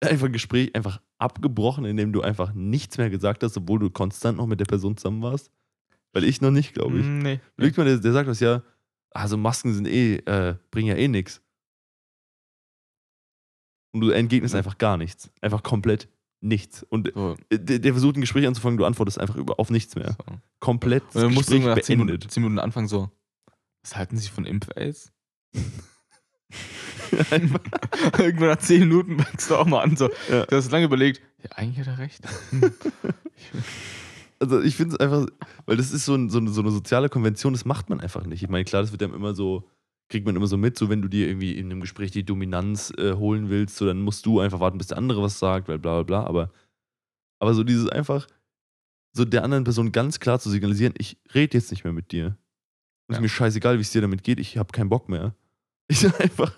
einfach 0.00 0.26
ein 0.26 0.32
Gespräch 0.32 0.74
einfach 0.74 1.00
abgebrochen, 1.18 1.84
indem 1.84 2.12
du 2.12 2.22
einfach 2.22 2.52
nichts 2.52 2.98
mehr 2.98 3.08
gesagt 3.08 3.44
hast, 3.44 3.56
obwohl 3.56 3.78
du 3.78 3.88
konstant 3.88 4.38
noch 4.38 4.46
mit 4.46 4.58
der 4.58 4.66
Person 4.66 4.96
zusammen 4.96 5.22
warst? 5.22 5.52
Weil 6.12 6.24
ich 6.24 6.40
noch 6.40 6.50
nicht, 6.50 6.74
glaube 6.74 6.98
ich. 6.98 7.06
Nee. 7.06 7.40
Überlegt 7.56 7.78
mal, 7.78 7.84
der, 7.84 7.98
der 7.98 8.12
sagt 8.12 8.28
das 8.28 8.40
ja, 8.40 8.62
also 9.10 9.36
Masken 9.36 9.72
sind 9.72 9.86
eh, 9.86 10.16
äh, 10.16 10.56
bringen 10.70 10.88
ja 10.88 10.96
eh 10.96 11.08
nichts. 11.08 11.40
Und 13.92 14.00
du 14.02 14.10
entgegnest 14.10 14.54
Ja. 14.54 14.58
einfach 14.58 14.78
gar 14.78 14.96
nichts. 14.96 15.30
Einfach 15.40 15.62
komplett 15.62 16.08
nichts. 16.40 16.82
Und 16.90 17.10
So, 17.14 17.36
der, 17.50 17.78
der 17.78 17.92
versucht 17.92 18.16
ein 18.16 18.20
Gespräch 18.20 18.46
anzufangen, 18.46 18.76
du 18.78 18.84
antwortest 18.84 19.18
einfach 19.18 19.36
über, 19.36 19.58
auf 19.58 19.70
nichts 19.70 19.94
mehr. 19.96 20.16
so. 20.28 20.34
Komplett 20.60 21.02
Und 21.14 21.22
dann 21.22 21.34
musst 21.34 21.50
du 21.50 21.58
nach 21.58 21.78
10 21.80 21.98
Minuten, 21.98 22.06
beendet. 22.18 22.30
10 22.30 22.42
Minuten 22.42 22.58
anfangen, 22.58 22.88
so. 22.88 23.10
Was 23.82 23.96
halten 23.96 24.16
Sie 24.18 24.28
von 24.28 24.44
Impf-Aids? 24.44 25.12
Irgendwann 28.20 28.48
nach 28.48 28.58
10 28.58 28.80
Minuten 28.80 29.18
fängst 29.20 29.50
du 29.50 29.56
auch 29.56 29.66
mal 29.66 29.82
an, 29.82 29.96
so. 29.96 30.10
Ja. 30.30 30.44
Du 30.46 30.56
hast 30.56 30.70
lange 30.70 30.86
überlegt, 30.86 31.20
ja, 31.42 31.50
eigentlich 31.56 31.86
hat 31.86 31.94
er 31.94 31.98
recht. 31.98 32.22
Also 34.38 34.60
ich 34.60 34.76
finde 34.76 34.94
es 34.96 35.00
einfach, 35.00 35.26
weil 35.64 35.78
das 35.78 35.92
ist 35.92 36.04
so, 36.04 36.14
ein, 36.14 36.28
so, 36.28 36.36
eine, 36.36 36.50
so 36.50 36.60
eine 36.60 36.70
soziale 36.70 37.08
Konvention, 37.08 37.54
das 37.54 37.64
macht 37.64 37.88
man 37.88 38.00
einfach 38.02 38.26
nicht. 38.26 38.42
Ich 38.42 38.50
meine, 38.50 38.66
klar, 38.66 38.82
das 38.82 38.92
wird 38.92 39.02
einem 39.02 39.14
immer 39.14 39.32
so 39.34 39.66
kriegt 40.08 40.26
man 40.26 40.36
immer 40.36 40.46
so 40.46 40.56
mit, 40.56 40.78
so 40.78 40.88
wenn 40.88 41.02
du 41.02 41.08
dir 41.08 41.26
irgendwie 41.26 41.56
in 41.58 41.66
einem 41.66 41.80
Gespräch 41.80 42.10
die 42.12 42.24
Dominanz 42.24 42.92
äh, 42.96 43.14
holen 43.14 43.48
willst, 43.50 43.76
so 43.76 43.86
dann 43.86 44.02
musst 44.02 44.24
du 44.26 44.40
einfach 44.40 44.60
warten, 44.60 44.78
bis 44.78 44.88
der 44.88 44.98
andere 44.98 45.22
was 45.22 45.38
sagt, 45.38 45.68
weil 45.68 45.78
bla 45.78 46.02
bla 46.02 46.02
bla. 46.02 46.28
Aber, 46.28 46.52
aber 47.40 47.54
so 47.54 47.64
dieses 47.64 47.88
einfach, 47.88 48.26
so 49.12 49.24
der 49.24 49.42
anderen 49.44 49.64
Person 49.64 49.92
ganz 49.92 50.20
klar 50.20 50.38
zu 50.38 50.50
signalisieren, 50.50 50.94
ich 50.98 51.18
rede 51.34 51.56
jetzt 51.58 51.70
nicht 51.70 51.84
mehr 51.84 51.92
mit 51.92 52.12
dir. 52.12 52.36
Und 53.08 53.14
Ja. 53.14 53.16
ist 53.16 53.22
mir 53.22 53.28
scheißegal, 53.28 53.78
wie 53.78 53.82
es 53.82 53.90
dir 53.92 54.02
damit 54.02 54.22
geht, 54.22 54.38
ich 54.38 54.58
habe 54.58 54.72
keinen 54.72 54.88
Bock 54.88 55.08
mehr. 55.08 55.34
Ich 55.88 56.04
einfach, 56.20 56.52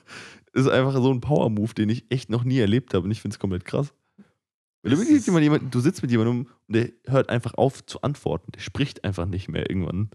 ist 0.54 0.68
einfach 0.68 0.94
so 0.94 1.12
ein 1.12 1.20
Power-Move, 1.20 1.74
den 1.74 1.90
ich 1.90 2.10
echt 2.10 2.30
noch 2.30 2.44
nie 2.44 2.58
erlebt 2.58 2.94
habe 2.94 3.04
und 3.04 3.10
ich 3.10 3.20
finde 3.20 3.34
es 3.34 3.38
komplett 3.38 3.66
krass. 3.66 3.92
Weil 4.82 4.94
du, 4.94 5.38
jemand, 5.40 5.74
du 5.74 5.80
sitzt 5.80 6.00
mit 6.00 6.10
jemandem 6.10 6.46
und 6.66 6.74
der 6.74 6.90
hört 7.06 7.28
einfach 7.28 7.54
auf 7.54 7.84
zu 7.84 8.00
antworten. 8.00 8.52
Der 8.52 8.60
spricht 8.60 9.04
einfach 9.04 9.26
nicht 9.26 9.48
mehr 9.48 9.68
irgendwann. 9.68 10.10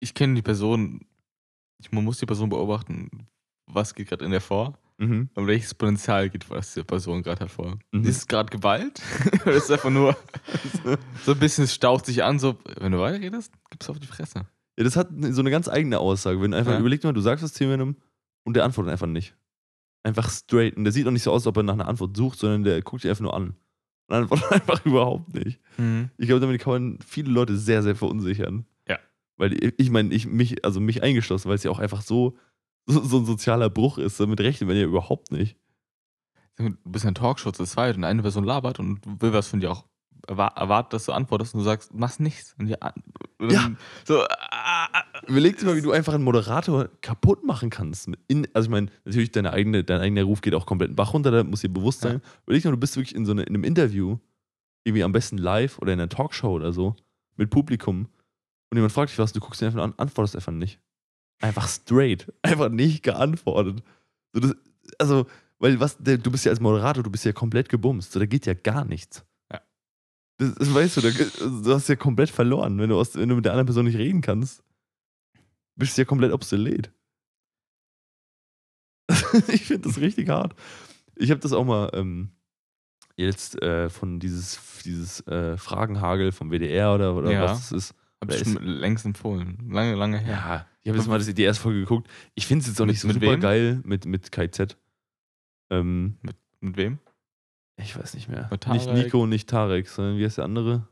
Ich 0.00 0.12
kenne 0.12 0.34
die 0.34 0.42
Person, 0.42 1.06
man 1.90 2.04
muss 2.04 2.18
die 2.18 2.26
Person 2.26 2.48
beobachten, 2.48 3.26
was 3.66 3.94
geht 3.94 4.08
gerade 4.08 4.24
in 4.24 4.30
der 4.30 4.40
vor 4.40 4.78
Mhm. 4.98 5.28
und 5.34 5.46
welches 5.46 5.74
Potenzial 5.74 6.30
geht 6.30 6.48
was 6.48 6.72
die 6.72 6.82
Person 6.82 7.22
gerade 7.22 7.40
hervor. 7.40 7.78
Mhm. 7.92 8.04
Ist 8.04 8.16
es 8.16 8.26
gerade 8.28 8.48
Gewalt? 8.48 9.02
Oder 9.42 9.52
ist 9.52 9.64
es 9.64 9.70
einfach 9.70 9.90
nur 9.90 10.16
so 11.24 11.32
ein 11.32 11.38
bisschen, 11.38 11.64
es 11.64 11.74
staucht 11.74 12.06
sich 12.06 12.24
an, 12.24 12.38
so, 12.38 12.56
wenn 12.78 12.92
du 12.92 12.98
weiterredest, 13.00 13.52
gibst 13.70 13.88
du 13.88 13.92
auf 13.92 13.98
die 13.98 14.06
Fresse. 14.06 14.46
Ja, 14.78 14.84
das 14.84 14.96
hat 14.96 15.08
so 15.30 15.40
eine 15.40 15.50
ganz 15.50 15.68
eigene 15.68 15.98
Aussage. 15.98 16.40
Wenn 16.40 16.54
einfach, 16.54 16.72
Ja. 16.72 16.78
überleg 16.80 17.04
mal, 17.04 17.12
du 17.12 17.20
sagst 17.20 17.44
was 17.44 17.52
zu 17.52 17.64
jemandem 17.64 17.96
und 18.44 18.54
der 18.56 18.64
antwortet 18.64 18.90
einfach 18.92 19.06
nicht. 19.06 19.36
Einfach 20.02 20.30
straight. 20.30 20.76
Und 20.78 20.84
der 20.84 20.92
sieht 20.94 21.06
auch 21.06 21.10
nicht 21.10 21.22
so 21.24 21.30
aus, 21.32 21.42
als 21.42 21.46
ob 21.48 21.56
er 21.58 21.62
nach 21.64 21.74
einer 21.74 21.88
Antwort 21.88 22.16
sucht, 22.16 22.38
sondern 22.38 22.62
der 22.64 22.80
guckt 22.80 23.02
dich 23.04 23.10
einfach 23.10 23.22
nur 23.22 23.34
an. 23.34 23.54
Und 24.08 24.14
antwortet 24.16 24.50
einfach 24.52 24.84
überhaupt 24.86 25.34
nicht. 25.34 25.60
Ich 26.16 26.26
glaube, 26.26 26.40
damit 26.40 26.58
kann 26.60 26.72
man 26.72 26.98
viele 27.06 27.30
Leute 27.30 27.58
sehr, 27.58 27.82
sehr 27.82 27.96
verunsichern. 27.96 28.64
Ja. 29.38 29.44
Weil 29.44 29.74
ich- 29.78 29.90
meine, 29.90 30.12
ich 30.14 30.26
mich, 30.26 30.64
also 30.64 30.80
mich 30.80 31.02
eingeschlossen, 31.02 31.48
weil 31.48 31.56
es 31.56 31.62
ja 31.62 31.70
auch 31.70 31.78
einfach 31.78 32.02
so, 32.02 32.36
so, 32.86 33.02
so 33.02 33.18
ein 33.18 33.24
sozialer 33.26 33.68
Bruch 33.70 33.98
ist. 33.98 34.18
Damit 34.20 34.40
rechnet 34.40 34.68
man 34.68 34.76
ja 34.76 34.84
überhaupt 34.84 35.32
nicht. 35.32 35.56
Du 36.56 36.70
bist 36.84 37.04
in 37.04 37.08
einer 37.08 37.14
Talkshow 37.14 37.50
zu 37.52 37.64
zweit 37.64 37.96
und 37.96 38.04
eine 38.04 38.22
Person 38.22 38.44
labert 38.44 38.78
und 38.78 39.00
will 39.20 39.32
was 39.32 39.48
von 39.48 39.60
dir 39.60 39.70
auch 39.72 39.84
erwa- 40.26 40.56
erwartet, 40.56 40.94
dass 40.94 41.04
du 41.04 41.12
antwortest 41.12 41.52
und 41.54 41.60
du 41.60 41.64
sagst, 41.64 41.92
machst 41.92 42.18
nichts. 42.20 42.54
Und 42.58 42.68
Ja. 42.68 42.76
dann 43.38 43.76
So, 44.04 44.22
ah, 44.22 44.88
ah, 44.92 45.04
Überleg 45.26 45.58
dir 45.58 45.66
mal, 45.66 45.76
wie 45.76 45.82
du 45.82 45.92
einfach 45.92 46.14
einen 46.14 46.24
Moderator 46.24 46.88
kaputt 47.02 47.44
machen 47.44 47.68
kannst. 47.68 48.08
In, 48.28 48.48
also 48.54 48.66
ich 48.66 48.70
meine, 48.70 48.86
natürlich, 49.04 49.32
deine 49.32 49.52
eigene, 49.52 49.84
dein 49.84 50.00
eigener 50.00 50.22
Ruf 50.22 50.40
geht 50.40 50.54
auch 50.54 50.64
komplett 50.66 50.90
in 50.90 50.96
Bach 50.96 51.12
runter, 51.12 51.30
da 51.30 51.44
muss 51.44 51.60
dir 51.60 51.68
bewusst 51.68 52.04
Ja. 52.04 52.10
sein. 52.12 52.22
Überleg 52.46 52.62
dir 52.62 52.68
mal, 52.70 52.76
du 52.76 52.80
bist 52.80 52.96
wirklich 52.96 53.14
in 53.14 53.26
so 53.26 53.32
eine, 53.32 53.42
in 53.42 53.54
einem 53.54 53.64
Interview, 53.64 54.18
irgendwie 54.84 55.02
am 55.04 55.12
besten 55.12 55.36
live 55.36 55.78
oder 55.80 55.92
in 55.92 56.00
einer 56.00 56.08
Talkshow 56.08 56.52
oder 56.52 56.72
so, 56.72 56.96
mit 57.36 57.50
Publikum. 57.50 58.08
Und 58.70 58.76
jemand 58.78 58.92
fragt 58.92 59.10
dich 59.10 59.18
was, 59.18 59.32
du 59.32 59.40
guckst 59.40 59.62
ihn 59.62 59.66
einfach 59.66 59.82
an, 59.82 59.94
antwortest 59.96 60.36
einfach 60.36 60.52
nicht. 60.52 60.80
Einfach 61.40 61.68
straight. 61.68 62.32
Einfach 62.42 62.68
nicht 62.68 63.02
geantwortet. 63.02 63.82
So, 64.32 64.40
das, 64.40 64.54
also, 64.98 65.26
weil 65.58 65.78
was, 65.80 65.96
der, 65.98 66.18
du 66.18 66.30
bist 66.30 66.44
ja 66.44 66.50
als 66.50 66.60
Moderator, 66.60 67.02
du 67.02 67.10
bist 67.10 67.24
ja 67.24 67.32
komplett 67.32 67.68
gebumst. 67.68 68.12
So, 68.12 68.18
da 68.18 68.26
geht 68.26 68.46
ja 68.46 68.54
gar 68.54 68.84
nichts. 68.84 69.24
Ja. 69.52 69.60
Das, 70.38 70.54
das 70.54 70.74
weißt 70.74 70.96
du, 70.96 71.00
da, 71.02 71.10
du 71.10 71.74
hast 71.74 71.88
ja 71.88 71.96
komplett 71.96 72.30
verloren, 72.30 72.78
wenn 72.78 72.90
du, 72.90 72.98
aus, 72.98 73.14
wenn 73.14 73.28
du 73.28 73.36
mit 73.36 73.44
der 73.44 73.52
anderen 73.52 73.66
Person 73.66 73.84
nicht 73.86 73.98
reden 73.98 74.20
kannst 74.20 74.62
bist 75.76 75.96
du 75.96 76.02
ja 76.02 76.06
komplett 76.06 76.32
obsolet. 76.32 76.90
ich 79.48 79.66
finde 79.66 79.88
das 79.88 80.00
richtig 80.00 80.28
hart. 80.28 80.54
Ich 81.14 81.30
habe 81.30 81.40
das 81.40 81.52
auch 81.52 81.64
mal 81.64 81.90
ähm, 81.94 82.30
jetzt 83.16 83.62
äh, 83.62 83.88
von 83.88 84.18
dieses, 84.18 84.58
dieses 84.84 85.20
äh, 85.26 85.56
Fragenhagel 85.56 86.32
vom 86.32 86.50
WDR 86.50 86.94
oder, 86.94 87.14
oder 87.14 87.30
Ja. 87.30 87.44
was 87.44 87.68
das 87.68 87.72
ist. 87.72 87.94
Hab 88.20 88.30
ich 88.32 88.38
schon 88.44 88.62
längst 88.62 89.04
empfohlen. 89.04 89.68
Lange, 89.70 89.94
lange 89.94 90.18
her. 90.18 90.32
Ja, 90.34 90.66
ich 90.82 90.88
habe 90.88 90.98
jetzt 90.98 91.08
mal 91.08 91.18
das, 91.18 91.32
die 91.32 91.42
erste 91.42 91.62
Folge 91.62 91.80
geguckt. 91.80 92.08
Ich 92.34 92.46
finde 92.46 92.62
es 92.62 92.68
jetzt 92.68 92.80
auch 92.80 92.86
Mit- 92.86 92.94
nicht 92.94 93.00
so 93.00 93.08
mit 93.08 93.14
super 93.16 93.32
wem? 93.32 93.40
geil 93.40 93.80
mit, 93.84 94.04
mit 94.06 94.30
KZ. 94.32 94.76
Ähm, 95.70 96.18
Mit 96.22 96.36
wem? 96.60 96.98
ich 97.78 97.96
weiß 97.98 98.14
nicht 98.14 98.28
mehr. 98.28 98.48
Mit 98.50 98.66
Nicht? 98.68 98.90
Nico 98.92 99.22
und 99.24 99.28
nicht 99.28 99.48
Tarek, 99.50 99.88
sondern 99.88 100.16
wie 100.16 100.24
heißt 100.24 100.38
der 100.38 100.44
andere? 100.46 100.88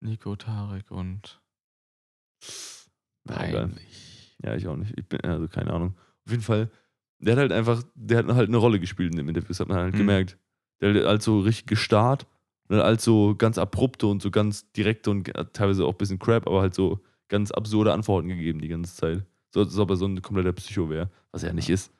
Nico, 0.00 0.36
Tarek 0.36 0.90
und. 0.90 1.40
Peinlich. 3.26 4.36
Ja, 4.42 4.54
ich 4.54 4.66
auch 4.68 4.76
nicht. 4.76 4.92
Ich 4.98 5.06
bin, 5.08 5.20
also 5.22 5.48
keine 5.48 5.72
Ahnung. 5.72 5.96
Auf 6.26 6.30
jeden 6.32 6.42
Fall, 6.42 6.70
der 7.18 7.32
hat 7.32 7.40
halt 7.40 7.52
einfach, 7.52 7.82
der 7.94 8.18
hat 8.18 8.26
halt 8.28 8.48
eine 8.48 8.56
Rolle 8.58 8.78
gespielt 8.80 9.12
in 9.12 9.16
dem 9.16 9.28
Interview, 9.28 9.48
das 9.48 9.60
hat 9.60 9.68
man 9.68 9.78
halt 9.78 9.94
Mhm. 9.94 9.98
gemerkt. 9.98 10.38
Der 10.80 10.92
hat 10.94 11.04
halt 11.06 11.22
so 11.22 11.40
richtig 11.40 11.66
gestarrt 11.66 12.26
und 12.68 12.76
dann 12.76 12.84
halt 12.86 13.00
so 13.00 13.34
ganz 13.36 13.58
abrupte 13.58 14.06
und 14.06 14.22
so 14.22 14.30
ganz 14.30 14.70
direkte 14.72 15.10
und 15.10 15.24
ge- 15.24 15.34
teilweise 15.52 15.84
auch 15.84 15.92
ein 15.92 15.98
bisschen 15.98 16.18
crap, 16.18 16.46
aber 16.46 16.60
halt 16.60 16.74
so 16.74 17.00
ganz 17.28 17.50
absurde 17.50 17.92
Antworten 17.92 18.28
gegeben 18.28 18.60
die 18.60 18.68
ganze 18.68 18.94
Zeit. 18.94 19.24
So, 19.52 19.60
als 19.60 19.76
ob 19.78 19.90
er 19.90 19.96
so 19.96 20.06
ein 20.06 20.20
kompletter 20.22 20.52
Psycho 20.52 20.88
wäre, 20.90 21.10
was 21.30 21.42
er 21.42 21.50
ja 21.50 21.54
nicht 21.54 21.70
ist. 21.70 21.92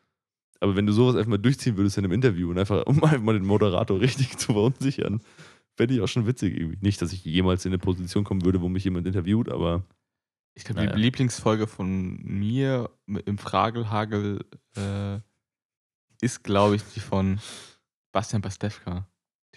Aber 0.61 0.77
wenn 0.77 0.87
du 0.87 0.93
sowas 0.93 1.17
einfach 1.17 1.31
mal 1.31 1.39
durchziehen 1.39 1.77
würdest 1.77 1.99
in 1.99 2.05
einem 2.05 2.13
Interview 2.13 2.51
und 2.51 2.59
einfach, 2.59 2.83
um 2.87 3.03
einfach 3.05 3.21
mal 3.21 3.35
den 3.35 3.47
Moderator 3.47 4.01
richtig 4.01 4.37
zu 4.39 4.53
verunsichern, 4.53 5.21
fände 5.77 5.95
ich 5.95 6.01
auch 6.01 6.09
schon 6.09 6.27
witzig 6.27 6.57
irgendwie. 6.57 6.79
Nicht, 6.81 7.03
dass 7.03 7.13
ich 7.13 7.25
jemals 7.25 7.65
in 7.65 7.71
eine 7.73 7.79
Position 7.79 8.25
kommen 8.25 8.45
würde, 8.45 8.61
wo 8.61 8.69
mich 8.69 8.85
jemand 8.85 9.07
interviewt, 9.07 9.51
aber 9.51 9.85
Ich 10.55 10.65
glaube, 10.65 10.81
Naja. 10.83 10.95
die 10.95 11.01
Lieblingsfolge 11.03 11.67
von 11.67 12.17
mir 12.23 12.89
im 13.07 13.39
Fragelhagel 13.39 14.41
äh, 14.77 15.19
ist, 16.23 16.43
glaube 16.45 16.77
ich, 16.77 16.83
die 16.95 17.01
von 17.01 17.39
Bastian 18.13 18.41
Pastewka. 18.43 19.07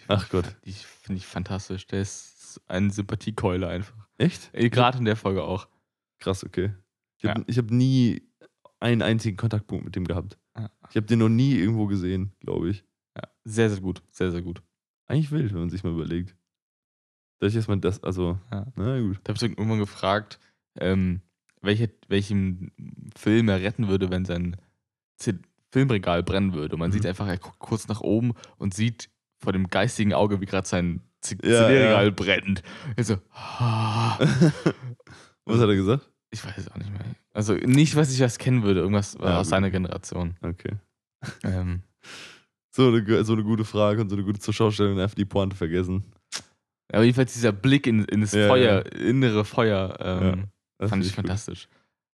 Ach 0.08 0.24
ich- 0.24 0.30
Gott. 0.30 0.56
Die 0.64 0.72
finde 0.72 1.18
ich 1.18 1.26
fantastisch. 1.26 1.86
Der 1.86 2.00
ist 2.02 2.60
eine 2.66 2.90
Sympathiekeule 2.90 3.68
einfach. 3.68 3.94
echt? 4.18 4.50
Äh, 4.52 4.68
Gerade 4.70 4.98
in 4.98 5.04
der 5.04 5.16
Folge 5.16 5.44
auch. 5.44 5.68
Krass, 6.18 6.44
okay. 6.44 6.74
Ich 7.18 7.24
habe 7.28 7.44
Ja. 7.48 7.56
hab 7.56 7.70
nie 7.70 8.22
einen 8.80 9.02
einzigen 9.02 9.36
Kontaktpunkt 9.36 9.84
mit 9.84 9.94
dem 9.96 10.04
gehabt. 10.06 10.38
Ja. 10.56 10.70
Ich 10.90 10.96
habe 10.96 11.06
den 11.06 11.20
noch 11.20 11.28
nie 11.28 11.54
irgendwo 11.54 11.86
gesehen, 11.86 12.32
glaube 12.40 12.70
ich. 12.70 12.84
Ja, 13.16 13.22
sehr, 13.44 13.70
sehr 13.70 13.80
gut. 13.80 14.02
Sehr, 14.10 14.30
sehr 14.32 14.42
gut. 14.42 14.62
Eigentlich 15.06 15.30
wild, 15.30 15.52
wenn 15.52 15.60
man 15.60 15.70
sich 15.70 15.84
mal 15.84 15.92
überlegt. 15.92 16.34
Dadurch, 17.40 17.54
dass 17.54 17.68
man 17.68 17.80
das, 17.80 18.02
also, 18.02 18.38
Ja. 18.50 18.66
na 18.76 19.00
gut. 19.00 19.20
Da 19.24 19.32
habe 19.32 19.36
ich 19.36 19.42
irgendwann 19.58 19.78
gefragt, 19.78 20.40
ähm, 20.76 21.20
welche, 21.60 21.90
welchen 22.08 22.72
Film 23.16 23.48
er 23.48 23.60
retten 23.60 23.88
würde, 23.88 24.10
wenn 24.10 24.24
sein 24.24 24.56
Z 25.16 25.38
Filmregal 25.70 26.22
brennen 26.22 26.54
würde. 26.54 26.74
Und 26.74 26.78
man 26.80 26.90
Mhm. 26.90 26.94
sieht 26.94 27.06
einfach, 27.06 27.26
er 27.28 27.38
guckt 27.38 27.58
kurz 27.58 27.88
nach 27.88 28.00
oben 28.00 28.32
und 28.56 28.74
sieht 28.74 29.10
vor 29.38 29.52
dem 29.52 29.68
geistigen 29.68 30.12
Auge, 30.14 30.40
wie 30.40 30.46
gerade 30.46 30.66
sein 30.66 31.00
Z- 31.20 31.44
Ja, 31.44 31.70
ja. 31.70 32.10
brennt. 32.10 32.62
Er 32.96 33.04
so, 33.04 33.16
ah. 33.32 34.18
Was 35.44 35.60
hat 35.60 35.68
er 35.68 35.76
gesagt? 35.76 36.08
ich 36.30 36.44
weiß 36.44 36.58
es 36.58 36.68
auch 36.70 36.76
nicht 36.76 36.90
mehr. 36.92 37.00
Also 37.32 37.54
nicht, 37.54 37.96
was 37.96 38.12
ich 38.12 38.20
was 38.20 38.36
kennen 38.38 38.62
würde, 38.62 38.80
irgendwas 38.80 39.16
Ja, 39.20 39.38
aus 39.38 39.48
seiner 39.48 39.70
Generation. 39.70 40.36
Okay. 40.42 40.76
Ähm, 41.42 41.82
So 42.70 42.88
eine, 42.88 43.24
so 43.24 43.32
eine 43.32 43.42
gute 43.42 43.64
Frage 43.64 44.00
und 44.02 44.08
so 44.10 44.14
eine 44.16 44.24
gute 44.24 44.38
Zuschauerstellung 44.38 45.00
einfach 45.00 45.14
die 45.14 45.24
Pointe 45.24 45.56
vergessen. 45.56 46.04
aber 46.92 47.02
jedenfalls 47.04 47.32
dieser 47.32 47.52
Blick 47.52 47.86
in, 47.86 48.04
in 48.04 48.20
das 48.20 48.32
Ja, 48.32 48.46
Feuer, 48.46 48.84
innere 48.92 49.44
Feuer, 49.44 49.96
ähm, 50.00 50.44
Das 50.78 50.90
fand 50.90 51.04
ich 51.04 51.12
fantastisch. 51.14 51.68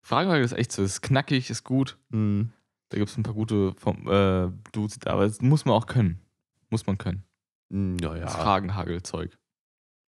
Fragenhagel 0.04 0.44
ist 0.44 0.52
echt 0.52 0.72
so, 0.72 0.82
ist 0.82 1.00
knackig, 1.00 1.48
ist 1.50 1.64
gut. 1.64 1.96
Hm. 2.10 2.50
Da 2.90 2.98
gibt 2.98 3.08
es 3.08 3.16
ein 3.16 3.22
paar 3.22 3.34
gute 3.34 3.72
vom, 3.78 4.06
äh, 4.08 4.50
Dudes, 4.72 4.98
aber 5.06 5.26
das 5.26 5.40
muss 5.40 5.64
man 5.64 5.74
auch 5.74 5.86
können. 5.86 6.20
Muss 6.72 6.86
man 6.86 6.98
können. 6.98 7.22
Hm, 7.72 7.98
Ja, 8.00 8.14
Das. 8.14 8.34
Fragenhagelzeug. 8.34 9.38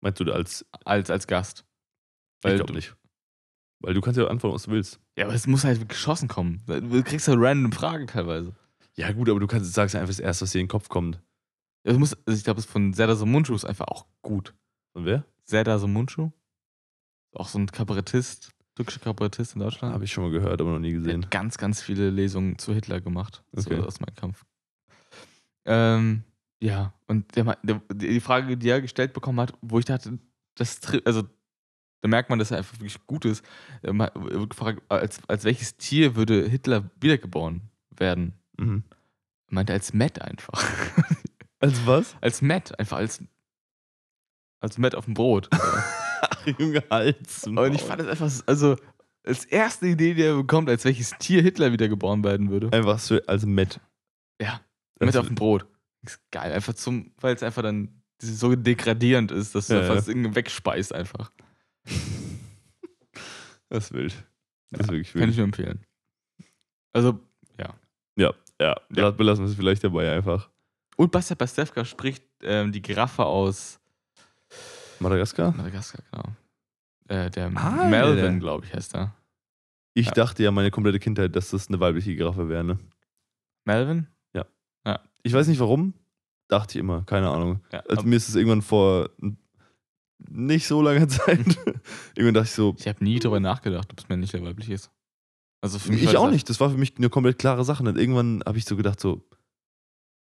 Meinst 0.01 0.19
du 0.21 0.33
als, 0.33 0.67
Als, 0.85 1.11
als 1.11 1.27
Gast. 1.27 1.61
ich 2.39 2.45
Weil 2.45 2.57
glaube 2.57 2.73
du- 2.73 2.77
nicht. 2.77 2.97
Weil 3.81 3.95
du 3.95 4.01
kannst 4.01 4.19
ja 4.19 4.27
antworten, 4.27 4.55
was 4.55 4.63
du 4.65 4.71
willst. 4.71 4.99
Ja, 5.17 5.27
aber 5.27 5.35
es 5.35 5.47
muss 5.47 5.63
halt 5.65 5.87
geschossen 5.89 6.27
kommen. 6.29 6.63
Du 6.67 7.03
kriegst 7.03 7.29
halt 7.29 7.39
random 7.41 7.71
Fragen 7.73 8.07
teilweise. 8.07 8.55
Ja 8.97 9.13
gut, 9.13 9.29
aber 9.29 9.41
du 9.41 9.47
kannst, 9.47 9.73
sagst 9.75 9.95
einfach 9.95 10.09
das 10.09 10.21
erste, 10.21 10.43
was 10.45 10.53
dir 10.53 10.61
in 10.61 10.65
den 10.65 10.71
Kopf 10.71 10.89
kommt. 10.89 11.21
Es 11.83 11.99
muss, 11.99 12.15
also 12.27 12.37
ich 12.39 12.45
glaube, 12.45 12.57
das 12.57 12.65
von 12.65 12.95
Serdar 12.95 13.17
Somuncu 13.17 13.55
ist 13.55 13.65
einfach 13.67 13.89
auch 13.89 14.07
gut. 14.23 14.55
Von 14.95 15.05
wer? 15.05 15.25
Serdar 15.43 15.79
Somuncu. 15.79 16.31
Auch 17.35 17.49
so 17.49 17.59
ein 17.59 17.67
Kabarettist, 17.67 18.53
türkischer 18.75 19.01
Kabarettist 19.01 19.55
in 19.55 19.61
Deutschland. 19.61 19.93
Habe 19.93 20.05
ich 20.05 20.13
schon 20.13 20.25
mal 20.25 20.31
gehört, 20.31 20.61
aber 20.63 20.71
noch 20.73 20.79
nie 20.79 20.93
Der 20.93 21.01
gesehen. 21.01 21.25
hat 21.25 21.31
ganz, 21.31 21.59
ganz 21.59 21.83
viele 21.83 22.09
Lesungen 22.11 22.57
zu 22.59 22.73
Hitler 22.73 23.01
gemacht. 23.03 23.43
Okay. 23.53 23.77
So 23.77 23.87
aus 23.87 24.01
meinem 24.01 24.15
Kampf. 24.15 24.47
Ähm, 25.67 26.25
ja, 26.65 26.95
und 27.09 27.37
der, 27.37 27.59
der, 27.63 27.83
die 27.93 28.21
Frage, 28.21 28.57
die 28.57 28.71
er 28.71 28.81
gestellt 28.81 29.13
bekommen 29.13 29.39
hat, 29.39 29.53
wo 29.61 29.79
ich 29.79 29.85
dachte, 29.85 30.19
das 30.55 30.81
also 31.05 31.25
da 32.01 32.09
merkt 32.09 32.31
man, 32.31 32.39
dass 32.39 32.51
er 32.51 32.59
einfach 32.59 32.79
wirklich 32.81 33.07
gut 33.07 33.27
ist. 33.27 33.45
Gefragt, 33.83 34.83
als, 34.89 35.21
als 35.29 35.45
welches 35.45 35.77
Tier 35.77 36.17
würde 36.17 36.49
Hitler 36.49 36.91
wiedergeboren 37.01 37.63
werden? 37.91 38.33
Mhm. 38.57 38.85
Er 39.49 39.55
meinte 39.55 39.75
als 39.75 39.93
Matt 39.93 40.21
einfach. 40.23 40.63
Als 41.61 41.87
was? 41.87 42.15
als 42.21 42.43
Matt, 42.43 42.79
einfach 42.79 42.99
als, 42.99 43.25
als 44.61 44.77
Matt 44.77 44.95
auf 44.95 45.07
dem 45.07 45.15
Brot. 45.15 45.49
Ach, 45.51 46.47
Junge, 46.59 46.85
Hals. 46.91 47.45
Und 47.47 47.75
ich 47.75 47.81
fand 47.81 48.03
das 48.03 48.09
einfach, 48.09 48.31
also 48.47 48.77
als 49.25 49.47
erste 49.47 49.87
Idee, 49.87 50.13
die 50.13 50.25
er 50.25 50.37
bekommt, 50.37 50.69
als 50.69 50.85
welches 50.85 51.13
Tier 51.19 51.41
Hitler 51.41 51.73
wiedergeboren 51.73 52.23
werden 52.23 52.51
würde. 52.51 52.71
Einfach 52.71 52.99
so 52.99 53.19
als 53.27 53.47
Matt. 53.47 53.81
Ja, 54.39 54.61
mit 55.01 55.17
auf 55.17 55.27
dem 55.27 55.37
Brot. 55.37 55.67
Ist 56.05 56.21
geil. 56.31 56.53
Einfach 56.53 56.75
zum, 56.75 57.13
weil 57.21 57.35
es 57.35 57.43
einfach 57.43 57.63
dann 57.63 58.03
so 58.21 58.55
degradierend 58.55 59.31
ist, 59.33 59.55
dass 59.55 59.67
du 59.69 59.75
Ja, 59.75 59.83
ja. 59.83 59.95
das 59.95 60.09
irgendwie 60.09 60.35
wegspeist 60.35 60.93
einfach. 60.93 61.31
Das 63.69 63.87
ist 63.87 63.93
wild. 63.93 64.15
Das 64.71 64.83
ist 64.87 64.89
wirklich 64.93 65.13
Kann 65.13 65.23
ich 65.23 65.29
wild. 65.29 65.37
nur 65.37 65.45
empfehlen. 65.45 65.87
Also, 66.93 67.21
ja. 67.59 67.75
Ja, 68.17 68.33
ja. 68.61 68.77
Ja. 68.95 69.11
Belassen 69.11 69.45
wir 69.45 69.51
es 69.51 69.57
vielleicht 69.57 69.83
dabei 69.85 70.13
einfach. 70.13 70.51
Und 70.97 71.11
Bastian 71.11 71.37
Pastewka 71.39 71.85
spricht 71.85 72.25
ähm, 72.43 72.71
die 72.71 72.81
Giraffe 72.83 73.25
aus 73.25 73.81
Madagaskar? 75.01 75.53
Madagaskar, 75.53 76.03
genau. 76.11 76.25
Äh, 77.09 77.31
der 77.31 77.47
Alter. 77.57 77.89
Melvin, 77.89 78.39
glaube 78.41 78.65
ich, 78.67 78.73
heißt 78.73 78.95
er. 78.95 79.15
Ich 79.95 80.07
Ja. 80.07 80.13
dachte 80.13 80.43
ja 80.43 80.51
meine 80.51 80.71
komplette 80.71 80.99
Kindheit, 81.01 81.35
dass 81.37 81.51
das 81.51 81.69
eine 81.69 81.81
weibliche 81.81 82.15
Giraffe 82.15 82.49
wäre, 82.49 82.65
ne? 82.65 82.79
Melvin? 83.65 84.07
Ich 85.25 85.33
weiß 85.33 85.49
nicht 85.49 85.59
warum. 85.59 85.95
Dachte 86.49 86.79
ich 86.79 86.81
immer, 86.81 87.03
keine 87.05 87.31
Ahnung. 87.31 87.61
Ja, 87.73 87.81
Also 87.89 88.05
mir 88.05 88.17
ist 88.17 88.29
es 88.29 88.35
irgendwann 88.37 88.63
vor 88.63 89.11
nicht 90.31 90.67
so 90.67 90.81
langer 90.83 91.09
Zeit. 91.09 91.41
irgendwann 92.15 92.35
dachte 92.35 92.45
ich 92.47 92.51
so, 92.53 92.75
ich 92.79 92.87
habe 92.87 93.03
nie 93.03 93.19
darüber 93.19 93.41
nachgedacht, 93.41 93.89
ob 93.93 93.99
es 93.99 94.09
männlich 94.09 94.33
oder 94.35 94.45
weiblich 94.45 94.71
ist. 94.71 94.91
Also 95.63 95.79
für 95.79 95.91
mich 95.91 96.01
ich 96.03 96.07
das 96.07 96.15
auch 96.17 96.25
halt- 96.25 96.35
nicht. 96.35 96.49
Das 96.49 96.61
war 96.61 96.71
für 96.71 96.77
mich 96.77 96.97
eine 96.99 97.09
komplett 97.11 97.39
klare 97.39 97.65
Sache. 97.65 97.83
Und 97.83 97.97
irgendwann 97.99 98.43
habe 98.47 98.59
ich 98.59 98.65
so 98.67 98.77
gedacht, 98.77 99.01
so. 99.01 99.27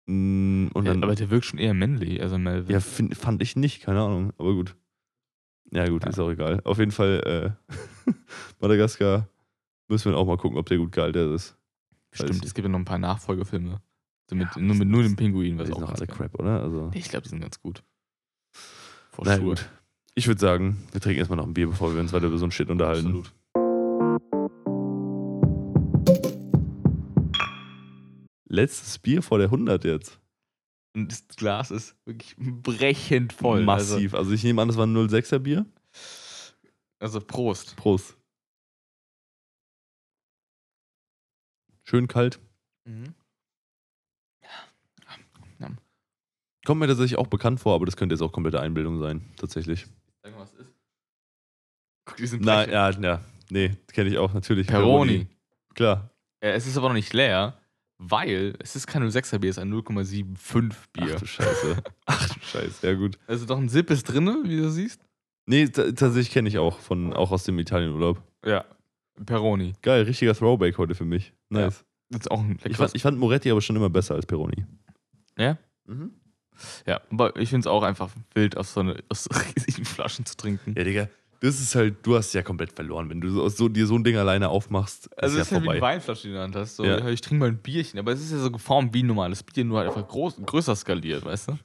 mm, 0.08 0.68
Und 0.74 0.86
Ja, 0.86 0.94
dann, 0.94 1.04
aber 1.04 1.16
der 1.16 1.30
wirkt 1.30 1.46
schon 1.46 1.60
eher 1.60 1.74
männlich, 1.76 2.22
also 2.22 2.38
Melvin. 2.38 2.72
ja, 2.74 2.80
find, 2.80 3.16
fand 3.16 3.42
ich 3.42 3.56
nicht, 3.56 3.82
keine 3.84 4.02
Ahnung. 4.02 4.34
Aber 4.38 4.54
gut. 4.54 4.76
Ja, 5.72 5.88
gut, 5.88 6.04
Ja. 6.04 6.10
ist 6.10 6.20
auch 6.20 6.32
egal. 6.32 6.62
Auf 6.64 6.80
jeden 6.80 6.92
Fall, 6.92 7.56
äh, 7.68 7.74
Madagaskar 8.60 9.30
müssen 9.88 10.12
wir 10.12 10.18
auch 10.18 10.26
mal 10.26 10.38
gucken, 10.38 10.58
ob 10.58 10.66
der 10.68 10.78
gut 10.80 10.92
gealtert 10.92 11.32
ist. 11.34 11.56
Stimmt, 12.12 12.44
es 12.44 12.56
gibt 12.56 12.66
ja 12.66 12.70
noch 12.72 12.80
ein 12.80 12.86
paar 12.86 12.98
Nachfolgefilme. 12.98 13.80
So 14.30 14.36
mit, 14.36 14.48
Ja, 14.56 14.62
nur 14.62 14.76
mit 14.76 14.88
nur 14.88 15.02
dem 15.02 15.16
Pinguin, 15.16 15.58
was 15.58 15.72
auch 15.72 15.80
noch 15.80 15.92
alle. 15.92 16.06
Crap, 16.06 16.40
oder? 16.40 16.62
Also, 16.62 16.92
ich 16.94 17.10
glaube, 17.10 17.24
die 17.24 17.30
sind 17.30 17.42
ganz 17.42 17.60
gut. 17.60 17.84
For 19.12 19.26
na 19.26 19.36
sure. 19.36 19.48
gut. 19.48 19.70
Ich 20.14 20.28
würde 20.28 20.40
sagen, 20.40 20.84
wir 20.92 21.02
trinken 21.02 21.18
erstmal 21.18 21.38
noch 21.38 21.48
ein 21.48 21.54
Bier, 21.56 21.68
bevor 21.68 21.94
wir 21.94 22.00
uns 22.00 22.14
weiter 22.14 22.28
über 22.28 22.38
so 22.38 22.46
ein 22.46 22.52
Shit 22.52 22.70
unterhalten. 22.70 23.08
Absolut. 23.08 23.34
Letztes 28.48 29.00
Bier 29.00 29.24
vor 29.24 29.40
der 29.40 29.48
100 29.48 29.84
jetzt. 29.84 30.20
Und 30.96 31.12
das 31.12 31.26
Glas 31.36 31.72
ist 31.72 31.96
wirklich 32.06 32.36
brechend 32.38 33.34
voll. 33.34 33.64
Massiv. 33.64 34.14
Also, 34.14 34.32
ich 34.32 34.44
nehme 34.44 34.62
an, 34.62 34.68
das 34.68 34.78
war 34.78 34.86
ein 34.86 34.96
06er 34.96 35.40
Bier. 35.40 35.66
Also, 37.00 37.18
also 37.18 37.22
Prost. 37.22 37.76
Prost. 37.78 38.16
Schön 41.84 42.08
kalt. 42.08 42.40
Mhm. 42.86 43.16
Kommt 46.70 46.82
mir 46.82 46.88
tatsächlich 46.88 47.18
auch 47.18 47.26
bekannt 47.26 47.60
vor, 47.60 47.74
aber 47.74 47.88
das 47.88 47.98
könnte 47.98 48.14
jetzt 48.14 48.22
auch 48.22 48.32
komplette 48.32 48.60
Einbildung 48.62 49.00
sein, 49.00 49.26
tatsächlich. 49.38 49.88
Sag 50.22 50.34
mal, 50.36 50.42
was 50.42 50.54
ist. 50.54 50.72
Guck, 52.06 52.18
diesen 52.18 52.42
Nein, 52.42 52.70
Brechen. 52.70 53.04
ja, 53.04 53.10
ja. 53.16 53.22
Nee, 53.50 53.72
kenne 53.92 54.08
ich 54.12 54.20
auch 54.20 54.32
natürlich. 54.36 54.68
Peroni. 54.68 55.26
Klar. 55.74 56.12
Ja, 56.44 56.52
es 56.52 56.68
ist 56.68 56.78
aber 56.78 56.90
noch 56.90 56.94
nicht 56.94 57.12
leer, 57.12 57.58
weil 57.98 58.54
es 58.60 58.76
ist 58.76 58.86
kein 58.86 59.02
06er 59.02 59.40
Bier, 59.40 59.50
es 59.50 59.58
ist 59.58 59.64
ein 59.64 59.74
0,75 59.74 60.74
Bier. 60.94 61.14
Ach 61.16 61.20
du 61.20 61.26
Scheiße. 61.26 61.78
Ach 62.06 62.30
du 62.36 62.40
Scheiße. 62.40 62.86
Ja, 62.88 62.94
gut. 62.94 63.18
Also 63.26 63.48
doch 63.48 63.58
ein 63.58 63.68
Sip 63.70 63.90
ist 63.90 64.04
drin, 64.04 64.28
wie 64.46 64.58
du 64.58 64.70
siehst. 64.70 65.02
Nee, 65.48 65.70
ta- 65.70 65.92
tatsächlich 65.92 66.30
kenne 66.30 66.50
ich 66.50 66.60
auch, 66.60 66.78
von, 66.78 67.14
auch 67.14 67.32
aus 67.32 67.46
dem 67.46 67.58
Italienurlaub. 67.58 68.22
Ja. 68.46 68.64
Peroni. 69.26 69.74
Geil, 69.82 70.04
richtiger 70.04 70.36
Throwback 70.36 70.78
heute 70.78 70.94
für 70.94 71.06
mich. 71.06 71.34
Nice. 71.50 71.84
Das 72.12 72.22
ist 72.22 72.32
auch 72.32 72.42
ein 72.42 72.60
Ich, 72.64 72.78
fand, 72.78 72.94
ich 72.96 73.02
fand 73.02 73.18
Moretti 73.18 73.50
aber 73.50 73.60
schon 73.62 73.76
immer 73.76 73.90
besser 73.90 74.14
als 74.14 74.28
Peroni. 74.28 74.68
ja? 75.36 75.58
Mhm. 75.88 76.12
Ja, 76.86 77.02
aber 77.12 77.36
ich 77.38 77.50
finde 77.50 77.62
es 77.62 77.68
auch 77.68 77.84
einfach 77.84 78.10
wild, 78.34 78.58
aus 78.58 78.74
so, 78.74 78.80
eine, 78.82 79.02
aus 79.10 79.26
so 79.26 79.30
riesigen 79.56 79.86
Flaschen 79.86 80.26
zu 80.26 80.36
trinken. 80.38 80.74
Ja, 80.78 80.84
Digga, 80.84 81.10
das 81.42 81.60
ist 81.62 81.74
halt, 81.76 82.06
du 82.06 82.16
hast 82.18 82.34
ja 82.34 82.42
komplett 82.42 82.74
verloren, 82.74 83.10
wenn 83.10 83.22
du 83.22 83.30
so, 83.30 83.48
so, 83.50 83.70
dir 83.70 83.88
so 83.88 83.96
ein 83.96 84.04
Ding 84.04 84.18
alleine 84.18 84.50
aufmachst. 84.50 85.10
Also 85.18 85.38
ja 85.38 85.42
es 85.42 85.48
ist 85.48 85.54
halt 85.54 85.62
wie 85.62 85.66
vorbei. 85.66 85.78
eine 85.78 85.82
Weinflasche, 85.82 86.22
die 86.24 86.28
du 86.28 86.32
in 86.32 86.36
der 86.36 86.44
Hand 86.44 86.56
hast. 86.58 86.76
So, 86.76 86.84
Ja. 86.84 87.00
ja. 87.00 87.08
Ich 87.10 87.22
trinke 87.22 87.40
mal 87.40 87.50
ein 87.50 87.58
Bierchen, 87.58 87.98
aber 88.00 88.12
es 88.12 88.22
ist 88.22 88.32
ja 88.32 88.40
so 88.40 88.52
geformt 88.52 88.94
wie 88.94 89.04
ein 89.04 89.08
normales 89.08 89.42
Bier, 89.44 89.64
nur 89.64 89.78
halt 89.80 89.88
einfach 89.88 90.08
groß, 90.08 90.42
größer 90.46 90.76
skaliert, 90.76 91.24
weißt 91.26 91.50
du? 91.50 91.58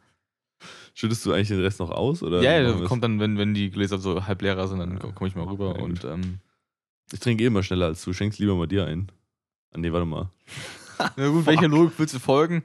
Schüttest 0.94 1.26
du 1.26 1.32
eigentlich 1.32 1.48
den 1.48 1.60
Rest 1.60 1.80
noch 1.80 1.90
aus? 1.90 2.22
Oder 2.22 2.40
ja, 2.40 2.60
ja, 2.60 2.86
kommt 2.86 3.02
dann, 3.02 3.18
wenn, 3.18 3.36
wenn 3.36 3.52
die 3.52 3.70
Gläser 3.70 3.98
so 3.98 4.26
halb 4.26 4.42
leer 4.42 4.66
sind, 4.68 4.78
dann 4.78 4.98
komme 4.98 5.26
ich 5.28 5.34
mal 5.34 5.44
rüber 5.44 5.74
Ja, 5.76 5.82
und 5.82 6.04
ähm, 6.04 6.38
Ich 7.12 7.18
trinke 7.18 7.42
eh 7.42 7.48
immer 7.48 7.64
schneller 7.64 7.86
als 7.86 8.04
du. 8.04 8.12
Schenkst 8.12 8.38
lieber 8.38 8.54
mal 8.54 8.68
dir 8.68 8.86
ein. 8.86 9.10
Ah, 9.72 9.78
nee, 9.78 9.92
warte 9.92 10.06
mal. 10.06 10.30
Na 11.16 11.28
gut, 11.28 11.46
welcher 11.46 11.66
Logik 11.66 11.98
willst 11.98 12.14
du 12.14 12.20
folgen? 12.20 12.62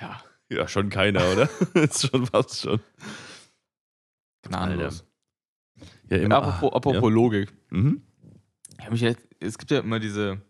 Ja, 0.00 0.20
Ja, 0.50 0.68
schon 0.68 0.90
keiner, 0.90 1.20
oder? 1.32 1.48
ist 1.74 2.08
schon 2.08 2.26
fast 2.26 2.60
schon. 2.60 2.80
gnadenlos. 4.42 5.04
Ja, 6.10 6.16
Ja, 6.18 6.28
apropos, 6.28 6.72
apropos 6.74 7.12
Logik. 7.12 7.50
Ja. 7.70 7.78
Mhm. 7.78 8.02
Hab 8.80 8.90
mich 8.92 9.00
jetzt, 9.00 9.26
es 9.40 9.58
gibt 9.58 9.70
ja 9.70 9.80
immer 9.80 9.98
diese, 9.98 10.40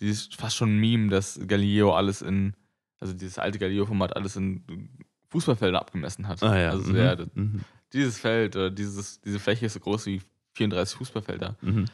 dieses 0.00 0.26
fast 0.34 0.56
schon 0.56 0.76
Meme, 0.78 1.08
dass 1.08 1.40
Galileo 1.46 1.94
alles 1.94 2.20
in, 2.22 2.54
also 2.98 3.14
dieses 3.14 3.38
alte 3.38 3.58
Galileo-Format 3.58 4.14
alles 4.16 4.36
in 4.36 4.90
Fußballfelder 5.28 5.80
abgemessen 5.80 6.26
hat. 6.28 6.42
Ah 6.42 6.58
ja. 6.58 6.70
Also 6.70 6.90
mhm. 6.90 6.96
ja, 6.96 7.16
das, 7.16 7.28
Mhm. 7.34 7.60
dieses 7.92 8.18
Feld, 8.18 8.56
oder 8.56 8.70
dieses, 8.70 9.20
diese 9.20 9.38
Fläche 9.38 9.66
ist 9.66 9.74
so 9.74 9.80
groß 9.80 10.06
wie 10.06 10.20
34 10.54 10.96
Fußballfelder. 10.98 11.56
Mhm. 11.62 11.84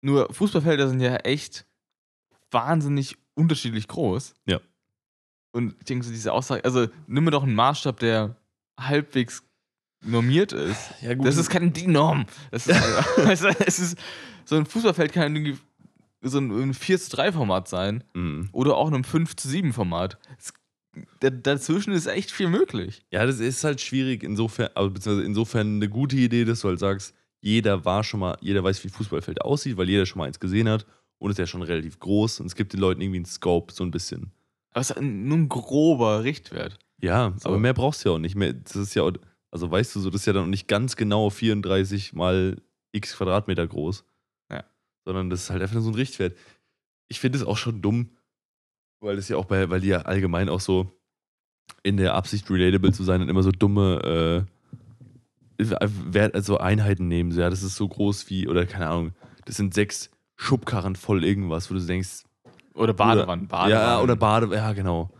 Nur 0.00 0.32
Fußballfelder 0.32 0.88
sind 0.88 1.00
ja 1.00 1.16
echt 1.16 1.66
wahnsinnig 2.50 3.16
unterschiedlich 3.34 3.88
groß. 3.88 4.34
Ja. 4.46 4.60
Und 5.58 5.74
ich 5.80 5.84
denke 5.86 6.04
so, 6.04 6.10
diese 6.12 6.32
Aussage, 6.32 6.64
also 6.64 6.86
nimm 7.08 7.24
mir 7.24 7.30
doch 7.32 7.42
einen 7.42 7.54
Maßstab, 7.54 7.98
der 7.98 8.36
halbwegs 8.78 9.42
normiert 10.00 10.52
ist. 10.52 10.90
Ja, 11.02 11.14
gut. 11.14 11.26
Das 11.26 11.36
ist 11.36 11.50
keine 11.50 11.70
DIN-Norm. 11.70 12.26
Das 12.50 12.66
ist, 12.68 12.80
also, 13.18 13.48
es 13.66 13.78
ist, 13.80 13.98
so 14.44 14.56
ein 14.56 14.64
Fußballfeld 14.66 15.12
kann 15.12 15.34
irgendwie 15.34 15.58
so 16.22 16.38
ein, 16.38 16.50
ein 16.50 16.74
4 16.74 16.98
zu 16.98 17.10
3 17.16 17.32
Format 17.32 17.68
sein 17.68 18.04
Mhm. 18.14 18.48
oder 18.52 18.76
auch 18.76 18.88
in 18.88 18.94
einem 18.94 19.04
5 19.04 19.36
zu 19.36 19.48
7 19.48 19.72
Format. 19.72 20.18
Es, 20.38 20.52
da, 21.20 21.30
dazwischen 21.30 21.92
ist 21.92 22.06
echt 22.06 22.30
viel 22.30 22.48
möglich. 22.48 23.04
Ja, 23.12 23.26
das 23.26 23.40
ist 23.40 23.62
halt 23.64 23.80
schwierig, 23.80 24.22
insofern, 24.22 24.70
also 24.74 24.90
beziehungsweise 24.90 25.26
insofern 25.26 25.76
eine 25.76 25.88
gute 25.88 26.16
Idee, 26.16 26.44
dass 26.44 26.60
du 26.60 26.68
halt 26.68 26.78
sagst, 26.78 27.14
jeder 27.40 27.84
war 27.84 28.02
schon 28.04 28.20
mal, 28.20 28.36
jeder 28.40 28.64
weiß, 28.64 28.82
wie 28.84 28.88
Fußballfeld 28.88 29.42
aussieht, 29.42 29.76
weil 29.76 29.88
jeder 29.88 30.06
schon 30.06 30.18
mal 30.18 30.26
eins 30.26 30.40
gesehen 30.40 30.68
hat 30.68 30.86
und 31.18 31.30
ist 31.30 31.38
ja 31.38 31.46
schon 31.46 31.62
relativ 31.62 31.98
groß 32.00 32.40
und 32.40 32.46
es 32.46 32.54
gibt 32.56 32.72
den 32.72 32.80
Leuten 32.80 33.00
irgendwie 33.00 33.18
einen 33.18 33.26
Scope, 33.26 33.72
so 33.72 33.84
ein 33.84 33.90
bisschen. 33.92 34.32
Aber 34.72 34.80
es 34.80 34.90
ist 34.90 35.00
nur 35.00 35.36
ein 35.38 35.48
grober 35.48 36.24
Richtwert. 36.24 36.78
Ja, 37.00 37.32
So. 37.38 37.48
aber 37.48 37.58
mehr 37.58 37.74
brauchst 37.74 38.04
du 38.04 38.08
ja 38.10 38.14
auch 38.16 38.18
nicht. 38.18 38.34
Mehr, 38.34 38.52
das 38.52 38.76
ist 38.76 38.94
ja, 38.94 39.02
auch- 39.02 39.12
also 39.50 39.70
weißt 39.70 39.94
du 39.96 40.00
so, 40.00 40.10
das 40.10 40.22
ist 40.22 40.26
ja 40.26 40.32
dann 40.32 40.44
auch 40.44 40.48
nicht 40.48 40.68
ganz 40.68 40.96
genau 40.96 41.30
34 41.30 42.12
mal 42.12 42.60
x 42.92 43.16
Quadratmeter 43.16 43.66
groß. 43.66 44.04
Ja. 44.50 44.64
Sondern 45.04 45.30
das 45.30 45.42
ist 45.44 45.50
halt 45.50 45.62
einfach 45.62 45.74
nur 45.74 45.82
so 45.84 45.90
ein 45.90 45.94
Richtwert. 45.94 46.36
Ich 47.08 47.20
finde 47.20 47.38
es 47.38 47.44
auch 47.44 47.56
schon 47.56 47.80
dumm, 47.80 48.10
weil 49.00 49.16
das 49.16 49.28
ja 49.28 49.36
auch 49.36 49.44
bei, 49.46 49.70
weil 49.70 49.80
die 49.80 49.88
ja 49.88 50.02
allgemein 50.02 50.48
auch 50.48 50.60
so 50.60 50.92
in 51.82 51.96
der 51.96 52.14
Absicht 52.14 52.50
relatable 52.50 52.92
zu 52.92 53.04
sein 53.04 53.22
und 53.22 53.28
immer 53.28 53.42
so 53.42 53.52
dumme 53.52 54.46
äh, 55.60 56.28
also 56.32 56.58
Einheiten 56.58 57.08
nehmen. 57.08 57.32
So, 57.32 57.40
ja, 57.40 57.50
das 57.50 57.62
ist 57.62 57.76
so 57.76 57.88
groß 57.88 58.28
wie, 58.30 58.48
oder 58.48 58.66
keine 58.66 58.88
Ahnung, 58.88 59.12
das 59.44 59.56
sind 59.56 59.74
sechs 59.74 60.10
Schubkarren 60.36 60.96
voll 60.96 61.24
irgendwas, 61.24 61.70
wo 61.70 61.74
du 61.74 61.80
denkst, 61.80 62.24
Oder 62.78 62.94
Badewannen. 62.94 63.48
Badewannen. 63.48 63.86
ja, 63.86 64.00
oder 64.00 64.16
Bade, 64.16 64.54
ja, 64.54 64.72
genau. 64.72 65.10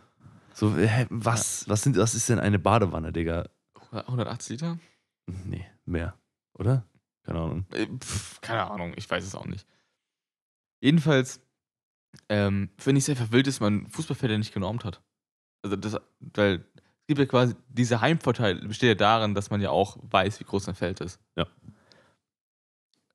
So, 0.54 0.76
hä, 0.76 1.06
was, 1.10 1.68
was, 1.68 1.82
sind, 1.82 1.96
was 1.96 2.14
ist 2.14 2.28
denn 2.28 2.38
eine 2.38 2.58
Badewanne, 2.58 3.12
Digga? 3.12 3.48
180 3.90 4.50
Liter? 4.50 4.78
Nee, 5.26 5.66
mehr, 5.84 6.14
oder? 6.54 6.84
Keine 7.24 7.40
Ahnung. 7.40 7.66
Äh, 7.72 7.86
pf, 7.86 8.40
keine 8.40 8.70
Ahnung, 8.70 8.92
ich 8.96 9.10
weiß 9.10 9.24
es 9.24 9.34
auch 9.34 9.46
nicht. 9.46 9.66
Jedenfalls 10.80 11.40
ähm, 12.28 12.70
finde 12.78 12.98
ich 12.98 13.04
es 13.04 13.10
einfach 13.10 13.32
wild, 13.32 13.46
dass 13.46 13.60
man 13.60 13.88
Fußballfelder 13.88 14.38
nicht 14.38 14.54
genormt 14.54 14.84
hat. 14.84 15.02
Also 15.62 15.76
das, 15.76 15.96
weil 16.20 16.64
es 16.74 17.06
gibt 17.08 17.18
ja 17.18 17.26
quasi, 17.26 17.54
dieser 17.68 18.00
Heimvorteil 18.00 18.56
besteht 18.66 18.88
ja 18.88 18.94
darin, 18.94 19.34
dass 19.34 19.50
man 19.50 19.60
ja 19.60 19.70
auch 19.70 19.98
weiß, 20.02 20.40
wie 20.40 20.44
groß 20.44 20.68
ein 20.68 20.74
Feld 20.74 21.00
ist. 21.00 21.20
Ja. 21.36 21.46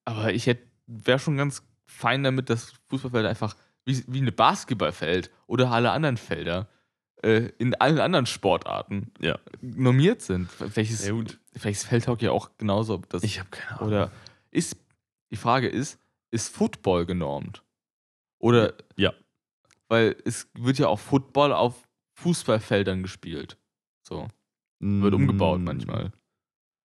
Aber 0.06 0.34
ich 0.34 0.48
hätte, 0.48 0.68
wäre 0.86 1.20
schon 1.20 1.38
ganz 1.38 1.64
fein 1.88 2.24
damit, 2.24 2.50
dass 2.50 2.74
Fußballfelder 2.90 3.30
einfach 3.30 3.56
wie, 3.86 4.04
wie 4.08 4.20
eine 4.22 4.32
Basketballfeld 4.32 5.32
oder 5.48 5.72
alle 5.72 5.92
anderen 5.92 6.18
Felder 6.18 6.68
äh, 7.22 7.50
in 7.58 7.76
allen 7.76 8.00
anderen 8.00 8.26
Sportarten 8.26 9.12
Ja. 9.20 9.40
normiert 9.62 10.22
sind. 10.22 10.50
Welches, 10.76 11.06
Ja, 11.06 11.14
gut. 11.14 11.40
welches 11.54 11.84
Feldhockey 11.86 12.28
auch 12.30 12.52
genauso, 12.58 12.98
das 13.10 13.24
Ich 13.24 13.40
habe 13.40 13.50
keine 13.50 13.72
Ahnung. 13.80 13.88
oder 13.88 14.12
ist, 14.52 14.76
die 15.32 15.38
Frage 15.38 15.68
ist, 15.68 16.00
ist 16.32 16.50
Football 16.56 17.06
genormt? 17.06 17.64
Oder, 18.40 18.74
Ja. 18.98 19.14
weil 19.88 20.16
es 20.26 20.48
wird 20.54 20.80
ja 20.80 20.88
auch 20.88 21.00
Football 21.00 21.54
auf 21.54 21.88
Fußballfeldern 22.16 23.02
gespielt. 23.04 23.58
So, 24.08 24.28
wird 24.80 25.14
umgebaut 25.14 25.60
Mm, 25.62 25.64
manchmal. 25.64 26.12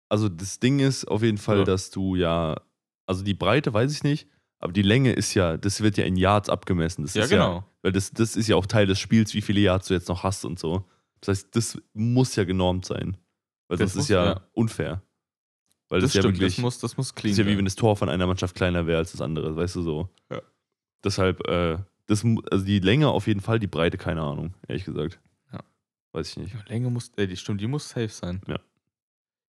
Also 0.08 0.28
das 0.28 0.60
Ding 0.60 0.78
ist 0.78 1.04
auf 1.06 1.22
jeden 1.22 1.38
Fall, 1.38 1.58
Ja. 1.58 1.64
dass 1.64 1.90
du 1.90 2.14
ja, 2.16 2.60
also 3.06 3.24
die 3.24 3.34
Breite 3.34 3.72
weiß 3.74 3.92
ich 3.92 4.04
nicht, 4.04 4.28
aber 4.58 4.72
die 4.72 4.82
Länge 4.82 5.12
ist 5.12 5.34
ja, 5.34 5.56
das 5.56 5.80
wird 5.80 5.96
ja 5.96 6.04
in 6.04 6.16
Yards 6.16 6.48
abgemessen. 6.48 7.02
Das 7.02 7.14
Ja, 7.14 7.24
ist 7.24 7.30
genau. 7.30 7.54
Ja, 7.56 7.64
weil 7.82 7.92
das, 7.92 8.10
das 8.12 8.36
ist 8.36 8.48
ja 8.48 8.56
auch 8.56 8.66
Teil 8.66 8.86
des 8.86 8.98
Spiels, 9.00 9.34
wie 9.34 9.42
viele 9.42 9.60
Yards 9.60 9.88
du 9.88 9.94
jetzt 9.94 10.08
noch 10.08 10.22
hast 10.24 10.44
und 10.44 10.58
so. 10.58 10.84
Das 11.20 11.28
heißt, 11.28 11.56
das 11.56 11.78
muss 11.94 12.36
ja 12.36 12.44
genormt 12.44 12.84
sein. 12.84 13.16
Weil 13.68 13.78
Das 13.78 13.94
muss- 13.94 14.04
ist 14.04 14.08
ja, 14.10 14.24
ja. 14.24 14.40
unfair. 14.52 15.02
Weil 15.88 16.00
das 16.00 16.10
das, 16.10 16.14
ja 16.16 16.20
stimmt, 16.22 16.34
wirklich, 16.36 16.56
das 16.56 16.62
muss, 16.62 16.78
das 16.80 16.96
muss 16.96 17.08
das 17.08 17.14
clean 17.14 17.32
ist 17.32 17.38
ja 17.38 17.46
wie 17.46 17.56
wenn 17.56 17.64
das 17.64 17.74
Tor 17.76 17.96
von 17.96 18.08
einer 18.08 18.26
Mannschaft 18.26 18.54
kleiner 18.54 18.86
wäre 18.86 18.98
als 18.98 19.12
das 19.12 19.20
andere, 19.22 19.56
weißt 19.56 19.76
du 19.76 19.82
so. 19.82 20.08
Ja. 20.30 20.42
Deshalb, 21.02 21.46
äh, 21.48 21.78
Das, 22.06 22.24
also 22.50 22.64
die 22.64 22.78
Länge 22.80 23.08
auf 23.08 23.26
jeden 23.26 23.40
Fall, 23.40 23.58
die 23.58 23.66
Breite, 23.66 23.96
keine 23.98 24.22
Ahnung, 24.22 24.54
ehrlich 24.66 24.84
gesagt. 24.84 25.18
Ja. 25.52 25.60
Weiß 26.12 26.30
ich 26.30 26.36
nicht. 26.38 26.54
Ja, 26.54 26.60
Länge 26.68 26.90
muss, 26.90 27.10
äh, 27.16 27.26
die 27.26 27.36
stimmt, 27.36 27.60
die 27.60 27.66
muss 27.66 27.88
safe 27.88 28.08
sein. 28.08 28.40
Ja. 28.46 28.58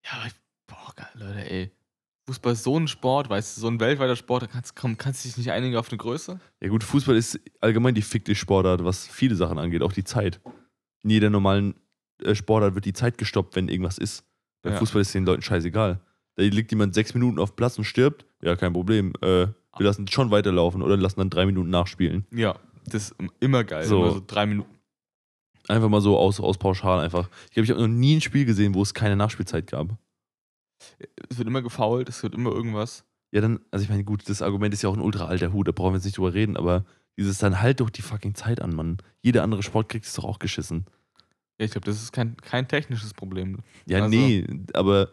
Ja, 0.05 0.11
aber 0.19 0.27
ich, 0.27 0.33
boah, 0.67 0.93
geil, 0.95 1.09
Leute, 1.15 1.51
ey. 1.51 1.71
Fußball 2.29 2.55
ist 2.55 2.65
so 2.65 2.77
ein 2.79 2.89
Sport, 2.89 3.31
weißt 3.31 3.57
du, 3.57 3.61
so 3.61 3.69
ein 3.69 3.79
weltweiter 3.79 4.17
Sport, 4.17 4.43
da 4.43 4.47
kannst, 4.49 4.75
komm, 4.75 4.99
kannst 4.99 5.25
du 5.25 5.29
dich 5.29 5.37
nicht 5.37 5.53
einigen 5.53 5.77
auf 5.77 5.89
eine 5.91 5.99
Größe? 5.99 6.41
Ja 6.61 6.69
gut, 6.69 6.83
Fußball 6.83 7.17
ist 7.17 7.39
allgemein 7.61 7.95
die 7.95 8.03
fickte 8.03 8.35
Sportart, 8.35 8.85
was 8.85 9.07
viele 9.07 9.37
Sachen 9.37 9.59
angeht, 9.59 9.83
auch 9.83 9.93
die 9.93 10.03
Zeit. 10.05 10.41
In 11.05 11.11
jeder 11.11 11.31
normalen 11.31 11.75
äh, 12.23 12.35
Sportart 12.35 12.75
wird 12.75 12.85
die 12.85 12.93
Zeit 12.93 13.17
gestoppt, 13.17 13.55
wenn 13.55 13.69
irgendwas 13.69 13.99
ist. 13.99 14.25
Beim 14.63 14.73
Ja. 14.73 14.79
Fußball 14.81 15.03
ist 15.03 15.15
den 15.15 15.25
Leuten 15.25 15.43
scheißegal. 15.43 16.01
Da 16.35 16.43
liegt 16.43 16.73
jemand 16.73 16.95
sechs 16.95 17.15
Minuten 17.15 17.39
auf 17.39 17.55
Platz 17.55 17.79
und 17.79 17.85
stirbt, 17.85 18.27
ja, 18.43 18.57
kein 18.57 18.73
Problem. 18.73 19.13
Äh, 19.23 19.47
wir 19.79 19.85
lassen 19.85 20.09
schon 20.09 20.31
weiterlaufen 20.33 20.83
oder 20.83 20.97
lassen 20.97 21.21
dann 21.21 21.31
drei 21.31 21.47
Minuten 21.47 21.71
nachspielen. 21.71 22.27
Ja, 22.33 22.57
das 22.87 23.11
ist 23.11 23.15
immer 23.39 23.63
geil. 23.63 23.85
So. 23.85 24.03
Immer 24.03 24.13
so 24.15 24.23
drei 24.27 24.47
Minuten. 24.47 24.71
Einfach 25.69 25.89
mal 25.89 26.01
so 26.01 26.17
aus, 26.19 26.41
aus 26.41 26.59
pauschal 26.59 27.01
einfach. 27.01 27.29
Ich 27.47 27.53
glaube, 27.53 27.65
ich 27.65 27.71
habe 27.71 27.81
noch 27.81 27.89
nie 27.89 28.17
ein 28.17 28.21
Spiel 28.21 28.45
gesehen, 28.45 28.75
wo 28.75 28.83
es 28.83 28.95
keine 28.95 29.17
Nachspielzeit 29.17 29.67
gab. 29.69 29.97
Es 31.29 31.39
wird 31.39 31.49
immer 31.49 31.63
gefault, 31.63 32.09
es 32.09 32.23
wird 32.23 32.35
immer 32.35 32.51
irgendwas. 32.51 33.05
Ja, 33.33 33.41
dann, 33.41 33.61
also 33.71 33.83
ich 33.83 33.89
meine, 33.89 34.05
gut, 34.05 34.29
das 34.29 34.43
Argument 34.43 34.73
ist 34.75 34.83
ja 34.83 34.89
auch 34.89 34.95
ein 34.97 35.01
ultra 35.03 35.27
alter 35.27 35.53
Hut, 35.53 35.69
da 35.69 35.73
brauchen 35.73 35.93
wir 35.93 35.97
jetzt 35.97 36.05
nicht 36.05 36.17
drüber 36.19 36.33
reden, 36.35 36.57
aber 36.57 36.85
dieses 37.19 37.39
dann 37.39 37.61
halt 37.61 37.81
doch 37.81 37.91
die 37.91 38.03
fucking 38.03 38.35
Zeit 38.35 38.61
an, 38.61 38.75
Mann. 38.75 38.99
Jeder 39.23 39.43
andere 39.43 39.63
Sport 39.63 39.89
kriegt 39.89 40.05
es 40.07 40.15
doch 40.15 40.25
auch 40.25 40.39
geschissen. 40.39 40.85
Ja, 41.59 41.65
ich 41.65 41.71
glaube, 41.71 41.87
das 41.87 42.03
ist 42.03 42.13
kein, 42.13 42.37
kein 42.37 42.69
technisches 42.69 43.15
Problem. 43.15 43.59
Ja, 43.87 44.03
Also- 44.05 44.11
nee, 44.17 44.47
aber 44.75 45.11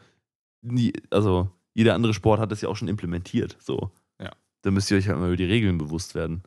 nie, 0.62 0.94
also 1.10 1.50
jeder 1.74 1.96
andere 1.96 2.14
Sport 2.14 2.40
hat 2.40 2.52
das 2.52 2.62
ja 2.62 2.70
auch 2.70 2.76
schon 2.76 2.88
implementiert. 2.90 3.58
So. 3.60 3.92
Ja. 4.22 4.32
Da 4.62 4.72
müsst 4.72 4.92
ihr 4.92 4.98
euch 4.98 5.08
halt 5.08 5.18
mal 5.18 5.28
über 5.28 5.38
die 5.38 5.46
Regeln 5.46 5.78
bewusst 5.78 6.14
werden. 6.16 6.44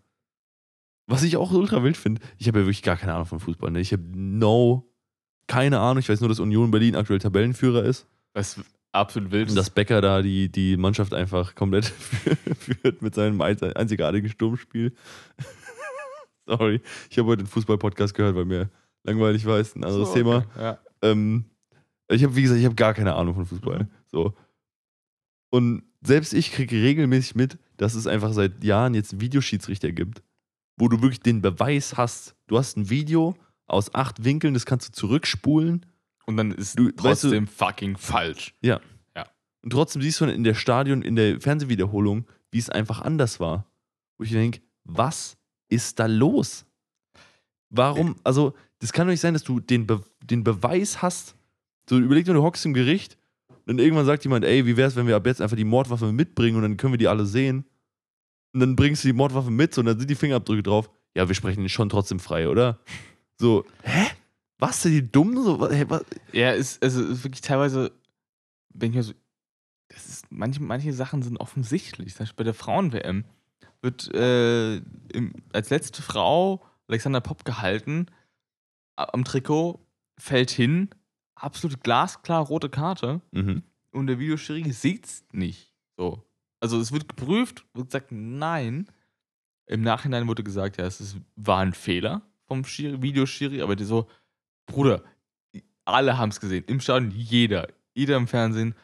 Was 1.08 1.22
ich 1.22 1.36
auch 1.36 1.50
ultra 1.52 1.82
wild 1.82 1.96
finde, 1.96 2.20
ich 2.38 2.48
habe 2.48 2.60
ja 2.60 2.64
wirklich 2.64 2.82
gar 2.82 2.96
keine 2.96 3.14
Ahnung 3.14 3.26
von 3.26 3.40
Fußball. 3.40 3.70
Ne? 3.70 3.80
Ich 3.80 3.92
habe 3.92 4.02
no, 4.14 4.92
keine 5.46 5.78
Ahnung. 5.80 5.98
Ich 6.00 6.08
weiß 6.08 6.20
nur, 6.20 6.28
dass 6.28 6.40
Union 6.40 6.70
Berlin 6.70 6.96
aktuell 6.96 7.18
Tabellenführer 7.20 7.84
ist. 7.84 8.06
Was 8.34 8.60
absolut 8.96 9.30
wild 9.30 9.48
Und 9.50 9.54
dass 9.56 9.70
Becker 9.70 10.00
da 10.00 10.22
die, 10.22 10.48
die 10.50 10.76
Mannschaft 10.76 11.14
einfach 11.14 11.54
komplett 11.54 11.84
führt 12.58 13.02
mit 13.02 13.14
seinem 13.14 13.40
einz- 13.40 13.62
einzigartigen 13.62 14.28
Sturmspiel. 14.28 14.94
Sorry, 16.46 16.80
ich 17.10 17.18
habe 17.18 17.28
heute 17.28 17.42
den 17.44 17.48
Fußball-Podcast 17.48 18.14
gehört, 18.14 18.36
weil 18.36 18.44
mir 18.44 18.70
langweilig 19.04 19.44
war, 19.46 19.58
ist 19.58 19.76
ein 19.76 19.84
anderes 19.84 20.08
So, 20.08 20.14
Thema. 20.14 20.36
okay, 20.38 20.60
Ja. 20.62 20.78
Ähm, 21.02 21.44
ich 22.08 22.22
habe, 22.22 22.36
wie 22.36 22.42
gesagt, 22.42 22.60
ich 22.60 22.64
habe 22.66 22.76
gar 22.76 22.94
keine 22.94 23.14
Ahnung 23.16 23.34
von 23.34 23.46
Fußball. 23.46 23.80
Mhm. 23.80 23.88
So. 24.06 24.34
Und 25.50 25.82
selbst 26.02 26.34
ich 26.34 26.52
kriege 26.52 26.76
regelmäßig 26.76 27.34
mit, 27.34 27.58
dass 27.76 27.94
es 27.94 28.06
einfach 28.06 28.32
seit 28.32 28.62
Jahren 28.62 28.94
jetzt 28.94 29.20
Videoschiedsrichter 29.20 29.90
gibt, 29.92 30.22
wo 30.76 30.88
du 30.88 31.02
wirklich 31.02 31.20
den 31.20 31.42
Beweis 31.42 31.96
hast. 31.96 32.36
Du 32.46 32.58
hast 32.58 32.76
ein 32.76 32.90
Video 32.90 33.34
aus 33.66 33.92
acht 33.94 34.24
Winkeln, 34.24 34.54
das 34.54 34.66
kannst 34.66 34.88
du 34.88 34.92
zurückspulen 34.92 35.84
Und 36.26 36.36
dann 36.36 36.50
ist 36.52 36.78
Du- 36.78 36.86
weißt 36.86 37.24
du- 37.24 37.28
trotzdem 37.30 37.46
fucking 37.46 37.96
falsch. 37.96 38.54
und 39.62 39.70
trotzdem 39.70 40.00
siehst 40.02 40.20
du 40.20 40.26
in 40.26 40.44
der 40.44 40.54
Stadion, 40.54 41.02
in 41.02 41.16
der 41.16 41.40
Fernsehwiederholung, 41.40 42.26
wie 42.52 42.58
es 42.58 42.70
einfach 42.70 43.00
anders 43.00 43.40
war. 43.40 43.66
Wo 44.18 44.22
ich 44.24 44.30
denke, 44.30 44.60
was 44.84 45.36
ist 45.68 45.98
da 45.98 46.06
los? 46.06 46.64
Warum, 47.70 48.14
also, 48.22 48.54
das 48.78 48.92
kann 48.92 49.06
doch 49.06 49.10
nicht 49.12 49.20
sein, 49.20 49.34
dass 49.34 49.42
du 49.42 49.58
den, 49.60 49.86
Be 49.86 50.00
den 50.22 50.44
Beweis 50.44 51.02
hast. 51.02 51.34
So, 51.88 51.98
überleg 51.98 52.24
dir, 52.24 52.32
du 52.34 52.42
hockst 52.42 52.64
im 52.66 52.74
Gericht 52.74 53.16
und 53.48 53.66
dann 53.66 53.78
irgendwann 53.80 54.06
sagt 54.06 54.22
jemand, 54.24 54.44
ey, 54.44 54.66
wie 54.66 54.76
wär's, 54.76 54.94
wenn 54.96 55.06
wir 55.08 55.16
ab 55.16 55.26
jetzt 55.26 55.40
einfach 55.40 55.56
die 55.56 55.64
Mordwaffe 55.64 56.12
mitbringen 56.12 56.56
und 56.56 56.62
dann 56.62 56.76
können 56.76 56.92
wir 56.92 56.98
die 56.98 57.08
alle 57.08 57.26
sehen. 57.26 57.64
Und 58.54 58.60
dann 58.60 58.76
bringst 58.76 59.02
du 59.04 59.08
die 59.08 59.12
Mordwaffe 59.14 59.50
mit 59.50 59.74
so, 59.74 59.80
und 59.80 59.86
dann 59.86 59.98
sind 59.98 60.08
die 60.08 60.14
Fingerabdrücke 60.14 60.62
drauf. 60.62 60.88
Ja, 61.16 61.26
wir 61.28 61.34
sprechen 61.34 61.62
ihn 61.62 61.68
schon 61.68 61.88
trotzdem 61.88 62.20
frei, 62.20 62.48
oder? 62.48 62.78
So, 63.38 63.64
hä? 63.82 64.06
Was, 64.58 64.82
sind 64.82 64.92
die 64.92 65.10
dumm? 65.12 65.36
So, 65.42 65.70
hä, 65.70 65.84
was? 65.88 66.04
Ja, 66.32 66.52
ist, 66.52 66.82
also 66.82 67.04
ist 67.04 67.24
wirklich 67.24 67.42
teilweise, 67.42 67.92
bin 68.72 68.90
ich 68.90 68.96
mir 68.96 69.02
so, 69.02 69.12
das 69.88 70.06
ist, 70.08 70.32
manche, 70.32 70.62
manche 70.62 70.92
Sachen 70.92 71.22
sind 71.22 71.36
offensichtlich. 71.38 72.14
Zum 72.14 72.20
Beispiel 72.24 72.36
bei 72.36 72.44
der 72.44 72.54
Frauen-WM 72.54 73.24
wird 73.82 74.12
äh, 74.14 74.76
im, 74.76 75.32
als 75.52 75.70
letzte 75.70 76.02
Frau 76.02 76.64
Alexander 76.88 77.20
Popp 77.20 77.44
gehalten, 77.44 78.06
am 78.96 79.24
Trikot, 79.24 79.84
fällt 80.18 80.50
hin, 80.50 80.88
absolut 81.34 81.82
glasklar 81.82 82.42
rote 82.46 82.70
Karte 82.70 83.20
Mhm. 83.32 83.62
und 83.92 84.06
der 84.06 84.18
Videoschiri 84.18 84.72
sieht's 84.72 85.24
nicht. 85.32 85.74
So. 85.98 86.22
Also 86.60 86.80
es 86.80 86.92
wird 86.92 87.08
geprüft, 87.08 87.66
wird 87.74 87.88
gesagt, 87.88 88.08
nein. 88.10 88.86
Im 89.66 89.82
Nachhinein 89.82 90.26
wurde 90.28 90.42
gesagt, 90.44 90.78
ja, 90.78 90.86
es 90.86 91.00
ist, 91.00 91.18
war 91.34 91.58
ein 91.60 91.74
Fehler 91.74 92.22
vom 92.46 92.64
Schiri, 92.64 93.02
Videoschiri, 93.02 93.60
aber 93.60 93.76
die 93.76 93.84
so, 93.84 94.08
Bruder, 94.66 95.02
alle 95.84 96.18
haben 96.18 96.30
es 96.30 96.40
gesehen. 96.40 96.64
Im 96.66 96.80
Stadion 96.80 97.10
jeder, 97.12 97.68
jeder 97.94 98.16
im 98.16 98.26
Fernsehen. 98.26 98.74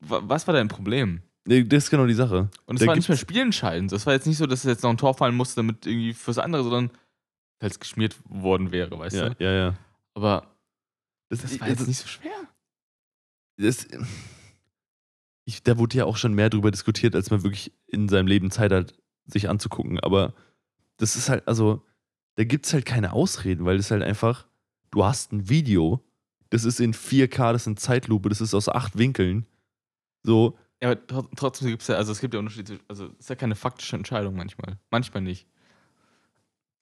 Wa- 0.00 0.22
Was 0.24 0.46
war 0.46 0.54
dein 0.54 0.68
Problem? 0.68 1.22
Das 1.44 1.84
ist 1.84 1.90
genau 1.90 2.06
die 2.06 2.14
Sache. 2.14 2.48
Und 2.66 2.80
es 2.80 2.86
war 2.86 2.96
nicht 2.96 3.08
mehr 3.08 3.18
spielentscheidend. 3.18 3.92
Das 3.92 4.06
war 4.06 4.14
jetzt 4.14 4.26
nicht 4.26 4.38
so, 4.38 4.46
dass 4.46 4.60
es 4.60 4.64
jetzt 4.64 4.82
noch 4.82 4.90
ein 4.90 4.96
Tor 4.96 5.14
fallen 5.14 5.34
musste, 5.34 5.56
damit 5.56 5.84
irgendwie 5.86 6.14
fürs 6.14 6.38
andere, 6.38 6.62
sondern 6.62 6.90
weil 7.60 7.70
es 7.70 7.78
geschmiert 7.80 8.16
worden 8.28 8.72
wäre, 8.72 8.98
weißt 8.98 9.16
Ja, 9.16 9.28
du? 9.30 9.44
ja, 9.44 9.52
ja. 9.52 9.74
Aber 10.14 10.54
Das, 11.28 11.42
das 11.42 11.60
war 11.60 11.68
jetzt 11.68 11.86
nicht 11.86 11.98
so 11.98 12.06
schwer. 12.08 12.32
das, 13.58 13.86
ich, 15.46 15.62
da 15.62 15.76
wurde 15.78 15.98
ja 15.98 16.04
auch 16.06 16.16
schon 16.16 16.32
mehr 16.34 16.48
drüber 16.50 16.70
diskutiert, 16.70 17.14
als 17.14 17.30
man 17.30 17.42
wirklich 17.42 17.72
in 17.88 18.08
seinem 18.08 18.26
Leben 18.26 18.50
Zeit 18.50 18.72
hat, 18.72 18.94
sich 19.26 19.48
anzugucken. 19.48 20.00
Aber 20.00 20.32
das 20.96 21.16
ist 21.16 21.28
halt, 21.28 21.46
also, 21.46 21.84
da 22.36 22.44
gibt 22.44 22.66
es 22.66 22.72
halt 22.72 22.86
keine 22.86 23.12
Ausreden, 23.12 23.64
weil 23.66 23.76
das 23.76 23.90
halt 23.90 24.02
einfach, 24.02 24.46
du 24.94 25.04
hast 25.04 25.32
ein 25.32 25.48
Video, 25.48 26.02
das 26.50 26.64
ist 26.64 26.80
in 26.80 26.92
4K, 26.94 27.52
das 27.52 27.62
ist 27.62 27.66
in 27.66 27.76
Zeitlupe, 27.76 28.28
das 28.28 28.40
ist 28.40 28.54
aus 28.54 28.68
acht 28.68 28.96
Winkeln. 28.96 29.46
So, 30.22 30.56
Ja, 30.82 30.90
aber 30.92 31.06
tro- 31.06 31.28
trotzdem 31.36 31.68
gibt 31.68 31.82
es 31.82 31.88
ja, 31.88 31.96
also 31.96 32.12
es 32.12 32.20
gibt 32.20 32.32
ja 32.34 32.40
Unterschiede, 32.40 32.78
also 32.88 33.06
es 33.06 33.20
ist 33.20 33.28
ja 33.30 33.36
keine 33.36 33.54
faktische 33.56 33.96
Entscheidung 33.96 34.36
manchmal. 34.36 34.78
Manchmal 34.90 35.22
nicht. 35.22 35.46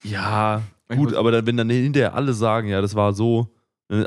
ja, 0.05 0.63
Manchmal 0.89 1.07
gut, 1.07 1.15
aber 1.17 1.31
dann, 1.31 1.47
wenn 1.47 1.57
dann 1.57 1.71
hinterher 1.71 2.15
alle 2.15 2.35
sagen, 2.35 2.69
ja, 2.69 2.81
das 2.81 2.95
war 2.95 3.13
so, 3.13 3.55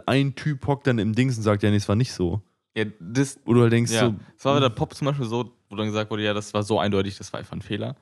ein 0.06 0.36
Typ 0.36 0.66
hockt 0.68 0.88
dann 0.88 1.00
im 1.00 1.14
Dings 1.14 1.38
und 1.38 1.44
sagt, 1.44 1.64
ja, 1.64 1.70
nee, 1.70 1.76
es 1.78 1.88
war 1.88 1.96
nicht 1.96 2.12
so. 2.14 2.42
Ja, 2.76 2.86
das, 3.00 3.40
Wo 3.46 3.54
du 3.54 3.62
halt 3.62 3.72
denkst, 3.72 3.92
ja. 3.92 4.10
so, 4.10 4.16
Es 4.38 4.44
war 4.46 4.56
bei 4.56 4.60
der 4.60 4.70
Pop 4.70 4.94
zum 4.94 5.06
Beispiel 5.06 5.26
so, 5.28 5.52
wo 5.70 5.76
dann 5.76 5.88
gesagt 5.88 6.12
wurde, 6.12 6.24
ja, 6.24 6.34
das 6.34 6.54
war 6.54 6.64
so 6.64 6.80
eindeutig, 6.80 7.18
das 7.18 7.32
war 7.32 7.40
einfach 7.40 7.54
ein 7.54 7.62
Fehler. 7.62 7.96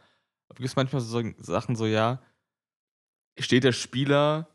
Aber 0.47 0.57
gibt 0.57 0.67
es 0.69 0.75
manchmal 0.75 1.01
so 1.01 1.21
Sachen 1.37 1.75
so, 1.75 1.85
ja, 1.85 2.19
steht 3.39 3.63
der 3.63 3.71
Spieler 3.71 4.47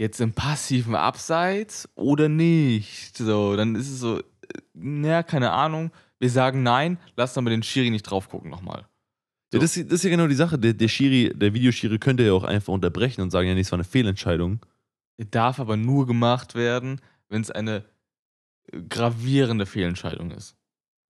jetzt 0.00 0.20
im 0.20 0.32
passiven 0.32 0.94
Abseits 0.94 1.88
oder 1.94 2.28
nicht? 2.28 3.16
So, 3.18 3.54
dann 3.54 3.74
ist 3.74 3.90
es 3.90 4.00
so, 4.00 4.18
äh, 4.18 4.22
naja, 4.72 5.22
keine 5.22 5.52
Ahnung. 5.52 5.90
Wir 6.18 6.30
sagen 6.30 6.62
nein, 6.62 6.98
lass 7.16 7.36
aber 7.36 7.50
den 7.50 7.62
Schiri 7.62 7.90
nicht 7.90 8.02
drauf 8.02 8.28
gucken 8.28 8.50
nochmal. 8.50 8.86
Ja, 9.52 9.58
das, 9.58 9.74
das 9.74 9.84
ist 9.84 10.04
ja 10.04 10.10
genau 10.10 10.26
die 10.26 10.34
Sache. 10.34 10.58
Der, 10.58 10.72
der 10.72 10.88
Schiri, 10.88 11.32
der 11.34 11.52
Videoschiri 11.52 11.98
könnte 11.98 12.24
ja 12.24 12.32
auch 12.32 12.44
einfach 12.44 12.72
unterbrechen 12.72 13.20
und 13.20 13.30
sagen, 13.30 13.48
ja, 13.48 13.54
nee, 13.54 13.60
es 13.60 13.72
war 13.72 13.76
eine 13.76 13.84
Fehlentscheidung. 13.84 14.60
Er 15.18 15.26
darf 15.26 15.60
aber 15.60 15.76
nur 15.76 16.06
gemacht 16.06 16.54
werden, 16.54 17.00
wenn 17.28 17.42
es 17.42 17.50
eine 17.50 17.84
äh, 18.72 18.80
gravierende 18.88 19.66
Fehlentscheidung 19.66 20.30
ist. 20.30 20.56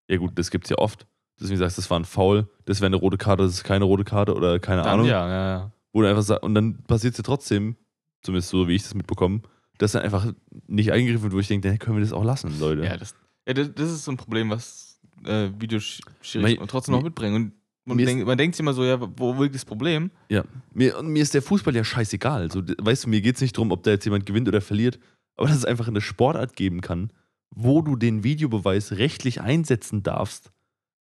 Ja, 0.09 0.17
gut, 0.17 0.33
das 0.37 0.51
gibt's 0.51 0.69
ja 0.69 0.79
oft. 0.79 1.07
Deswegen 1.39 1.59
sagst 1.59 1.79
du, 1.79 1.83
das 1.83 1.91
war 1.91 2.01
ein 2.01 2.05
Foul, 2.05 2.49
das 2.65 2.81
wäre 2.81 2.87
eine 2.87 2.97
rote 2.97 3.19
Karte, 3.19 3.45
das 3.45 3.53
ist 3.53 3.65
keine 3.65 3.85
rote 3.85 4.05
Karte 4.05 4.35
oder 4.35 4.59
keine 4.59 4.83
Dann 4.83 4.95
Ahnung. 4.95 5.07
ja, 5.07 5.29
ja, 5.29 5.49
ja. 5.51 5.73
Wo 5.93 6.03
du 6.03 6.09
einfach 6.09 6.23
sagst, 6.23 6.43
und 6.43 6.55
dann 6.55 6.83
passiert 6.83 7.15
es 7.15 7.19
ja 7.19 7.23
trotzdem, 7.25 7.77
zumindest 8.23 8.51
so 8.51 8.69
wie 8.69 8.75
ich 8.75 8.83
das 8.83 8.95
mitbekomme, 8.95 9.41
dass 9.79 9.93
dann 9.93 10.03
einfach 10.03 10.33
nicht 10.67 10.93
eingegriffen 10.93 11.25
wird, 11.25 11.33
wo 11.35 11.39
ich 11.41 11.49
denke, 11.49 11.69
dann 11.69 11.79
können 11.79 11.97
wir 11.97 12.03
das 12.03 12.13
auch 12.13 12.25
lassen, 12.25 12.59
Leute. 12.61 12.85
Ja, 12.85 12.97
das, 12.97 13.15
ja, 13.47 13.55
das, 13.55 13.71
das 13.75 13.91
ist 13.91 14.05
so 14.05 14.11
ein 14.13 14.17
Problem, 14.17 14.51
was 14.51 15.01
äh, 15.25 15.49
Videoschiris 15.59 16.35
Mein- 16.43 16.69
trotzdem 16.69 16.95
noch 16.95 17.03
mitbringen. 17.03 17.35
Und 17.37 17.53
man, 17.85 17.99
denk, 17.99 18.27
man 18.27 18.37
denkt 18.39 18.55
sich 18.57 18.61
immer 18.61 18.75
so, 18.75 18.85
ja, 18.85 18.99
wo 19.01 19.43
liegt 19.43 19.55
das 19.55 19.65
Problem? 19.65 20.11
Ja. 20.29 20.45
Mir, 20.75 20.99
und 20.99 21.09
mir 21.09 21.23
ist 21.23 21.35
der 21.35 21.43
Fußball 21.43 21.75
ja 21.75 21.83
scheißegal. 21.83 22.51
So, 22.53 22.61
d- 22.61 22.75
weißt 22.79 23.05
du, 23.05 23.09
mir 23.09 23.21
geht 23.21 23.37
es 23.37 23.41
nicht 23.41 23.57
darum, 23.57 23.73
ob 23.73 23.83
da 23.83 23.91
jetzt 23.91 24.05
jemand 24.05 24.27
gewinnt 24.27 24.47
oder 24.47 24.61
verliert, 24.61 25.01
aber 25.37 25.49
dass 25.49 25.57
es 25.57 25.65
einfach 25.65 25.89
eine 25.89 26.01
Sportart 26.03 26.55
geben 26.55 26.83
kann, 26.83 27.11
wo 27.53 27.81
du 27.83 27.97
den 27.97 28.23
Videobeweis 28.23 28.93
rechtlich 28.93 29.41
einsetzen 29.41 30.03
darfst, 30.05 30.53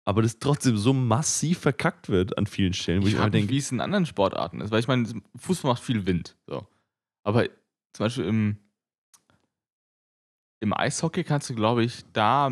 aber 0.03 0.23
das 0.23 0.39
trotzdem 0.39 0.75
so 0.75 0.91
massiv 0.93 1.59
verkackt 1.59 2.09
wird 2.09 2.37
an 2.37 2.47
vielen 2.47 2.73
Stellen, 2.73 3.03
wo 3.03 3.07
ich, 3.07 3.13
Ich 3.13 3.21
denke, 3.27 3.49
wie 3.53 3.57
es 3.59 3.71
in 3.71 3.79
anderen 3.79 4.05
Sportarten 4.05 4.59
ist. 4.59 4.71
Weil 4.71 4.79
ich 4.81 4.87
meine, 4.87 5.07
Fußball 5.37 5.71
macht 5.73 5.83
viel 5.83 6.05
Wind. 6.05 6.35
So. 6.47 6.67
Aber 7.23 7.45
zum 7.93 8.05
Beispiel 8.05 8.25
im, 8.25 8.57
im 10.59 10.73
Eishockey 10.73 11.23
kannst 11.23 11.49
du, 11.49 11.55
glaube 11.55 11.83
ich, 11.83 12.03
da 12.13 12.51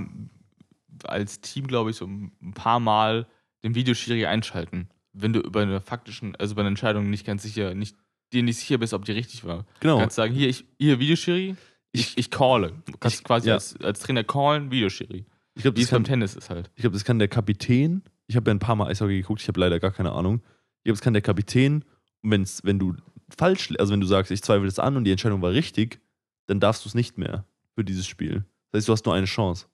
als 1.04 1.42
Team, 1.42 1.68
glaube 1.68 1.90
ich, 1.92 1.96
so 1.96 2.06
ein 2.06 2.54
paar 2.54 2.80
Mal 2.80 3.28
den 3.64 3.76
Videoschiri 3.76 4.26
einschalten. 4.26 4.90
Wenn 5.14 5.34
du 5.34 5.40
über 5.40 5.62
eine 5.62 5.82
faktischen, 5.82 6.36
also 6.36 6.56
bei 6.56 6.62
einer 6.62 6.70
Entscheidung 6.70 7.10
nicht 7.10 7.26
ganz 7.26 7.44
sicher, 7.44 7.74
nicht, 7.74 7.96
dir 8.34 8.44
nicht 8.44 8.58
sicher 8.58 8.78
bist, 8.78 8.94
ob 8.94 9.06
die 9.06 9.12
richtig 9.14 9.44
war. 9.44 9.66
genau. 9.80 9.96
Du 9.96 10.02
kannst 10.02 10.16
sagen, 10.16 10.34
hier, 10.34 10.50
ich, 10.50 10.66
hier 10.80 11.00
Videoschiri, 11.00 11.56
ich, 11.92 12.18
ich 12.18 12.30
calle. 12.32 12.82
Du 12.86 12.98
kannst 12.98 13.18
Ich- 13.20 13.24
quasi 13.24 13.50
ja. 13.50 13.56
als, 13.56 13.76
als 13.82 14.00
Trainer 14.00 14.24
callen, 14.24 14.72
Videoschiri. 14.72 15.26
Ich 15.56 15.64
glaube, 15.64 15.76
Wie 15.78 15.82
das, 15.82 15.90
es 15.90 15.92
beim 15.92 16.04
Tennis 16.06 16.36
ist 16.36 16.50
halt. 16.50 16.72
ich 16.76 16.82
glaub, 16.82 16.94
das 16.94 17.04
kann 17.04 17.20
der 17.20 17.28
Kapitän, 17.28 18.04
ich 18.28 18.38
habe 18.38 18.50
ja 18.50 18.56
ein 18.56 18.60
paar 18.60 18.76
Mal 18.78 18.88
Eishockey 18.90 19.18
geguckt, 19.22 19.42
ich 19.42 19.48
habe 19.50 19.60
leider 19.60 19.80
gar 19.82 19.92
keine 19.92 20.14
Ahnung. 20.14 20.36
Ich 20.78 20.84
glaube, 20.86 20.94
das 20.98 21.02
kann 21.02 21.14
der 21.14 21.22
Kapitän 21.22 21.84
Und 22.22 22.32
wenn's, 22.32 22.62
wenn 22.64 22.80
du 22.80 22.96
falsch, 23.38 23.74
also 23.80 23.94
wenn 23.94 24.02
du 24.02 24.08
sagst, 24.08 24.32
ich 24.32 24.42
zweifle 24.42 24.66
das 24.66 24.80
an 24.80 24.98
und 24.98 25.04
die 25.06 25.12
Entscheidung 25.12 25.42
war 25.42 25.52
richtig, 25.52 26.00
dann 26.48 26.60
darfst 26.60 26.86
du 26.86 26.90
es 26.90 26.96
nicht 26.96 27.18
mehr 27.18 27.46
für 27.76 27.84
dieses 27.84 28.08
Spiel. 28.08 28.46
Das 28.72 28.80
heißt, 28.80 28.88
du 28.90 28.94
hast 28.94 29.06
nur 29.06 29.16
eine 29.16 29.26
Chance. 29.26 29.68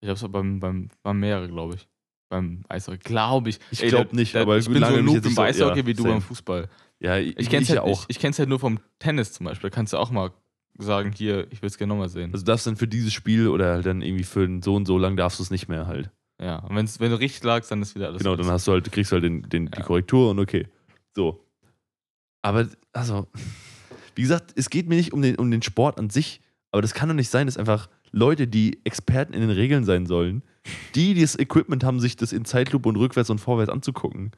Ich 0.00 0.08
hab's 0.08 0.24
beim, 0.28 0.60
beim, 0.60 0.88
beim 1.02 1.18
mehrere, 1.20 1.48
glaube 1.48 1.74
ich. 1.74 1.88
Beim 2.30 2.62
Eishockey, 2.68 2.98
glaube 2.98 3.48
ich. 3.50 3.58
Ich 3.70 3.82
Ey, 3.82 3.88
glaub 3.88 4.10
da- 4.10 4.16
nicht, 4.16 4.34
da, 4.34 4.42
aber 4.42 4.58
ich 4.58 4.66
bin 4.66 4.74
so 4.74 4.80
lange 4.80 4.98
ein 4.98 5.04
Noob 5.04 5.24
im 5.24 5.38
Eishockey 5.38 5.78
ja, 5.80 5.86
wie 5.86 5.94
du 5.94 6.02
same. 6.02 6.14
beim 6.14 6.22
Fußball. 6.22 6.68
Ja, 7.00 7.16
ich, 7.16 7.38
Ich 7.38 7.48
kenn's, 7.48 7.68
ja 7.68 7.76
halt, 7.76 7.84
auch. 7.84 8.02
Ich, 8.02 8.16
ich 8.16 8.18
kenn's 8.18 8.38
halt 8.38 8.48
nur 8.48 8.58
vom 8.58 8.80
Tennis 8.98 9.32
zum 9.32 9.46
Beispiel. 9.46 9.70
Kannst 9.70 9.92
du 9.92 9.96
auch 9.96 10.10
mal 10.10 10.30
sagen, 10.78 11.12
hier, 11.12 11.46
ich 11.50 11.62
will 11.62 11.68
es 11.68 11.78
gerne 11.78 11.92
nochmal 11.94 12.08
sehen. 12.08 12.30
also 12.32 12.44
du 12.44 12.50
darfst 12.52 12.66
dann 12.66 12.76
für 12.76 12.86
dieses 12.86 13.12
Spiel 13.12 13.48
oder 13.48 13.72
halt 13.74 13.86
dann 13.86 14.02
irgendwie 14.02 14.24
für 14.24 14.46
so 14.62 14.74
und 14.74 14.86
so 14.86 14.98
lang 14.98 15.16
darfst 15.16 15.38
du 15.38 15.42
es 15.42 15.50
nicht 15.50 15.68
mehr 15.68 15.86
halt. 15.86 16.10
ja, 16.40 16.58
und 16.58 16.76
wenn's, 16.76 17.00
wenn 17.00 17.10
du 17.10 17.18
richtig 17.18 17.42
lagst, 17.44 17.70
dann 17.70 17.82
ist 17.82 17.94
wieder 17.96 18.08
alles 18.08 18.22
genau, 18.22 18.36
dann 18.36 18.46
hast 18.46 18.66
du 18.68 18.72
halt, 18.72 18.92
kriegst 18.92 19.10
du 19.10 19.14
halt 19.14 19.24
den, 19.24 19.42
den, 19.48 19.66
die 19.70 19.78
Ja. 19.78 19.84
Korrektur 19.84 20.30
und 20.30 20.38
okay. 20.38 20.68
So. 21.16 21.44
Aber, 22.48 22.66
also, 22.94 23.28
wie 24.14 24.22
gesagt, 24.22 24.54
es 24.56 24.70
geht 24.70 24.88
mir 24.88 24.94
nicht 24.94 25.12
um 25.12 25.20
den, 25.20 25.36
um 25.36 25.50
den 25.50 25.60
Sport 25.60 25.98
an 25.98 26.08
sich, 26.08 26.40
aber 26.72 26.80
das 26.80 26.94
kann 26.94 27.10
doch 27.10 27.14
nicht 27.14 27.28
sein, 27.28 27.46
dass 27.46 27.58
einfach 27.58 27.90
Leute, 28.10 28.48
die 28.48 28.80
Experten 28.84 29.34
in 29.34 29.42
den 29.42 29.50
Regeln 29.50 29.84
sein 29.84 30.06
sollen, 30.06 30.42
die, 30.94 31.12
die 31.12 31.20
das 31.20 31.38
Equipment 31.38 31.84
haben, 31.84 32.00
sich 32.00 32.16
das 32.16 32.32
in 32.32 32.46
Zeitlupe 32.46 32.88
und 32.88 32.96
rückwärts 32.96 33.28
und 33.28 33.38
vorwärts 33.38 33.70
anzugucken, 33.70 34.30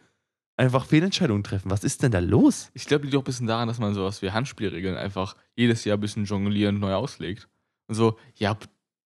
einfach 0.57 0.87
Fehlentscheidungen 0.87 1.45
treffen. 1.45 1.71
Was 1.71 1.85
ist 1.85 2.03
denn 2.03 2.11
da 2.11 2.19
los? 2.19 2.73
Ich 2.75 2.87
glaube, 2.87 3.05
liegt 3.05 3.15
auch 3.15 3.21
ein 3.21 3.25
bisschen 3.25 3.47
daran, 3.47 3.69
dass 3.69 3.79
man 3.79 3.95
sowas 3.95 4.23
wie 4.23 4.33
Handspielregeln 4.33 4.97
einfach 4.97 5.37
jedes 5.55 5.85
Jahr 5.85 5.97
ein 5.97 6.01
bisschen 6.01 6.25
jonglierend 6.25 6.81
neu 6.81 6.95
auslegt. 6.95 7.49
Und 7.87 7.95
so, 7.95 8.19
ja, 8.35 8.57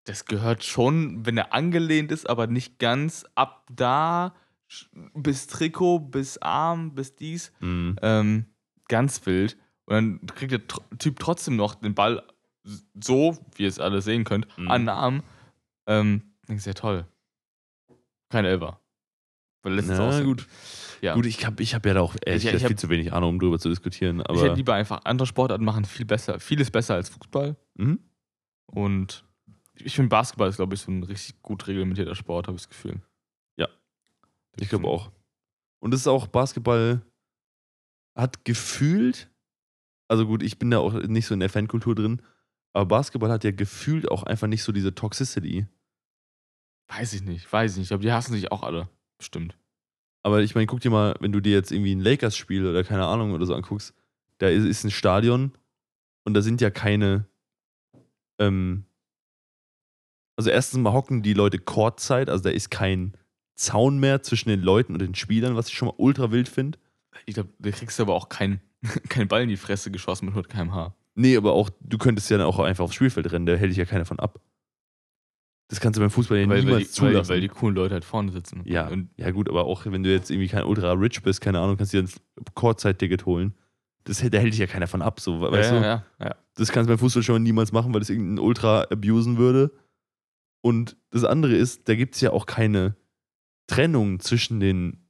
das 0.05 0.23
gehört 0.23 0.63
schon, 0.63 1.25
wenn 1.25 1.35
er 1.35 1.53
angelehnt 1.53 2.13
ist, 2.13 2.29
aber 2.29 2.47
nicht 2.47 2.79
ganz 2.79 3.25
ab 3.35 3.67
da 3.69 4.33
bis 5.13 5.47
Trikot, 5.47 5.99
bis 5.99 6.37
Arm, 6.37 6.95
bis 6.95 7.15
dies. 7.15 7.51
Hm. 7.59 7.97
Ähm, 8.01 8.45
ganz 8.87 9.25
wild. 9.25 9.57
Und 9.85 9.93
dann 9.95 10.25
kriegt 10.27 10.51
der 10.51 10.61
Typ 10.99 11.19
trotzdem 11.19 11.55
noch 11.55 11.75
den 11.75 11.93
Ball 11.95 12.23
so, 12.93 13.37
wie 13.55 13.63
ihr 13.63 13.69
es 13.69 13.79
alle 13.79 14.01
sehen 14.01 14.23
könnt, 14.23 14.47
Mhm. 14.57 14.69
an 14.71 14.81
den 14.83 14.89
Arm. 14.89 15.23
Ähm, 15.87 16.33
denkst 16.47 16.65
ja 16.65 16.73
toll. 16.73 17.05
Kein 18.29 18.45
Elfer. 18.45 18.79
Weil 19.63 19.75
letztens 19.75 19.97
Na 19.99 20.07
auch 20.09 20.13
so- 20.13 20.23
gut. 20.23 20.47
Ja. 21.01 21.13
Gut, 21.15 21.25
ich 21.25 21.45
habe 21.45 21.61
ich 21.61 21.75
hab 21.75 21.85
ja 21.85 21.93
da 21.93 22.01
auch 22.01 22.15
ehrlich 22.25 22.43
Ich- 22.43 22.47
ich 22.47 22.51
gesagt 22.53 22.63
hab- 22.63 22.69
viel 22.69 22.77
zu 22.77 22.89
wenig 22.89 23.11
Ahnung, 23.13 23.31
um 23.31 23.39
drüber 23.39 23.59
zu 23.59 23.67
diskutieren. 23.69 24.19
ich 24.21 24.29
Aber 24.29 24.41
hätte 24.41 24.55
lieber 24.55 24.73
einfach 24.73 25.01
andere 25.03 25.25
Sportarten 25.27 25.65
machen 25.65 25.83
viel 25.85 26.05
besser, 26.05 26.39
vieles 26.39 26.71
besser 26.71 26.95
als 26.95 27.09
Fußball. 27.09 27.55
Mhm. 27.75 27.99
Und 28.67 29.25
ich 29.75 29.95
finde, 29.95 30.09
Basketball 30.09 30.47
ist, 30.49 30.55
glaube 30.57 30.75
ich, 30.75 30.81
so 30.81 30.91
ein 30.91 31.03
richtig 31.03 31.41
gut 31.41 31.67
reglementierter 31.67 32.15
Sport, 32.15 32.47
habe 32.47 32.55
ich 32.55 32.63
das 32.63 32.69
Gefühl. 32.69 33.01
Ja. 33.57 33.67
ich 34.59 34.69
glaube 34.69 34.87
auch. 34.87 35.11
Und 35.79 35.93
es 35.93 36.01
ist 36.01 36.07
auch 36.07 36.27
Basketball 36.27 37.01
hat 38.15 38.45
gefühlt, 38.45 39.29
also 40.07 40.25
gut, 40.25 40.43
ich 40.43 40.59
bin 40.59 40.71
da 40.71 40.79
auch 40.79 40.93
nicht 40.93 41.25
so 41.25 41.33
in 41.33 41.39
der 41.39 41.49
Fankultur 41.49 41.95
drin, 41.95 42.21
aber 42.73 42.85
Basketball 42.85 43.31
hat 43.31 43.43
ja 43.43 43.51
gefühlt 43.51 44.09
auch 44.09 44.23
einfach 44.23 44.47
nicht 44.47 44.63
so 44.63 44.71
diese 44.71 44.95
Toxicity. 44.95 45.67
Weiß 46.87 47.13
ich 47.13 47.23
nicht, 47.23 47.51
weiß 47.51 47.71
ich 47.71 47.77
nicht. 47.77 47.85
Ich 47.85 47.89
glaube, 47.89 48.03
die 48.03 48.11
hassen 48.11 48.33
sich 48.33 48.51
auch 48.51 48.63
alle. 48.63 48.89
Bestimmt. 49.17 49.57
Aber 50.23 50.41
ich 50.41 50.55
meine, 50.55 50.67
guck 50.67 50.79
dir 50.79 50.89
mal, 50.89 51.15
wenn 51.19 51.31
du 51.31 51.39
dir 51.39 51.53
jetzt 51.53 51.71
irgendwie 51.71 51.95
ein 51.95 52.01
Lakers-Spiel 52.01 52.65
oder 52.65 52.83
keine 52.83 53.05
Ahnung 53.05 53.33
oder 53.33 53.45
so 53.45 53.53
anguckst, 53.53 53.93
da 54.37 54.47
ist, 54.47 54.65
ist 54.65 54.83
ein 54.83 54.91
Stadion 54.91 55.51
und 56.23 56.33
da 56.33 56.41
sind 56.41 56.61
ja 56.61 56.69
keine. 56.69 57.25
Ähm, 58.39 58.85
also, 60.35 60.49
erstens 60.49 60.79
mal 60.79 60.93
hocken 60.93 61.21
die 61.21 61.33
Leute 61.33 61.59
Courtside, 61.59 62.31
also 62.31 62.43
da 62.43 62.49
ist 62.49 62.71
kein 62.71 63.15
Zaun 63.55 63.99
mehr 63.99 64.23
zwischen 64.23 64.49
den 64.49 64.61
Leuten 64.61 64.93
und 64.93 64.99
den 64.99 65.13
Spielern, 65.13 65.55
was 65.55 65.67
ich 65.67 65.75
schon 65.75 65.89
mal 65.89 65.95
ultra 65.97 66.31
wild 66.31 66.49
finde. 66.49 66.79
Ich 67.25 67.33
glaube, 67.35 67.49
da 67.59 67.71
kriegst 67.71 67.97
du 67.99 68.03
aber 68.03 68.13
auch 68.15 68.29
keinen 68.29 68.61
kein 69.09 69.27
Ball 69.27 69.43
in 69.43 69.49
die 69.49 69.57
Fresse 69.57 69.91
geschossen 69.91 70.25
mit 70.25 70.33
100 70.33 70.51
km/h. 70.51 70.95
Nee, 71.15 71.37
aber 71.37 71.53
auch, 71.53 71.69
du 71.79 71.97
könntest 71.97 72.29
ja 72.29 72.37
dann 72.37 72.47
auch 72.47 72.59
einfach 72.59 72.83
aufs 72.85 72.95
Spielfeld 72.95 73.31
rennen, 73.31 73.45
da 73.45 73.53
hält 73.55 73.69
dich 73.71 73.77
ja 73.77 73.85
keiner 73.85 74.05
von 74.05 74.19
ab. 74.19 74.39
Das 75.69 75.79
kannst 75.79 75.97
du 75.97 76.01
beim 76.01 76.09
Fußball 76.11 76.37
ja 76.37 76.43
Weil, 76.49 76.57
weil, 76.57 76.63
niemals 76.65 76.91
die, 76.91 77.01
weil, 77.01 77.11
zulassen. 77.11 77.29
weil 77.29 77.41
die 77.41 77.47
coolen 77.47 77.75
Leute 77.75 77.93
halt 77.93 78.05
vorne 78.05 78.31
sitzen. 78.31 78.61
ja, 78.65 78.87
Und 78.87 79.09
ja, 79.17 79.31
gut, 79.31 79.49
aber 79.49 79.65
auch 79.65 79.85
wenn 79.85 80.03
du 80.03 80.11
jetzt 80.11 80.29
irgendwie 80.29 80.47
kein 80.49 80.65
ultra 80.65 80.91
rich 80.93 81.21
bist, 81.23 81.41
keine 81.41 81.59
Ahnung, 81.59 81.77
kannst 81.77 81.93
du 81.93 82.01
dir 82.01 82.07
ein 82.07 82.45
Courtside-Ticket 82.55 83.25
holen. 83.25 83.53
Das, 84.03 84.21
hält- 84.21 84.33
da 84.33 84.39
hält 84.39 84.53
dich 84.53 84.59
ja 84.59 84.67
keiner 84.67 84.87
von 84.87 85.01
ab, 85.01 85.19
so, 85.19 85.41
we- 85.41 85.51
weißt 85.51 85.71
ja, 85.71 85.79
du? 85.79 85.85
ja, 85.85 86.05
ja. 86.19 86.35
Das 86.55 86.71
kannst 86.71 86.87
du 86.89 86.91
beim 86.91 86.99
Fußball 86.99 87.23
schon 87.23 87.41
niemals 87.43 87.71
machen, 87.71 87.93
weil 87.93 88.01
das 88.01 88.09
irgendein 88.09 88.43
Ultra 88.43 88.83
abusen 88.91 89.37
würde. 89.37 89.71
Und 90.61 90.97
das 91.09 91.23
andere 91.23 91.53
ist, 91.55 91.87
da 91.89 91.95
gibt 91.95 92.15
es 92.15 92.21
ja 92.21 92.31
auch 92.31 92.45
keine 92.45 92.95
Trennung 93.67 94.19
zwischen 94.19 94.59
den. 94.59 95.02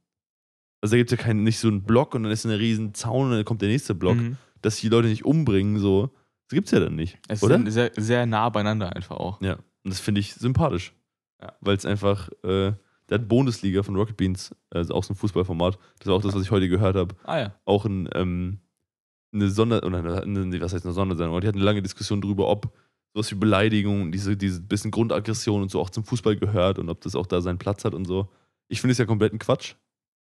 Also 0.84 0.92
da 0.92 0.98
gibt 0.98 1.10
es 1.10 1.18
ja 1.18 1.24
keinen, 1.24 1.44
nicht 1.44 1.58
so 1.58 1.68
einen 1.68 1.82
Block 1.82 2.14
und 2.14 2.24
dann 2.24 2.32
ist 2.32 2.44
eine 2.44 2.58
riesen 2.58 2.92
Zaun 2.92 3.28
und 3.30 3.32
dann 3.32 3.44
kommt 3.46 3.62
der 3.62 3.70
nächste 3.70 3.94
Block, 3.94 4.16
Mhm. 4.16 4.36
dass 4.60 4.76
die 4.76 4.90
Leute 4.90 5.08
nicht 5.08 5.24
umbringen, 5.24 5.78
so. 5.78 6.10
Das 6.46 6.56
gibt's 6.56 6.72
ja 6.72 6.80
dann 6.80 6.94
nicht. 6.94 7.18
Es 7.26 7.42
oder? 7.42 7.54
sind 7.56 7.70
sehr, 7.70 7.90
sehr 7.96 8.26
nah 8.26 8.50
beieinander 8.50 8.94
einfach 8.94 9.16
auch. 9.16 9.40
Ja. 9.40 9.54
Und 9.54 9.90
das 9.94 10.00
finde 10.00 10.20
ich 10.20 10.34
sympathisch. 10.34 10.92
Ja. 11.40 11.54
Weil 11.62 11.74
es 11.78 11.86
einfach, 11.86 12.28
äh, 12.42 12.72
der 13.08 13.18
hat 13.18 13.28
Bundesliga 13.28 13.82
von 13.82 13.96
Rocket 13.96 14.18
Beans, 14.18 14.54
also 14.68 14.92
auch 14.92 15.04
so 15.04 15.14
ein 15.14 15.16
Fußballformat. 15.16 15.78
Das 16.00 16.06
war 16.06 16.16
auch 16.16 16.22
das, 16.22 16.34
was 16.34 16.42
ich 16.42 16.50
heute 16.50 16.68
gehört 16.68 16.96
habe. 16.96 17.14
Ah 17.24 17.38
ja. 17.38 17.54
Auch 17.64 17.86
ein, 17.86 18.06
ähm, 18.12 18.58
eine 19.32 19.48
Sonder, 19.48 19.82
oder 19.84 20.22
eine, 20.22 20.60
was 20.60 20.74
heißt 20.74 20.84
eine 20.84 20.92
Sondersendung, 20.92 21.32
aber 21.32 21.40
die 21.40 21.48
hatten 21.48 21.56
eine 21.58 21.64
lange 21.64 21.80
Diskussion 21.80 22.20
darüber, 22.20 22.48
ob 22.48 22.70
sowas 23.14 23.30
wie 23.30 23.36
Beleidigung, 23.36 24.12
diese, 24.12 24.36
diese 24.36 24.60
bisschen 24.60 24.90
Grundaggression 24.90 25.62
und 25.62 25.70
so 25.70 25.80
auch 25.80 25.88
zum 25.88 26.04
Fußball 26.04 26.36
gehört 26.36 26.78
und 26.78 26.90
ob 26.90 27.00
das 27.00 27.16
auch 27.16 27.26
da 27.26 27.40
seinen 27.40 27.56
Platz 27.58 27.86
hat 27.86 27.94
und 27.94 28.04
so. 28.04 28.28
Ich 28.68 28.82
finde 28.82 28.92
es 28.92 28.98
ja 28.98 29.06
kompletten 29.06 29.38
Quatsch, 29.38 29.76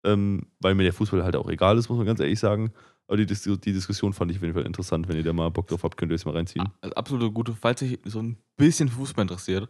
ähm, 0.03 0.47
weil 0.59 0.75
mir 0.75 0.83
der 0.83 0.93
Fußball 0.93 1.23
halt 1.23 1.35
auch 1.35 1.49
egal 1.49 1.77
ist, 1.77 1.89
muss 1.89 1.97
man 1.97 2.07
ganz 2.07 2.19
ehrlich 2.19 2.39
sagen. 2.39 2.71
Aber 3.07 3.17
die, 3.17 3.25
Dis 3.25 3.43
die 3.43 3.73
Diskussion 3.73 4.13
fand 4.13 4.31
ich 4.31 4.37
auf 4.37 4.43
jeden 4.43 4.53
Fall 4.53 4.65
interessant. 4.65 5.07
Wenn 5.07 5.17
ihr 5.17 5.23
da 5.23 5.33
mal 5.33 5.49
Bock 5.49 5.67
drauf 5.67 5.83
habt, 5.83 5.97
könnt 5.97 6.11
ihr 6.11 6.15
es 6.15 6.25
mal 6.25 6.35
reinziehen. 6.35 6.69
Also 6.81 6.95
absolute 6.95 7.31
gute, 7.31 7.53
falls 7.53 7.79
sich 7.79 7.99
so 8.05 8.21
ein 8.21 8.37
bisschen 8.55 8.89
Fußball 8.89 9.23
interessiert. 9.23 9.69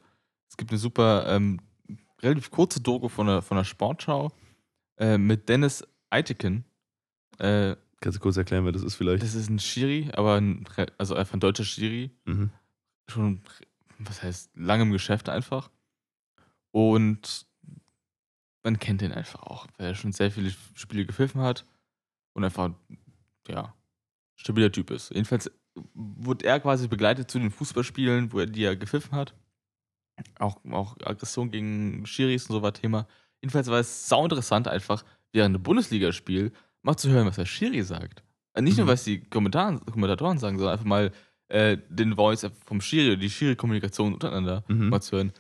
Es 0.50 0.58
gibt 0.58 0.72
eine 0.72 0.78
super, 0.78 1.26
ähm, 1.28 1.60
relativ 2.22 2.52
kurze 2.52 2.80
Doku 2.80 3.10
von 3.10 3.28
der, 3.28 3.42
von 3.42 3.58
der 3.58 3.64
Sportschau 3.64 4.32
äh, 4.98 5.18
mit 5.18 5.50
Dennis 5.50 5.86
Eitiken. 6.10 6.64
Äh, 7.40 7.76
Kannst 8.00 8.18
du 8.18 8.22
kurz 8.22 8.38
erklären, 8.38 8.66
wer 8.66 8.72
das 8.72 8.84
ist 8.84 8.96
vielleicht? 8.96 9.24
das 9.24 9.34
ist 9.34 9.50
ein 9.50 9.60
Schiri, 9.60 10.10
aber 10.14 10.36
ein, 10.36 10.66
also 10.98 11.16
einfach 11.16 11.34
ein 11.34 11.40
deutscher 11.40 11.64
Schiri. 11.64 12.12
Mhm. 12.26 12.52
Schon, 13.10 13.42
was 14.00 14.22
heißt, 14.22 14.52
lange 14.56 14.84
im 14.84 14.92
Geschäft 14.92 15.30
einfach. 15.30 15.72
Und 16.72 17.46
man 18.64 18.80
kennt 18.80 19.01
den 19.01 19.11
einfach 19.11 19.43
auch, 19.43 19.68
weil 19.78 19.88
er 19.88 19.95
schon 19.95 20.11
sehr 20.14 20.32
viele 20.32 20.51
Spiele 20.76 21.05
gepfiffen 21.05 21.41
hat 21.41 21.66
und 22.34 22.43
einfach, 22.43 22.72
ja, 23.47 23.74
stabiler 24.36 24.72
Typ 24.72 24.89
ist. 24.91 25.09
Jedenfalls 25.11 25.51
wurde 25.93 26.45
er 26.45 26.59
quasi 26.59 26.88
begleitet 26.88 27.30
zu 27.30 27.39
den 27.39 27.51
Fußballspielen, 27.51 28.32
wo 28.32 28.39
er 28.39 28.45
die 28.47 28.64
er 28.64 28.76
gepfiffen 28.76 29.11
hat. 29.14 29.34
Auch, 30.39 30.64
auch 30.72 30.95
Aggression 31.03 31.49
gegen 31.51 32.05
Schiris 32.05 32.47
und 32.49 32.53
so 32.55 32.61
war 32.61 32.74
Thema. 32.74 33.07
Jedenfalls 33.41 33.68
war 33.68 33.80
es 33.80 34.07
sau 34.07 34.24
interessant, 34.24 34.68
einfach 34.68 35.03
während 35.32 35.55
einem 35.55 35.64
Bundesligaspiel 35.64 36.51
mal 36.84 36.95
zu 36.95 37.09
hören, 37.09 37.26
was 37.28 37.36
der 37.38 37.45
Schiri 37.45 37.82
sagt. 37.84 38.24
Äh, 38.53 38.61
Nicht 38.61 38.78
nur, 38.78 38.86
Mhm. 38.86 38.91
was 38.91 39.03
die 39.03 39.22
Kommentatoren 39.22 40.38
sagen, 40.38 40.57
sondern 40.59 40.74
einfach 40.74 40.86
mal 40.86 41.11
äh, 41.49 41.78
den 41.89 42.16
Voice 42.16 42.49
vom 42.66 42.80
Schiri, 42.82 43.18
die 43.18 43.30
Schiri-Kommunikation 43.30 44.14
untereinander 44.14 44.64
Mhm. 44.68 44.89
mal 44.89 45.01
zu 45.01 45.18
hören. 45.18 45.34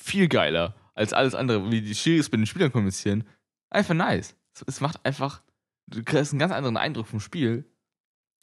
Viel 0.00 0.26
geiler 0.28 0.74
als 0.94 1.12
alles 1.12 1.34
andere, 1.34 1.70
wie 1.70 1.80
die 1.82 1.94
Schiris 1.94 2.30
mit 2.30 2.40
den 2.40 2.46
Spielern 2.46 2.72
kommunizieren. 2.72 3.24
Einfach 3.70 3.94
nice. 3.94 4.36
Es, 4.66 4.80
macht 4.80 5.04
einfach, 5.06 5.42
du 5.86 6.02
kriegst 6.02 6.32
einen 6.32 6.38
ganz 6.40 6.52
anderen 6.52 6.76
Eindruck 6.76 7.06
vom 7.06 7.20
Spiel. 7.20 7.64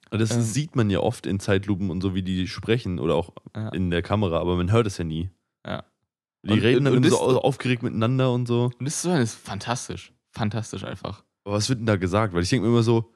Und 0.09 0.19
Das 0.19 0.31
Ähm. 0.31 0.41
sieht 0.41 0.75
man 0.75 0.89
ja 0.89 0.99
oft 0.99 1.25
in 1.25 1.39
Zeitlupen 1.39 1.89
und 1.91 2.01
so, 2.01 2.15
wie 2.15 2.23
die 2.23 2.47
sprechen 2.47 2.99
oder 2.99 3.15
auch 3.15 3.33
Ja. 3.55 3.69
in 3.69 3.89
der 3.91 4.01
Kamera, 4.01 4.39
aber 4.39 4.55
man 4.55 4.71
hört 4.71 4.87
es 4.87 4.97
ja 4.97 5.03
nie. 5.03 5.29
Ja. 5.65 5.83
Die 6.45 6.53
Und- 6.53 6.59
reden 6.61 6.85
dann 6.85 7.03
so 7.03 7.41
aufgeregt 7.41 7.83
miteinander 7.83 8.31
und 8.31 8.47
so. 8.47 8.71
Und 8.79 8.85
das 8.85 9.01
zu 9.01 9.09
hören 9.09 9.21
ist 9.21 9.35
fantastisch. 9.35 10.13
Fantastisch 10.31 10.83
einfach. 10.85 11.23
Aber 11.43 11.55
was 11.55 11.67
wird 11.67 11.79
denn 11.79 11.85
da 11.87 11.97
gesagt? 11.97 12.33
Weil 12.33 12.43
ich 12.43 12.49
denke 12.49 12.65
mir 12.67 12.71
immer 12.73 12.83
so, 12.83 13.11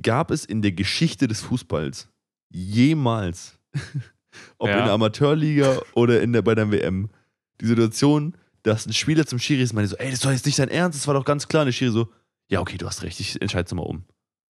gab 0.00 0.30
es 0.30 0.44
in 0.44 0.62
der 0.62 0.72
Geschichte 0.72 1.26
des 1.26 1.40
Fußballs 1.42 2.08
jemals, 2.52 3.58
ob 4.58 4.68
Ja. 4.68 4.78
in 4.78 4.84
der 4.84 4.92
Amateurliga 4.92 5.80
oder 5.94 6.22
in 6.22 6.32
der, 6.32 6.42
bei 6.42 6.54
der 6.54 6.70
WM, 6.70 7.10
die 7.60 7.66
Situation, 7.66 8.36
dass 8.62 8.86
ein 8.86 8.92
Spieler 8.92 9.26
zum 9.26 9.38
Schiri 9.38 9.62
ist 9.62 9.70
und 9.72 9.76
meinte 9.76 9.90
so, 9.90 9.96
ey, 9.96 10.10
das 10.10 10.24
war 10.24 10.32
jetzt 10.32 10.46
nicht 10.46 10.58
dein 10.58 10.68
Ernst, 10.68 10.98
das 10.98 11.06
war 11.06 11.14
doch 11.14 11.24
ganz 11.24 11.48
klar. 11.48 11.62
Und 11.62 11.66
der 11.66 11.72
Schiri 11.72 11.90
so, 11.92 12.08
ja, 12.50 12.60
okay, 12.60 12.76
du 12.78 12.86
hast 12.86 13.02
recht, 13.02 13.18
ich 13.20 13.40
entscheide 13.40 13.74
mal 13.74 13.82
um. 13.82 14.04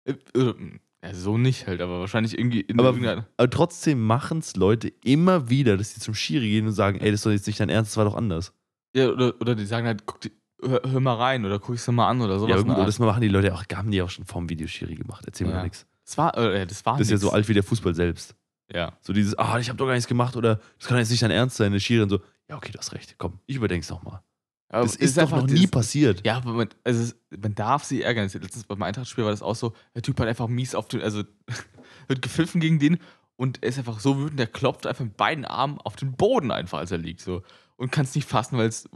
Äh, 0.05 0.12
äh, 0.34 0.55
Ja, 1.03 1.14
so 1.14 1.38
nicht 1.38 1.66
halt, 1.66 1.80
aber 1.80 2.01
wahrscheinlich 2.01 2.38
irgendwie 2.38 2.61
in 2.61 2.78
Aber- 2.78 2.90
irgendeiner. 2.90 3.26
Aber 3.38 3.48
trotzdem 3.51 4.01
machen 4.07 4.38
es 4.38 4.57
Leute 4.57 4.88
immer 5.03 5.48
wieder, 5.48 5.76
dass 5.78 5.94
sie 5.94 6.01
zum 6.01 6.14
Schiri 6.14 6.48
gehen 6.48 6.66
und 6.66 6.72
sagen, 6.72 7.01
ey, 7.01 7.11
das 7.11 7.22
doch 7.22 7.30
jetzt 7.30 7.46
nicht 7.46 7.59
dein 7.61 7.70
Ernst, 7.70 7.92
das 7.92 7.96
war 7.96 8.05
doch 8.05 8.14
anders. 8.14 8.53
Ja, 8.94 9.09
oder, 9.09 9.34
oder 9.40 9.55
die 9.55 9.64
sagen 9.66 9.86
halt, 9.86 10.05
guck 10.05 10.20
die, 10.20 10.32
hör, 10.62 10.80
hör 10.84 11.01
mal 11.01 11.14
rein 11.14 11.44
oder 11.46 11.59
guck 11.59 11.76
dir 11.76 11.92
mal 11.92 12.09
an 12.09 12.20
oder 12.20 12.38
sowas. 12.38 12.57
ja, 12.57 12.62
gut, 12.62 12.70
aber 12.72 12.84
das 12.86 12.98
machen 12.98 13.20
die 13.22 13.28
Leute 13.28 13.55
auch, 13.55 13.64
haben 13.74 13.90
die 13.90 14.03
auch 14.03 14.11
schon 14.11 14.24
vorm 14.26 14.48
Videoschiri 14.51 14.94
gemacht. 14.94 15.24
Erzähl 15.26 15.46
mir 15.46 15.53
Ja. 15.55 15.59
mal 15.61 15.64
nichts. 15.64 15.86
das 16.05 16.18
war, 16.18 16.36
äh, 16.36 16.66
das 16.66 16.84
war 16.84 16.94
Das 16.98 17.03
ist 17.07 17.11
ja 17.11 17.14
nix. 17.14 17.22
so 17.22 17.30
alt 17.32 17.48
wie 17.48 17.55
der 17.55 17.62
Fußball 17.62 17.94
selbst. 17.94 18.34
Ja. 18.72 18.92
So 19.01 19.12
dieses, 19.12 19.36
ah, 19.38 19.59
ich 19.59 19.68
habe 19.68 19.76
doch 19.78 19.86
gar 19.86 19.94
nichts 19.94 20.07
gemacht 20.09 20.36
oder 20.36 20.61
das 20.78 20.86
kann 20.88 20.98
jetzt 20.98 21.11
nicht 21.11 21.22
dein 21.22 21.30
Ernst 21.30 21.57
sein. 21.57 21.72
Der 21.72 21.80
Schiri 21.80 22.01
dann 22.01 22.09
so, 22.11 22.20
ja, 22.51 22.57
okay, 22.57 22.72
du 22.72 22.78
hast 22.78 22.92
recht, 22.92 23.14
komm, 23.18 23.38
ich 23.46 23.57
überdenk's 23.57 23.88
noch 23.88 24.03
mal. 24.03 24.22
Aber 24.68 24.82
Das 24.84 24.92
es 24.96 25.01
ist, 25.01 25.16
doch 25.16 25.22
einfach 25.22 25.38
noch 25.38 25.46
nie 25.46 25.55
dieses- 25.55 25.70
passiert. 25.70 26.24
Ja, 26.26 26.36
aber 26.36 26.53
man, 26.53 26.68
also 26.84 27.03
es, 27.03 27.16
man 27.36 27.55
darf 27.55 27.82
sie 27.84 28.03
ärgern. 28.03 28.28
Letztens 28.32 28.64
beim 28.64 28.82
Eintracht-Spiel 28.82 29.24
war 29.24 29.30
das 29.32 29.42
auch 29.42 29.57
so, 29.57 29.72
der 29.94 30.03
Typ 30.03 30.18
hat 30.20 30.28
einfach 30.28 30.46
mies 30.48 30.74
auf 30.74 30.86
den, 30.86 31.01
also 31.03 31.24
wird 32.09 32.22
gepfiffen 32.22 32.61
gegen 32.61 32.78
den 32.78 32.98
und 33.36 33.62
er 33.62 33.70
ist 33.70 33.78
einfach 33.78 33.98
so 34.01 34.18
wütend, 34.18 34.38
der 34.38 34.46
klopft 34.46 34.86
einfach 34.86 35.05
mit 35.05 35.16
beiden 35.16 35.44
Armen 35.44 35.78
auf 35.78 35.96
den 35.96 36.12
Boden 36.12 36.51
einfach, 36.51 36.78
als 36.78 36.90
er 36.90 36.98
liegt 36.98 37.20
so 37.20 37.42
und 37.76 37.90
kann 37.90 38.05
es 38.05 38.14
nicht 38.14 38.28
fassen, 38.28 38.59
weil 38.59 38.68
es 38.68 38.88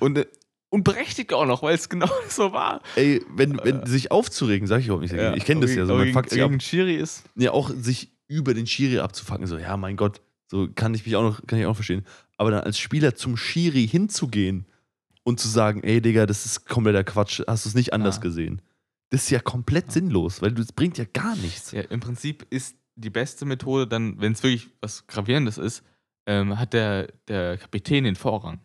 und, 0.00 0.18
äh, 0.18 0.26
und 0.68 0.84
berechtigt 0.84 1.32
auch 1.32 1.46
noch, 1.46 1.62
weil 1.62 1.74
es 1.76 1.88
genau 1.88 2.10
so 2.28 2.52
war. 2.52 2.82
Ey, 2.96 3.24
wenn, 3.30 3.58
wenn 3.64 3.86
sich 3.86 4.10
aufzuregen, 4.10 4.66
sag 4.66 4.80
ich 4.80 4.86
überhaupt 4.86 5.02
nicht. 5.10 5.14
ich 5.14 5.44
kenne 5.44 5.60
das 5.62 5.74
ja 5.74 5.86
so. 5.86 5.94
Man 5.94 6.04
gegen, 6.04 6.14
fuckt 6.14 6.30
sich 6.30 6.42
ab. 6.42 6.48
gegen 6.50 6.60
Schiri 6.60 6.96
ist 6.96 7.24
Ja, 7.36 7.52
auch 7.52 7.70
sich 7.70 8.10
über 8.28 8.52
den 8.52 8.66
Schiri 8.66 8.98
abzufangen. 8.98 9.46
So, 9.46 9.56
ja, 9.56 9.76
mein 9.76 9.96
Gott, 9.96 10.20
so 10.50 10.68
kann 10.74 10.92
ich 10.94 11.06
mich 11.06 11.14
auch 11.16 11.22
noch, 11.22 11.46
kann 11.46 11.58
ich 11.58 11.66
auch 11.66 11.74
verstehen. 11.74 12.04
Aber 12.38 12.50
dann 12.50 12.60
als 12.64 12.78
Spieler 12.78 13.14
zum 13.14 13.36
Schiri 13.36 13.86
hinzugehen 13.88 14.66
und 15.22 15.40
zu 15.40 15.48
sagen, 15.48 15.82
ey, 15.82 16.00
Digga, 16.00 16.26
das 16.26 16.44
ist 16.46 16.66
kompletter 16.68 17.02
Quatsch, 17.04 17.40
hast 17.46 17.64
du 17.64 17.68
es 17.70 17.74
nicht 17.74 17.92
anders 17.92 18.16
Ja. 18.16 18.22
gesehen. 18.22 18.62
Das 19.10 19.22
ist 19.22 19.30
ja 19.30 19.40
komplett 19.40 19.92
sinnlos, 19.92 20.42
weil 20.42 20.52
das 20.52 20.72
bringt 20.72 20.98
ja 20.98 21.04
gar 21.12 21.36
nichts. 21.36 21.70
Ja, 21.72 21.82
im 21.82 22.00
Prinzip 22.00 22.46
ist 22.50 22.76
die 22.96 23.10
beste 23.10 23.44
Methode 23.44 23.86
dann, 23.86 24.20
wenn 24.20 24.32
es 24.32 24.42
wirklich 24.42 24.68
was 24.80 25.06
Gravierendes 25.06 25.58
ist, 25.58 25.82
ähm, 26.26 26.58
hat 26.58 26.72
der, 26.72 27.12
der 27.28 27.56
Kapitän 27.58 28.04
den 28.04 28.16
Vorrang 28.16 28.60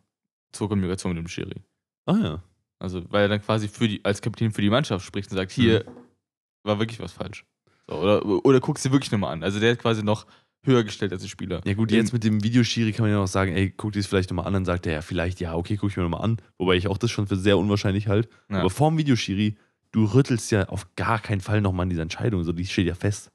zur 0.52 0.68
Kommunikation 0.68 1.14
mit 1.14 1.24
dem 1.24 1.28
Schiri. 1.28 1.62
Ah 2.06 2.18
ja. 2.18 2.44
Also, 2.80 3.04
weil 3.12 3.24
er 3.24 3.28
dann 3.30 3.42
quasi 3.42 3.68
für 3.68 3.88
die, 3.88 4.04
als 4.04 4.22
Kapitän 4.22 4.52
für 4.52 4.62
die 4.64 4.70
Mannschaft 4.72 5.06
spricht 5.06 5.30
und 5.32 5.38
sagt, 5.38 5.52
hier 5.52 5.86
war 6.64 6.80
wirklich 6.80 7.00
was 7.00 7.12
falsch. 7.12 7.46
So, 7.88 7.96
oder, 8.00 8.26
oder 8.26 8.60
guckst 8.60 8.84
dir 8.84 8.92
wirklich 8.92 9.12
nochmal 9.12 9.34
an. 9.34 9.44
Also 9.44 9.60
der 9.60 9.74
hat 9.74 9.80
quasi 9.80 10.02
noch 10.02 10.26
höher 10.64 10.84
gestellt 10.84 11.12
als 11.12 11.24
die 11.24 11.30
Spieler. 11.30 11.62
Ja, 11.66 11.74
gut, 11.74 11.92
jetzt 11.92 12.14
mit 12.14 12.24
dem 12.24 12.44
Videoschiri 12.44 12.92
kann 12.92 13.04
man 13.04 13.12
ja 13.12 13.18
noch 13.18 13.28
sagen, 13.28 13.54
ey, 13.54 13.72
guck 13.76 13.94
dir 13.94 14.00
es 14.00 14.08
vielleicht 14.08 14.30
nochmal 14.30 14.46
an. 14.46 14.54
Dann 14.54 14.66
sagt 14.66 14.86
er 14.86 14.94
ja, 14.94 15.02
vielleicht, 15.02 15.40
ja, 15.40 15.56
okay, 15.56 15.78
guck 15.78 15.90
ich 15.90 15.98
mir 15.98 16.04
nochmal 16.04 16.24
an. 16.24 16.38
Wobei 16.58 16.76
ich 16.76 16.88
auch 16.88 16.98
das 16.98 17.12
schon 17.12 17.28
für 17.28 17.36
sehr 17.36 17.58
unwahrscheinlich 17.58 18.08
halte. 18.08 18.30
Ja. 18.50 18.60
Aber 18.60 18.70
vorm 18.70 18.98
Videoschiri, 18.98 19.58
du 19.92 20.06
rüttelst 20.06 20.52
ja 20.52 20.70
auf 20.70 20.96
gar 20.96 21.20
keinen 21.20 21.42
Fall 21.42 21.62
nochmal 21.62 21.84
an 21.84 21.90
dieser 21.90 22.04
Entscheidung. 22.04 22.44
So, 22.44 22.54
die 22.54 22.66
steht 22.66 22.88
ja 22.88 22.96
fest. 22.96 23.32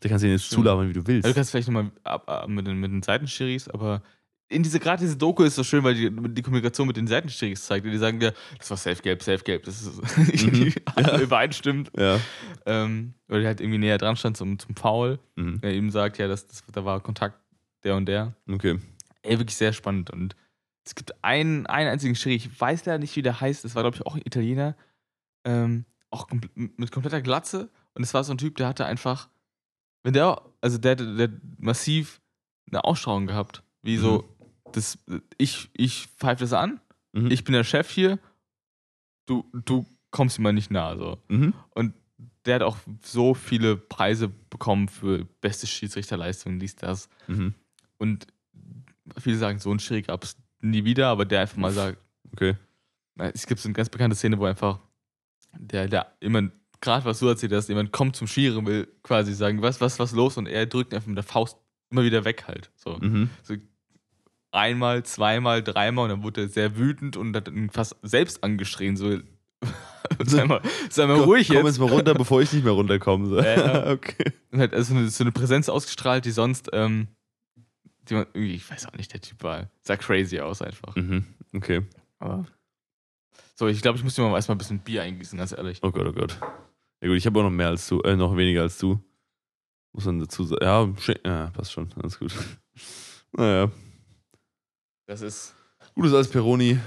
Da 0.00 0.08
kannst 0.08 0.22
du 0.22 0.28
dir 0.28 0.34
jetzt 0.34 0.50
zulabern, 0.50 0.88
wie 0.88 0.92
du 0.92 1.06
willst. 1.06 1.24
Ja, 1.24 1.30
du 1.30 1.34
kannst 1.34 1.50
vielleicht 1.50 1.68
nochmal 1.68 1.90
ab, 2.04 2.28
ab 2.28 2.48
mit 2.48 2.66
den, 2.66 2.78
mit 2.78 2.92
den 2.92 3.02
Seitenschiris, 3.02 3.68
aber 3.68 4.02
in 4.50 4.62
diese, 4.62 4.80
gerade 4.80 5.00
diese 5.02 5.16
Doku 5.16 5.42
ist 5.42 5.56
so 5.56 5.62
schön, 5.64 5.84
weil 5.84 5.94
die, 5.94 6.10
die 6.10 6.42
Kommunikation 6.42 6.86
mit 6.86 6.96
den 6.96 7.06
Seitenschiris 7.06 7.64
zeigt. 7.66 7.84
Die 7.84 7.96
sagen 7.98 8.18
dir, 8.18 8.32
das 8.56 8.70
war 8.70 8.76
safe-gelb, 8.78 9.22
safe-gelb. 9.22 9.64
Das 9.64 9.82
ist 9.82 9.98
irgendwie 10.18 10.74
alle 10.94 11.20
übereinstimmt. 11.22 11.90
ja. 11.98 12.18
Ähm, 12.64 13.14
oder 13.28 13.40
der 13.40 13.48
halt 13.48 13.60
irgendwie 13.60 13.78
näher 13.78 13.98
dran 13.98 14.16
stand 14.16 14.36
zum, 14.38 14.58
zum 14.58 14.74
Foul. 14.74 15.18
Mhm. 15.36 15.58
Er 15.60 15.74
ihm 15.74 15.90
sagt, 15.90 16.16
ja, 16.18 16.28
das, 16.28 16.46
das, 16.46 16.62
da 16.72 16.84
war 16.84 17.00
Kontakt 17.00 17.38
der 17.84 17.94
und 17.96 18.06
der. 18.06 18.34
Okay. 18.50 18.78
Ey, 19.22 19.38
wirklich 19.38 19.56
sehr 19.56 19.72
spannend. 19.74 20.10
Und 20.10 20.34
es 20.84 20.94
gibt 20.94 21.22
einen, 21.22 21.66
einen 21.66 21.90
einzigen 21.90 22.14
Schiri, 22.14 22.36
ich 22.36 22.58
weiß 22.60 22.86
leider 22.86 22.98
nicht, 22.98 23.14
wie 23.16 23.22
der 23.22 23.40
heißt. 23.42 23.64
Das 23.64 23.74
war, 23.74 23.82
glaube 23.82 23.96
ich, 23.96 24.06
auch 24.06 24.14
ein 24.14 24.22
Italiener. 24.24 24.74
Ähm, 25.44 25.84
auch 26.10 26.26
kompl- 26.28 26.48
mit 26.54 26.90
kompletter 26.90 27.20
Glatze. 27.20 27.68
Und 27.92 28.02
es 28.02 28.14
war 28.14 28.24
so 28.24 28.32
ein 28.32 28.38
Typ, 28.38 28.56
der 28.56 28.66
hatte 28.68 28.86
einfach, 28.86 29.28
wenn 30.04 30.14
der, 30.14 30.40
also 30.62 30.78
der, 30.78 30.96
der, 30.96 31.06
der 31.26 31.30
massiv 31.58 32.22
eine 32.70 32.84
Ausstrahlung 32.84 33.26
gehabt. 33.26 33.62
Wie 33.82 33.96
so, 33.98 34.24
das, 34.72 34.98
ich, 35.38 35.70
ich 35.72 36.06
pfeife 36.16 36.40
das 36.44 36.52
an, 36.52 36.80
Mhm. 37.12 37.30
ich 37.30 37.42
bin 37.42 37.54
der 37.54 37.64
Chef 37.64 37.88
hier, 37.90 38.18
du, 39.26 39.44
du 39.64 39.86
kommst 40.10 40.38
mir 40.38 40.52
nicht 40.52 40.70
nah. 40.70 40.94
So. 40.96 41.18
Mhm. 41.28 41.54
Und 41.70 41.94
der 42.44 42.56
hat 42.56 42.62
auch 42.62 42.76
so 43.02 43.32
viele 43.34 43.76
Preise 43.76 44.28
bekommen 44.28 44.88
für 44.88 45.24
beste 45.40 45.66
Schiedsrichterleistung, 45.66 46.58
dies, 46.58 46.76
das. 46.76 47.08
Mhm. 47.26 47.54
Und 47.96 48.26
viele 49.18 49.36
sagen, 49.38 49.58
so 49.58 49.70
einen 49.70 49.80
Schiri 49.80 50.02
gab 50.02 50.22
es 50.22 50.36
nie 50.60 50.84
wieder, 50.84 51.08
aber 51.08 51.24
der 51.24 51.40
einfach 51.40 51.56
mal 51.56 51.72
sagt, 51.72 51.98
Okay. 52.32 52.56
es 53.16 53.46
gibt 53.46 53.60
so 53.60 53.68
eine 53.68 53.74
ganz 53.74 53.88
bekannte 53.88 54.14
Szene, 54.16 54.38
wo 54.38 54.44
einfach 54.44 54.78
der, 55.58 55.88
der 55.88 56.12
jemand, 56.22 56.52
gerade 56.82 57.06
was 57.06 57.20
du 57.20 57.26
erzählt 57.28 57.52
hast, 57.52 57.68
jemand 57.68 57.90
kommt 57.90 58.16
zum 58.16 58.26
Schiri 58.26 58.54
und 58.56 58.66
will 58.66 58.86
quasi 59.02 59.32
sagen, 59.32 59.62
was, 59.62 59.80
was, 59.80 59.98
was 59.98 60.12
los? 60.12 60.36
Und 60.36 60.46
er 60.46 60.66
drückt 60.66 60.92
einfach 60.92 61.06
mit 61.08 61.16
der 61.16 61.24
Faust 61.24 61.56
immer 61.90 62.04
wieder 62.04 62.24
weg 62.26 62.44
halt. 62.46 62.70
So. 62.76 62.98
Mhm. 62.98 63.30
Einmal, 64.58 65.04
zweimal, 65.04 65.62
dreimal 65.62 66.04
und 66.04 66.10
dann 66.10 66.22
wurde 66.22 66.42
er 66.42 66.48
sehr 66.48 66.76
wütend 66.76 67.16
und 67.16 67.34
hat 67.36 67.48
ihn 67.48 67.70
fast 67.70 67.96
selbst 68.02 68.42
angeschrien, 68.42 68.96
so 68.96 69.18
sei 70.24 70.44
mal, 70.44 70.60
sei 70.90 71.06
mal 71.06 71.16
Komm, 71.18 71.24
ruhig 71.24 71.46
komm 71.48 71.58
jetzt. 71.58 71.66
jetzt 71.66 71.78
mal 71.78 71.88
runter, 71.90 72.14
bevor 72.14 72.42
ich 72.42 72.52
nicht 72.52 72.64
mehr 72.64 72.72
runterkomme. 72.72 73.28
So. 73.28 73.40
Ja. 73.40 73.86
okay. 73.90 74.32
Und 74.50 74.60
hat 74.60 74.74
also 74.74 75.08
so 75.08 75.24
eine 75.24 75.32
Präsenz 75.32 75.68
ausgestrahlt, 75.68 76.24
die 76.24 76.30
sonst, 76.32 76.70
ähm, 76.72 77.08
die 78.08 78.14
man 78.14 78.26
irgendwie, 78.34 78.54
ich 78.54 78.70
weiß 78.70 78.86
auch 78.86 78.94
nicht, 78.94 79.12
der 79.12 79.20
Typ 79.20 79.42
war, 79.42 79.70
sah 79.82 79.96
crazy 79.96 80.40
aus 80.40 80.60
einfach. 80.62 80.96
Mhm. 80.96 81.24
Okay. 81.54 81.82
Aber 82.18 82.44
so, 83.54 83.66
ich 83.66 83.82
glaube, 83.82 83.98
ich 83.98 84.04
muss 84.04 84.14
dir 84.14 84.22
mal 84.22 84.34
erstmal 84.34 84.54
ein 84.56 84.58
bisschen 84.58 84.80
Bier 84.80 85.02
eingießen, 85.02 85.38
ganz 85.38 85.52
ehrlich. 85.52 85.80
Oh 85.82 85.90
Gott, 85.90 86.06
oh 86.06 86.12
Gott. 86.12 86.38
Ja 87.00 87.08
gut, 87.08 87.16
ich 87.16 87.26
habe 87.26 87.38
auch 87.38 87.44
noch 87.44 87.50
mehr 87.50 87.68
als 87.68 87.86
du, 87.88 88.00
äh, 88.00 88.16
noch 88.16 88.36
weniger 88.36 88.62
als 88.62 88.78
du. 88.78 89.00
Muss 89.92 90.04
man 90.04 90.18
dazu 90.20 90.44
sagen. 90.44 90.96
Ja, 91.06 91.14
ja, 91.24 91.50
passt 91.50 91.72
schon. 91.72 91.88
Alles 92.00 92.18
gut. 92.18 92.32
Naja. 93.32 93.70
Das 95.08 95.22
ist 95.22 95.54
Gutes 95.94 96.12
als 96.12 96.28
Peroni. 96.28 96.78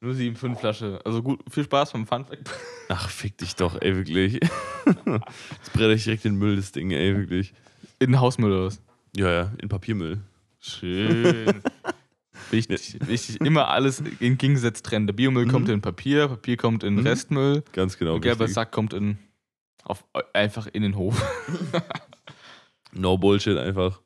075 0.00 0.58
Flasche. 0.60 1.00
Also 1.04 1.22
gut, 1.22 1.40
viel 1.50 1.62
Spaß 1.64 1.92
beim 1.92 2.04
Funfact. 2.06 2.50
Ach, 2.88 3.08
fick 3.08 3.38
dich 3.38 3.54
doch, 3.56 3.80
ey, 3.80 3.94
wirklich. 3.96 4.34
Jetzt 4.84 5.72
brenne 5.72 5.94
ich 5.94 6.02
direkt 6.04 6.24
in 6.26 6.32
den 6.34 6.38
Müll, 6.40 6.56
das 6.56 6.72
Ding, 6.72 6.90
ey, 6.90 7.16
wirklich. 7.16 7.54
In 8.00 8.10
den 8.10 8.20
Hausmüll 8.20 8.52
oder 8.52 8.66
was? 8.66 8.82
Ja, 9.16 9.30
ja, 9.32 9.52
in 9.62 9.68
Papiermüll. 9.68 10.20
Schön. 10.58 11.62
wichtig, 12.50 12.98
wichtig. 13.06 13.40
Immer 13.40 13.68
alles 13.68 14.02
in 14.18 14.36
Gegensatz 14.36 14.82
trennen. 14.82 15.06
Der 15.06 15.14
Biomüll 15.14 15.46
Mhm. 15.46 15.50
kommt 15.52 15.68
in 15.68 15.80
Papier, 15.80 16.26
Papier 16.28 16.56
kommt 16.56 16.82
in 16.82 16.96
Mhm. 16.96 17.06
Restmüll, 17.06 17.62
Ganz 17.72 17.96
genau. 17.96 18.18
der 18.18 18.34
gelbe. 18.36 18.48
Sack 18.52 18.72
kommt 18.72 18.92
in 18.94 19.16
auf, 19.84 20.04
einfach 20.32 20.66
in 20.66 20.82
den 20.82 20.96
Hof. 20.96 21.22
No 22.92 23.16
Bullshit 23.16 23.56
einfach. 23.56 24.00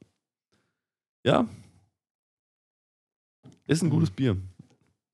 Ja. 1.25 1.49
Ist 3.69 3.83
ein 3.83 3.91
gutes 3.91 4.11
Bier. 4.11 4.37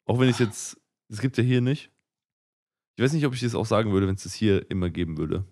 Auch 0.07 0.19
wenn 0.19 0.29
ich 0.29 0.35
es 0.37 0.39
jetzt, 0.41 0.81
es 1.09 1.21
gibt 1.21 1.37
ja 1.37 1.45
hier 1.45 1.61
nicht. 1.61 1.91
Ich 2.97 3.03
weiß 3.05 3.13
nicht, 3.13 3.27
ob 3.27 3.35
ich 3.35 3.41
das 3.41 3.55
auch 3.55 3.67
sagen 3.67 3.93
würde, 3.93 4.07
wenn 4.07 4.15
es 4.15 4.23
das 4.23 4.33
hier 4.35 4.71
immer 4.71 4.89
geben 4.89 5.19
würde. 5.19 5.45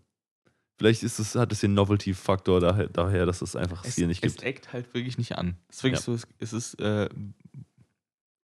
Vielleicht 0.79 1.03
ist 1.03 1.19
es, 1.19 1.35
hat 1.35 1.53
es 1.53 1.61
den 1.61 1.75
Novelty-Faktor 1.75 2.61
daher, 2.61 2.89
daher, 2.89 3.27
dass 3.27 3.43
es 3.43 3.55
einfach 3.57 3.85
es 3.85 3.97
hier 3.97 4.07
nicht 4.07 4.25
es 4.25 4.35
gibt. 4.35 4.45
eckt 4.45 4.73
halt 4.73 4.93
wirklich 4.95 5.19
nicht 5.19 5.37
an. 5.37 5.57
Es 5.69 5.77
ist 5.79 5.83
wirklich 5.85 5.99
Ja. 6.01 6.05
so, 6.05 6.15
es, 6.15 6.27
es 6.39 6.53
ist 6.53 6.81
äh, 6.81 7.09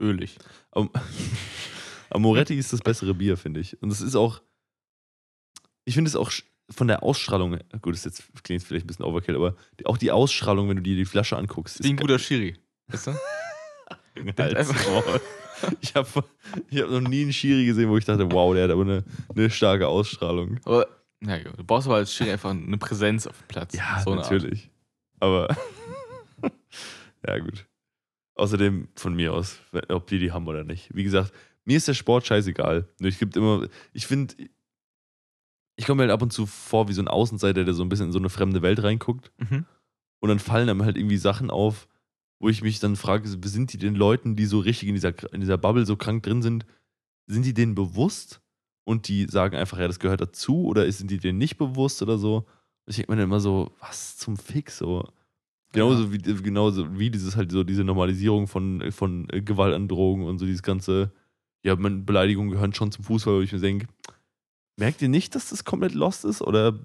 ölig. 0.02 0.38
Am- 0.72 0.90
Amoretti 2.10 2.58
ist 2.58 2.72
das 2.74 2.82
bessere 2.82 3.14
Bier, 3.14 3.38
finde 3.38 3.60
ich. 3.60 3.82
Und 3.82 3.92
es 3.92 4.02
ist 4.02 4.16
auch, 4.16 4.42
ich 5.86 5.94
finde 5.96 6.08
es 6.10 6.16
auch 6.16 6.32
von 6.70 6.88
der 6.88 7.04
Ausstrahlung, 7.04 7.60
gut, 7.82 7.94
das 7.94 8.06
ist 8.06 8.20
jetzt, 8.20 8.44
klingt 8.44 8.64
vielleicht 8.64 8.86
ein 8.86 8.88
bisschen 8.88 9.06
Overkill, 9.06 9.36
aber 9.36 9.56
die, 9.80 9.86
auch 9.86 9.98
die 9.98 10.12
Ausstrahlung, 10.12 10.68
wenn 10.70 10.78
du 10.78 10.84
dir 10.84 10.96
die 10.96 11.06
Flasche 11.06 11.38
anguckst, 11.38 11.84
Wie 11.84 11.90
ein 11.90 11.96
ist 11.96 12.02
guter 12.02 12.20
Schiri. 12.20 12.58
Weißt 12.88 13.08
du? 13.08 13.16
Maul. 14.16 15.22
Ich 15.82 15.96
habe 15.96 16.08
ich 16.70 16.82
hab 16.82 16.90
noch 16.90 17.00
nie 17.00 17.22
einen 17.24 17.34
Schiri 17.34 17.66
gesehen, 17.66 17.90
wo 17.90 17.98
ich 17.98 18.04
dachte, 18.04 18.30
wow, 18.30 18.54
der 18.54 18.66
hat 18.66 18.72
aber 18.72 18.82
eine, 18.82 19.04
eine 19.34 19.50
starke 19.50 19.88
Ausstrahlung. 19.88 20.60
Aber, 20.66 20.86
ja, 21.22 21.40
du 21.40 21.64
brauchst 21.64 21.88
aber 21.88 21.96
als 21.96 22.14
Schiri 22.14 22.32
einfach 22.32 22.52
eine 22.52 22.78
Präsenz 22.78 23.26
auf 23.26 23.38
dem 23.38 23.48
Platz. 23.48 23.74
Ja, 23.74 24.02
So 24.04 24.12
eine 24.12 24.22
Art. 24.22 24.32
natürlich. 24.32 24.70
Aber 25.22 25.56
ja, 27.26 27.40
gut. 27.40 27.66
Außerdem 28.36 28.90
von 28.96 29.16
mir 29.16 29.34
aus, 29.34 29.60
ob 29.88 30.08
die 30.08 30.20
die 30.20 30.34
haben 30.34 30.46
oder 30.46 30.66
nicht. 30.66 30.94
Wie 30.94 31.06
gesagt, 31.06 31.32
mir 31.64 31.78
ist 31.78 31.88
der 31.88 31.94
Sport 31.94 32.28
scheißegal. 32.28 32.90
Ich 33.00 33.18
gibt 33.18 33.38
immer, 33.38 33.68
ich 33.94 34.08
finde, 34.08 34.36
ich 35.78 35.86
komme 35.86 35.98
mir 36.04 36.10
halt 36.10 36.12
ab 36.12 36.22
und 36.22 36.34
zu 36.34 36.46
vor 36.46 36.90
wie 36.90 36.94
so 36.94 37.02
ein 37.02 37.08
Außenseiter, 37.08 37.64
der 37.64 37.74
so 37.74 37.84
ein 37.84 37.90
bisschen 37.90 38.08
in 38.08 38.12
so 38.12 38.20
eine 38.20 38.30
fremde 38.30 38.62
Welt 38.62 38.84
reinguckt. 38.84 39.32
Mhm. 39.38 39.66
Und 40.20 40.30
dann 40.30 40.40
fallen 40.40 40.70
einem 40.70 40.84
halt 40.84 40.98
irgendwie 40.98 41.18
Sachen 41.18 41.50
auf, 41.50 41.88
wo 42.40 42.50
ich 42.50 42.62
mich 42.62 42.80
dann 42.80 42.96
frage, 42.96 43.28
sind 43.28 43.74
die 43.74 43.78
den 43.78 43.96
Leuten, 43.96 44.36
die 44.36 44.46
so 44.46 44.60
richtig 44.60 44.90
in 44.90 44.96
dieser, 44.96 45.14
in 45.34 45.42
dieser 45.42 45.58
Bubble 45.58 45.86
so 45.86 45.96
krank 45.96 46.24
drin 46.24 46.42
sind, 46.42 46.66
sind 47.28 47.46
die 47.46 47.54
denen 47.54 47.76
bewusst 47.76 48.42
und 48.84 49.08
die 49.08 49.26
sagen 49.26 49.56
einfach, 49.56 49.80
ja, 49.80 49.88
das 49.88 50.00
gehört 50.00 50.22
dazu 50.22 50.66
oder 50.66 50.90
sind 50.92 51.12
die 51.12 51.18
denen 51.18 51.38
nicht 51.38 51.58
bewusst 51.58 52.02
oder 52.02 52.18
so? 52.18 52.38
Und 52.86 52.92
ich 52.92 52.98
denke 52.98 53.12
mir 53.12 53.18
dann 53.18 53.26
immer 53.26 53.40
so, 53.40 53.72
was 53.80 54.18
zum 54.18 54.38
Fix 54.38 54.78
so? 54.78 55.08
Genauso, 55.72 56.14
wie, 56.14 56.20
genauso 56.20 56.98
wie 56.98 57.10
dieses 57.10 57.36
halt 57.36 57.52
so, 57.52 57.64
diese 57.64 57.84
Normalisierung 57.84 58.48
von, 58.48 58.92
von 58.92 59.28
äh, 59.32 59.42
Gewaltandrohungen 59.42 60.26
und 60.26 60.40
so 60.40 60.46
dieses 60.46 60.64
ganze, 60.64 61.12
ja, 61.64 61.76
Beleidigungen 61.76 62.52
gehören 62.52 62.74
schon 62.74 62.92
zum 62.92 63.04
Fußball, 63.04 63.36
wo 63.36 63.42
ich 63.42 63.52
mir 63.52 63.60
denke, 63.60 63.88
merkt 64.78 65.02
ihr 65.02 65.10
nicht, 65.10 65.36
dass 65.36 65.50
das 65.50 65.66
komplett 65.66 65.94
lost 65.94 66.24
ist? 66.24 66.42
Oder, 66.42 66.80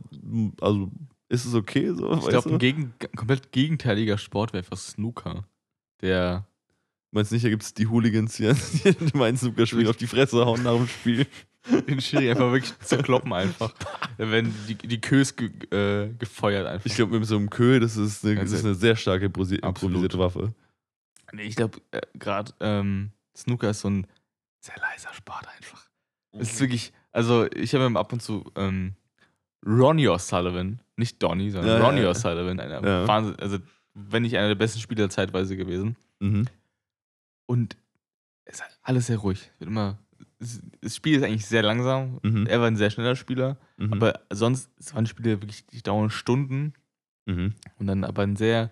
also, 0.60 0.90
ist 1.30 1.44
es 1.46 1.54
okay 1.54 1.92
so? 1.94 2.12
Ich 2.14 2.26
glaube, 2.26 2.50
ein 2.50 2.58
gegen, 2.58 2.94
komplett 3.16 3.52
gegenteiliger 3.52 4.18
Sport 4.18 4.52
wäre 4.52 4.64
einfach 4.64 4.76
Snooker. 4.76 5.44
Der. 6.02 6.46
Meinst 7.12 7.30
du 7.30 7.36
nicht, 7.36 7.44
da 7.44 7.48
gibt 7.48 7.62
es 7.62 7.74
die 7.74 7.86
Hooligans, 7.86 8.36
die, 8.36 8.44
die 8.44 9.16
meinen 9.16 9.36
Snooker-Spiel 9.36 9.88
auf 9.88 9.96
die 9.96 10.06
Fresse 10.06 10.44
hauen 10.44 10.62
nach 10.62 10.76
dem 10.76 10.86
Spiel? 10.86 11.26
Den 11.88 12.00
Schiri 12.00 12.30
einfach 12.30 12.52
wirklich 12.52 12.78
zerkloppen 12.78 13.32
einfach. 13.34 13.74
Da 14.16 14.30
werden 14.30 14.54
die, 14.66 14.76
die 14.76 15.00
Kös 15.00 15.36
ge, 15.36 15.50
äh, 15.70 16.08
gefeuert 16.14 16.66
einfach. 16.66 16.86
Ich 16.86 16.94
glaube, 16.94 17.18
mit 17.18 17.28
so 17.28 17.36
einem 17.36 17.50
Köhl, 17.50 17.80
das 17.80 17.98
ist 17.98 18.24
eine, 18.24 18.36
das 18.36 18.52
ist 18.52 18.64
eine 18.64 18.74
sehr 18.74 18.96
starke 18.96 19.26
Absolut. 19.26 19.62
improvisierte 19.62 20.18
Waffe. 20.18 20.54
Nee, 21.32 21.42
ich 21.42 21.56
glaube, 21.56 21.80
äh, 21.90 22.00
gerade 22.14 22.54
ähm, 22.60 23.10
Snooker 23.36 23.70
ist 23.70 23.80
so 23.80 23.90
ein 23.90 24.06
sehr 24.60 24.76
leiser 24.78 25.12
Sport 25.12 25.46
einfach. 25.54 25.90
Es 26.32 26.52
ist 26.52 26.60
wirklich, 26.60 26.92
also 27.12 27.46
ich 27.52 27.74
habe 27.74 27.98
ab 27.98 28.12
und 28.12 28.22
zu 28.22 28.50
ähm, 28.56 28.94
Ronnie 29.66 30.08
O'Sullivan, 30.08 30.78
nicht 31.00 31.20
Donny, 31.22 31.50
sondern 31.50 31.80
Ja, 31.80 31.84
Ronnie 31.86 32.02
ja. 32.02 32.10
O'Sullivan, 32.10 32.60
einer 32.60 32.82
Ja. 32.86 33.08
Wahnsinn, 33.08 33.36
also 33.40 33.58
wenn 33.94 34.22
nicht 34.22 34.36
einer 34.36 34.48
der 34.48 34.54
besten 34.54 34.78
Spieler 34.78 35.10
zeitweise 35.10 35.56
gewesen. 35.56 35.96
Mhm. 36.20 36.46
Und 37.46 37.76
es 38.44 38.56
ist 38.56 38.62
halt 38.62 38.78
alles 38.82 39.06
sehr 39.08 39.18
ruhig. 39.18 39.50
Wird 39.58 39.68
immer, 39.70 39.98
das 40.38 40.94
Spiel 40.96 41.16
ist 41.16 41.24
eigentlich 41.24 41.46
sehr 41.46 41.62
langsam. 41.62 42.20
Mhm. 42.22 42.46
Er 42.46 42.60
war 42.60 42.68
ein 42.68 42.76
sehr 42.76 42.90
schneller 42.90 43.16
Spieler, 43.16 43.56
Mhm. 43.76 43.92
aber 43.94 44.20
sonst 44.32 44.70
es 44.78 44.94
waren 44.94 45.06
Spiele 45.06 45.40
wirklich, 45.42 45.66
die 45.66 45.82
dauern 45.82 46.10
Stunden 46.10 46.74
Mhm. 47.26 47.54
und 47.78 47.86
dann 47.86 48.04
aber 48.04 48.22
ein 48.22 48.36
sehr 48.36 48.70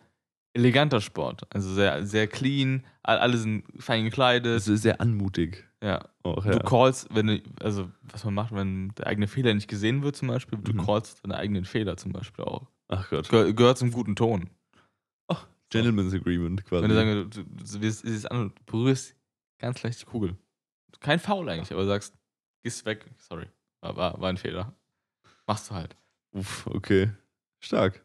eleganter 0.55 1.01
Sport. 1.01 1.43
Also 1.55 1.72
sehr, 1.74 2.05
sehr 2.07 2.26
clean, 2.26 2.85
all- 3.03 3.18
alle 3.18 3.37
sind 3.37 3.64
fein 3.79 4.05
gekleidet. 4.05 4.57
Ist 4.57 4.83
sehr 4.83 5.01
anmutig. 5.01 5.68
Ja. 5.83 6.09
Auch, 6.22 6.43
Du 6.45 6.51
ja. 6.51 6.59
callst, 6.59 7.09
wenn 7.14 7.26
du, 7.29 7.43
also 7.61 7.91
was 8.03 8.24
man 8.24 8.35
macht, 8.35 8.53
wenn 8.55 8.91
der 8.97 9.07
eigene 9.07 9.29
Fehler 9.29 9.55
nicht 9.55 9.68
gesehen 9.68 10.03
wird, 10.03 10.16
zum 10.16 10.29
Beispiel, 10.29 10.59
du 10.59 10.72
Mhm. 10.72 10.85
callst 10.85 11.24
deine 11.24 11.37
eigenen 11.37 11.64
Fehler 11.64 11.97
zum 11.97 12.12
Beispiel 12.12 12.45
auch. 12.45 12.66
Ach 12.89 13.09
Gott. 13.11 13.29
Gehör, 13.29 13.53
gehört 13.53 13.79
zum 13.79 13.91
guten 13.93 14.16
Ton. 14.16 14.51
Gentleman's 15.70 16.14
Agreement 16.14 16.64
quasi. 16.64 16.83
Wenn 16.83 16.89
du 16.91 16.97
sagst, 16.97 17.37
du, 17.37 17.79
du, 17.79 18.20
du, 18.20 18.31
an 18.31 18.41
und 18.41 18.59
du 18.59 18.62
berührst 18.64 19.14
ganz 19.59 19.83
leicht 19.83 20.01
die 20.01 20.07
Kugel. 20.07 20.37
Kein 21.01 21.18
Foul 21.18 21.49
eigentlich, 21.49 21.72
aber 21.72 21.85
sagst, 21.85 22.14
gehst 22.62 22.85
weg, 22.87 23.05
sorry. 23.18 23.47
War, 23.83 23.97
war, 23.97 24.20
war 24.20 24.29
ein 24.31 24.39
Fehler. 24.39 24.74
Machst 25.47 25.70
du 25.70 25.74
halt. 25.74 25.95
Uff, 26.33 26.66
okay. 26.68 27.11
Stark. 27.61 28.03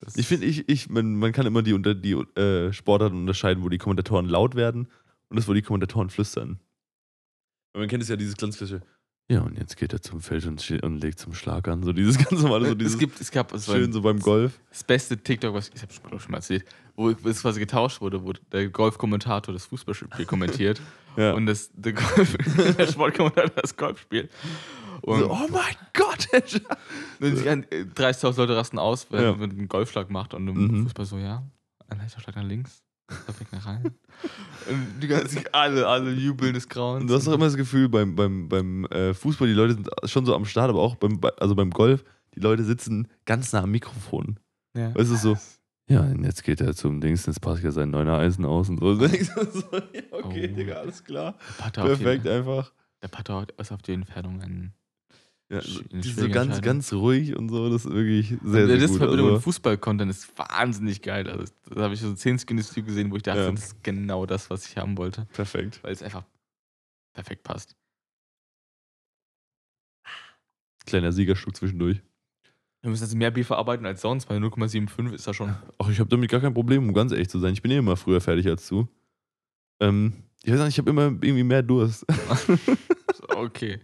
Das 0.00 0.16
Ich 0.16 0.26
finde, 0.26 0.46
ich, 0.46 0.68
ich, 0.68 0.88
man, 0.88 1.16
man 1.16 1.32
kann 1.32 1.46
immer 1.46 1.62
die, 1.62 1.72
unter, 1.72 1.94
die 1.94 2.12
äh, 2.12 2.72
Sportarten 2.72 3.16
unterscheiden, 3.16 3.62
wo 3.64 3.68
die 3.68 3.78
Kommentatoren 3.78 4.26
laut 4.26 4.54
werden 4.54 4.88
und 5.28 5.36
das, 5.36 5.46
wo 5.48 5.52
die 5.52 5.62
Kommentatoren 5.62 6.10
flüstern. 6.10 6.60
Man 7.76 7.88
kennt 7.88 8.02
es 8.02 8.08
ja, 8.08 8.16
dieses 8.16 8.36
ganz 8.36 8.56
klassische, 8.56 8.82
ja, 9.30 9.42
und 9.42 9.56
jetzt 9.56 9.76
geht 9.76 9.92
er 9.92 10.02
zum 10.02 10.20
Feld 10.20 10.44
und, 10.46 10.68
und 10.82 11.00
legt 11.00 11.20
zum 11.20 11.34
Schlag 11.34 11.68
an. 11.68 11.84
So 11.84 11.92
dieses 11.92 12.18
ganz 12.28 12.42
normale, 12.42 12.68
so 12.70 12.74
dieses 12.74 12.94
es 12.94 12.98
gibt, 12.98 13.20
es 13.20 13.30
gab 13.30 13.52
es 13.54 13.66
schön 13.66 13.92
so 13.92 14.02
beim 14.02 14.18
Golf. 14.18 14.58
das 14.70 14.82
beste 14.82 15.16
TikTok, 15.16 15.54
was 15.54 15.70
ich 15.72 15.80
habe 15.82 15.92
schon, 15.92 16.18
schon 16.18 16.30
mal 16.32 16.38
erzählt, 16.38 16.64
wo 16.96 17.10
es 17.10 17.40
quasi 17.42 17.60
getauscht 17.60 18.00
wurde, 18.00 18.24
wo 18.24 18.32
der 18.32 18.68
Golfkommentator 18.70 19.52
das 19.54 19.66
Fußballspiel 19.66 20.26
kommentiert 20.26 20.80
Ja. 21.16 21.32
und 21.34 21.46
das, 21.46 21.70
der, 21.74 21.92
Golf, 21.92 22.36
der 22.76 22.86
Sportkommentator 22.88 23.50
das 23.62 23.76
Golfspiel. 23.76 24.28
Und 25.02 25.18
so, 25.20 25.30
oh 25.30 25.46
mein 25.50 25.74
Gott, 25.94 26.28
die 27.20 27.42
gan- 27.44 27.64
äh, 27.70 27.82
30.000 27.84 28.36
Leute 28.36 28.56
rasten 28.56 28.78
aus, 28.78 29.06
wenn 29.10 29.22
Ja. 29.22 29.32
man 29.32 29.50
einen 29.50 29.68
Golfschlag 29.68 30.10
macht 30.10 30.34
und 30.34 30.46
im 30.48 30.56
Mhm. 30.66 30.82
Fußball 30.84 31.06
so, 31.06 31.18
ja, 31.18 31.42
ein 31.88 31.98
leichter 31.98 32.20
Schlag 32.20 32.34
nach 32.36 32.42
links, 32.44 32.82
perfekt 33.24 33.52
nach 33.52 33.66
rein. 33.66 33.82
und 34.68 35.00
die 35.02 35.08
ganzen, 35.08 35.44
alle, 35.52 35.86
alle 35.86 36.12
jubeln 36.12 36.54
des 36.54 36.68
Grauens. 36.68 37.02
Und 37.02 37.08
du 37.08 37.14
hast 37.14 37.26
doch 37.26 37.32
immer 37.34 37.46
das 37.46 37.56
Gefühl, 37.56 37.88
beim, 37.88 38.14
beim, 38.14 38.48
beim 38.48 38.84
äh, 38.86 39.14
Fußball, 39.14 39.48
die 39.48 39.54
Leute 39.54 39.74
sind 39.74 39.88
schon 40.04 40.24
so 40.26 40.34
am 40.34 40.44
Start, 40.44 40.70
aber 40.70 40.80
auch 40.80 40.96
beim, 40.96 41.20
also 41.38 41.54
beim 41.54 41.70
Golf, 41.70 42.04
die 42.34 42.40
Leute 42.40 42.64
sitzen 42.64 43.08
ganz 43.26 43.52
nah 43.52 43.62
am 43.62 43.70
Mikrofon. 43.70 44.38
ja. 44.76 44.94
Weißt 44.94 45.10
du, 45.10 45.16
so, 45.16 45.36
ja, 45.88 46.02
und 46.02 46.24
jetzt 46.24 46.44
geht 46.44 46.60
er 46.60 46.74
zum 46.74 47.00
Dings, 47.00 47.26
jetzt 47.26 47.40
passt 47.40 47.64
ja 47.64 47.72
sein 47.72 47.90
neuner 47.90 48.18
Eisen 48.18 48.44
aus 48.44 48.68
und 48.68 48.78
so. 48.78 48.94
so 48.94 49.06
ja, 49.06 49.10
okay, 50.12 50.48
Oh. 50.52 50.56
Digga, 50.56 50.74
alles 50.74 51.02
klar. 51.02 51.34
Perfekt, 51.72 52.28
einfach. 52.28 52.72
der 53.02 53.08
Putter 53.08 53.46
ist 53.58 53.72
auf 53.72 53.82
die 53.82 53.92
Entfernung 53.94 54.40
ein. 54.40 54.72
Ja, 55.50 55.60
so, 55.62 55.80
so 56.00 56.28
ganz, 56.28 56.60
ganz 56.62 56.92
ruhig 56.92 57.34
und 57.36 57.48
so, 57.48 57.68
das 57.70 57.84
ist 57.84 57.92
wirklich 57.92 58.28
sehr, 58.42 58.68
das 58.68 58.78
sehr 58.78 58.88
gut. 58.88 58.96
Verbindung 58.98 59.26
mit 59.26 59.32
Also, 59.34 59.40
Fußball-Content 59.40 60.08
ist 60.10 60.38
wahnsinnig 60.38 61.02
geil. 61.02 61.28
Also, 61.28 61.52
da 61.74 61.82
habe 61.82 61.94
ich 61.94 62.00
so 62.00 62.14
10 62.14 62.38
Sekunden 62.38 62.62
Video 62.64 62.84
gesehen, 62.84 63.10
wo 63.10 63.16
ich 63.16 63.24
dachte, 63.24 63.40
Ja. 63.40 63.50
das 63.50 63.64
ist 63.64 63.82
genau 63.82 64.26
das, 64.26 64.48
was 64.48 64.66
ich 64.68 64.76
haben 64.76 64.96
wollte, 64.96 65.26
perfekt. 65.32 65.80
weil 65.82 65.92
es 65.92 66.02
einfach 66.04 66.22
perfekt 67.12 67.42
passt. 67.42 67.74
Kleiner 70.86 71.12
Siegerstück 71.12 71.56
zwischendurch. 71.56 72.00
Wir 72.82 72.90
müssen 72.90 73.02
jetzt 73.04 73.14
mehr 73.14 73.30
Bier 73.30 73.44
verarbeiten 73.44 73.84
als 73.84 74.00
sonst, 74.00 74.30
weil 74.30 74.38
0,75 74.38 75.12
ist 75.14 75.26
ja 75.26 75.34
schon. 75.34 75.54
Ach, 75.78 75.88
ich 75.90 76.00
habe 76.00 76.08
damit 76.08 76.30
gar 76.30 76.40
kein 76.40 76.54
Problem, 76.54 76.88
um 76.88 76.94
ganz 76.94 77.12
ehrlich 77.12 77.28
zu 77.28 77.38
sein. 77.38 77.52
Ich 77.52 77.60
bin 77.62 77.70
eh 77.72 77.76
immer 77.76 77.96
früher 77.96 78.20
fertig 78.20 78.46
als 78.46 78.66
du. 78.68 78.88
Ähm, 79.80 80.14
ich 80.42 80.52
weiß 80.52 80.60
nicht, 80.60 80.68
ich 80.70 80.78
habe 80.78 80.90
immer 80.90 81.02
irgendwie 81.06 81.42
mehr 81.44 81.62
Durst. 81.62 82.06
Okay. 83.36 83.80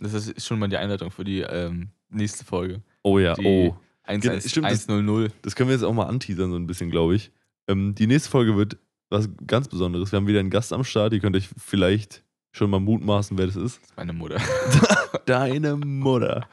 Das 0.00 0.14
ist 0.14 0.46
schon 0.46 0.58
mal 0.58 0.68
die 0.68 0.76
Einleitung 0.76 1.10
für 1.10 1.24
die 1.24 1.40
ähm, 1.40 1.88
nächste 2.08 2.44
Folge. 2.44 2.82
Oh 3.02 3.18
ja, 3.18 3.34
Die- 3.34 3.44
oh. 3.44 3.76
1, 4.04 4.22
Genau, 4.22 4.34
1, 4.36 4.50
stimmt, 4.50 4.70
das- 4.70 4.88
100. 4.88 5.32
Das 5.42 5.54
können 5.54 5.68
wir 5.68 5.74
jetzt 5.76 5.82
auch 5.84 5.92
mal 5.92 6.06
anteasern, 6.06 6.50
so 6.50 6.56
ein 6.56 6.66
bisschen, 6.66 6.90
glaube 6.90 7.14
ich. 7.14 7.30
Ähm, 7.68 7.94
die 7.94 8.06
nächste 8.06 8.30
Folge 8.30 8.56
wird 8.56 8.78
was 9.10 9.28
ganz 9.46 9.68
Besonderes. 9.68 10.12
Wir 10.12 10.16
haben 10.16 10.26
wieder 10.26 10.40
einen 10.40 10.50
Gast 10.50 10.72
am 10.72 10.84
Start. 10.84 11.12
Ihr 11.12 11.20
könnt 11.20 11.36
euch 11.36 11.48
vielleicht 11.58 12.24
schon 12.52 12.70
mal 12.70 12.80
mutmaßen, 12.80 13.36
wer 13.36 13.46
das 13.46 13.56
ist. 13.56 13.80
Das 13.82 13.90
ist 13.90 13.96
meine 13.96 14.12
Mutter. 14.14 14.38
Deine 15.26 15.76
Mutter. 15.76 16.48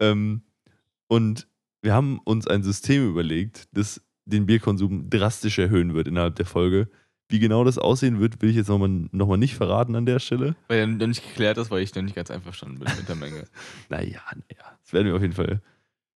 Ähm, 0.00 0.42
und 1.08 1.46
wir 1.80 1.94
haben 1.94 2.18
uns 2.24 2.46
ein 2.46 2.62
System 2.62 3.08
überlegt, 3.08 3.68
das 3.72 4.00
den 4.24 4.46
Bierkonsum 4.46 5.08
drastisch 5.10 5.58
erhöhen 5.58 5.94
wird 5.94 6.08
innerhalb 6.08 6.36
der 6.36 6.46
Folge. 6.46 6.88
Wie 7.32 7.38
genau 7.38 7.64
das 7.64 7.78
aussehen 7.78 8.20
wird, 8.20 8.42
will 8.42 8.50
ich 8.50 8.56
jetzt 8.56 8.68
nochmal 8.68 8.90
noch 9.10 9.26
mal 9.26 9.38
nicht 9.38 9.54
verraten 9.54 9.96
an 9.96 10.04
der 10.04 10.18
Stelle. 10.18 10.54
Weil 10.68 10.80
er 10.80 10.86
noch 10.86 11.06
nicht 11.06 11.26
geklärt 11.26 11.56
ist, 11.56 11.70
weil 11.70 11.82
ich 11.82 11.94
noch 11.94 12.02
nicht 12.02 12.14
ganz 12.14 12.30
einverstanden 12.30 12.78
bin 12.78 12.94
mit 12.94 13.08
der 13.08 13.16
Menge. 13.16 13.46
Naja, 13.88 14.20
naja. 14.30 14.78
Das 14.82 14.92
werden 14.92 15.06
wir 15.06 15.16
auf 15.16 15.22
jeden 15.22 15.32
Fall. 15.32 15.62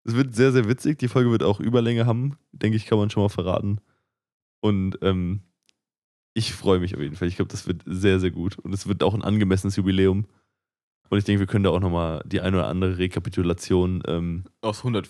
Es 0.03 0.13
wird 0.13 0.35
sehr, 0.35 0.51
sehr 0.51 0.67
witzig. 0.67 0.99
Die 0.99 1.07
Folge 1.07 1.31
wird 1.31 1.41
auch 1.41 1.61
Überlänge 1.61 2.05
haben, 2.05 2.37
denke 2.51 2.75
ich, 2.75 2.85
kann 2.85 2.97
man 2.97 3.09
schon 3.09 3.23
mal 3.23 3.29
verraten. 3.29 3.79
Und 4.59 4.99
ähm, 5.03 5.39
ich 6.33 6.53
freue 6.53 6.79
mich 6.79 6.93
auf 6.95 7.01
jeden 7.01 7.15
Fall. 7.15 7.29
Ich 7.29 7.37
glaube, 7.37 7.49
das 7.49 7.65
wird 7.65 7.83
sehr, 7.85 8.19
sehr 8.19 8.31
gut. 8.31 8.59
Und 8.59 8.73
es 8.73 8.85
wird 8.85 9.01
auch 9.01 9.13
ein 9.13 9.23
angemessenes 9.23 9.77
Jubiläum. 9.77 10.25
Und 11.09 11.17
ich 11.19 11.23
denke, 11.23 11.39
wir 11.41 11.47
können 11.47 11.63
da 11.63 11.69
auch 11.69 11.79
nochmal 11.79 12.21
die 12.25 12.41
eine 12.41 12.57
oder 12.57 12.67
andere 12.67 12.97
Rekapitulation 12.97 14.01
ähm, 14.07 14.45
Aus 14.61 14.79
100, 14.79 15.07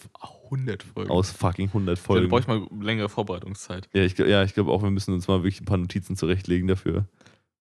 100 0.49 0.83
Folgen. 0.83 1.09
aus 1.09 1.31
fucking 1.31 1.67
100 1.69 1.97
Da 1.97 2.01
Folgen. 2.01 2.29
brauche 2.29 2.41
ich 2.41 2.47
mal 2.47 2.67
längere 2.81 3.07
Vorbereitungszeit. 3.09 3.89
Ja, 3.93 4.03
ich, 4.03 4.17
ja, 4.17 4.43
ich 4.43 4.53
glaube 4.53 4.71
auch, 4.71 4.83
wir 4.83 4.91
müssen 4.91 5.13
uns 5.13 5.27
mal 5.27 5.39
wirklich 5.43 5.61
ein 5.61 5.65
paar 5.65 5.77
Notizen 5.77 6.15
zurechtlegen 6.17 6.67
dafür. 6.67 7.07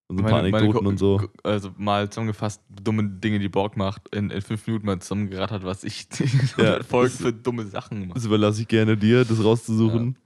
Und 0.08 0.18
so 0.18 0.24
ein 0.24 0.30
paar 0.30 0.40
Anekdoten 0.40 0.86
und 0.86 0.98
so. 0.98 1.22
Also 1.44 1.70
mal 1.78 2.10
zusammengefasst, 2.10 2.60
dumme 2.68 3.08
Dinge, 3.08 3.38
die 3.38 3.48
Borg 3.48 3.76
macht, 3.78 4.14
in, 4.14 4.28
in 4.30 4.42
fünf 4.42 4.66
Minuten 4.66 4.84
mal 4.84 4.98
zusammengerattert, 5.00 5.64
was 5.64 5.82
ich 5.84 6.08
die 6.10 6.24
100 6.24 6.84
Folgen 6.84 7.12
das- 7.14 7.22
für 7.22 7.32
dumme 7.32 7.64
Sachen 7.66 8.08
mache. 8.08 8.14
Das 8.14 8.26
überlasse 8.26 8.60
ich 8.62 8.68
gerne 8.68 8.96
dir, 8.98 9.24
das 9.24 9.42
rauszusuchen. 9.42 10.18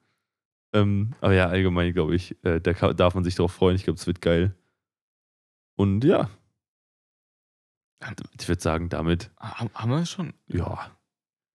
Ähm, 0.74 1.12
aber 1.20 1.34
ja, 1.34 1.46
allgemein, 1.46 1.92
glaube 1.92 2.14
ich, 2.16 2.36
äh, 2.44 2.60
da 2.60 2.72
kann, 2.74 2.96
darf 2.96 3.14
man 3.14 3.22
sich 3.24 3.34
darauf 3.36 3.52
freuen. 3.52 3.76
Ich 3.76 3.84
glaube, 3.84 3.98
es 3.98 4.06
wird 4.06 4.20
geil. 4.20 4.54
Und 5.76 6.04
ja. 6.04 6.28
Ich 8.40 8.48
würde 8.48 8.62
sagen, 8.62 8.88
damit, 8.88 9.30
Haben, 9.38 9.90
wir 9.90 9.98
es 9.98 10.10
schon? 10.10 10.32
ja. 10.46 10.90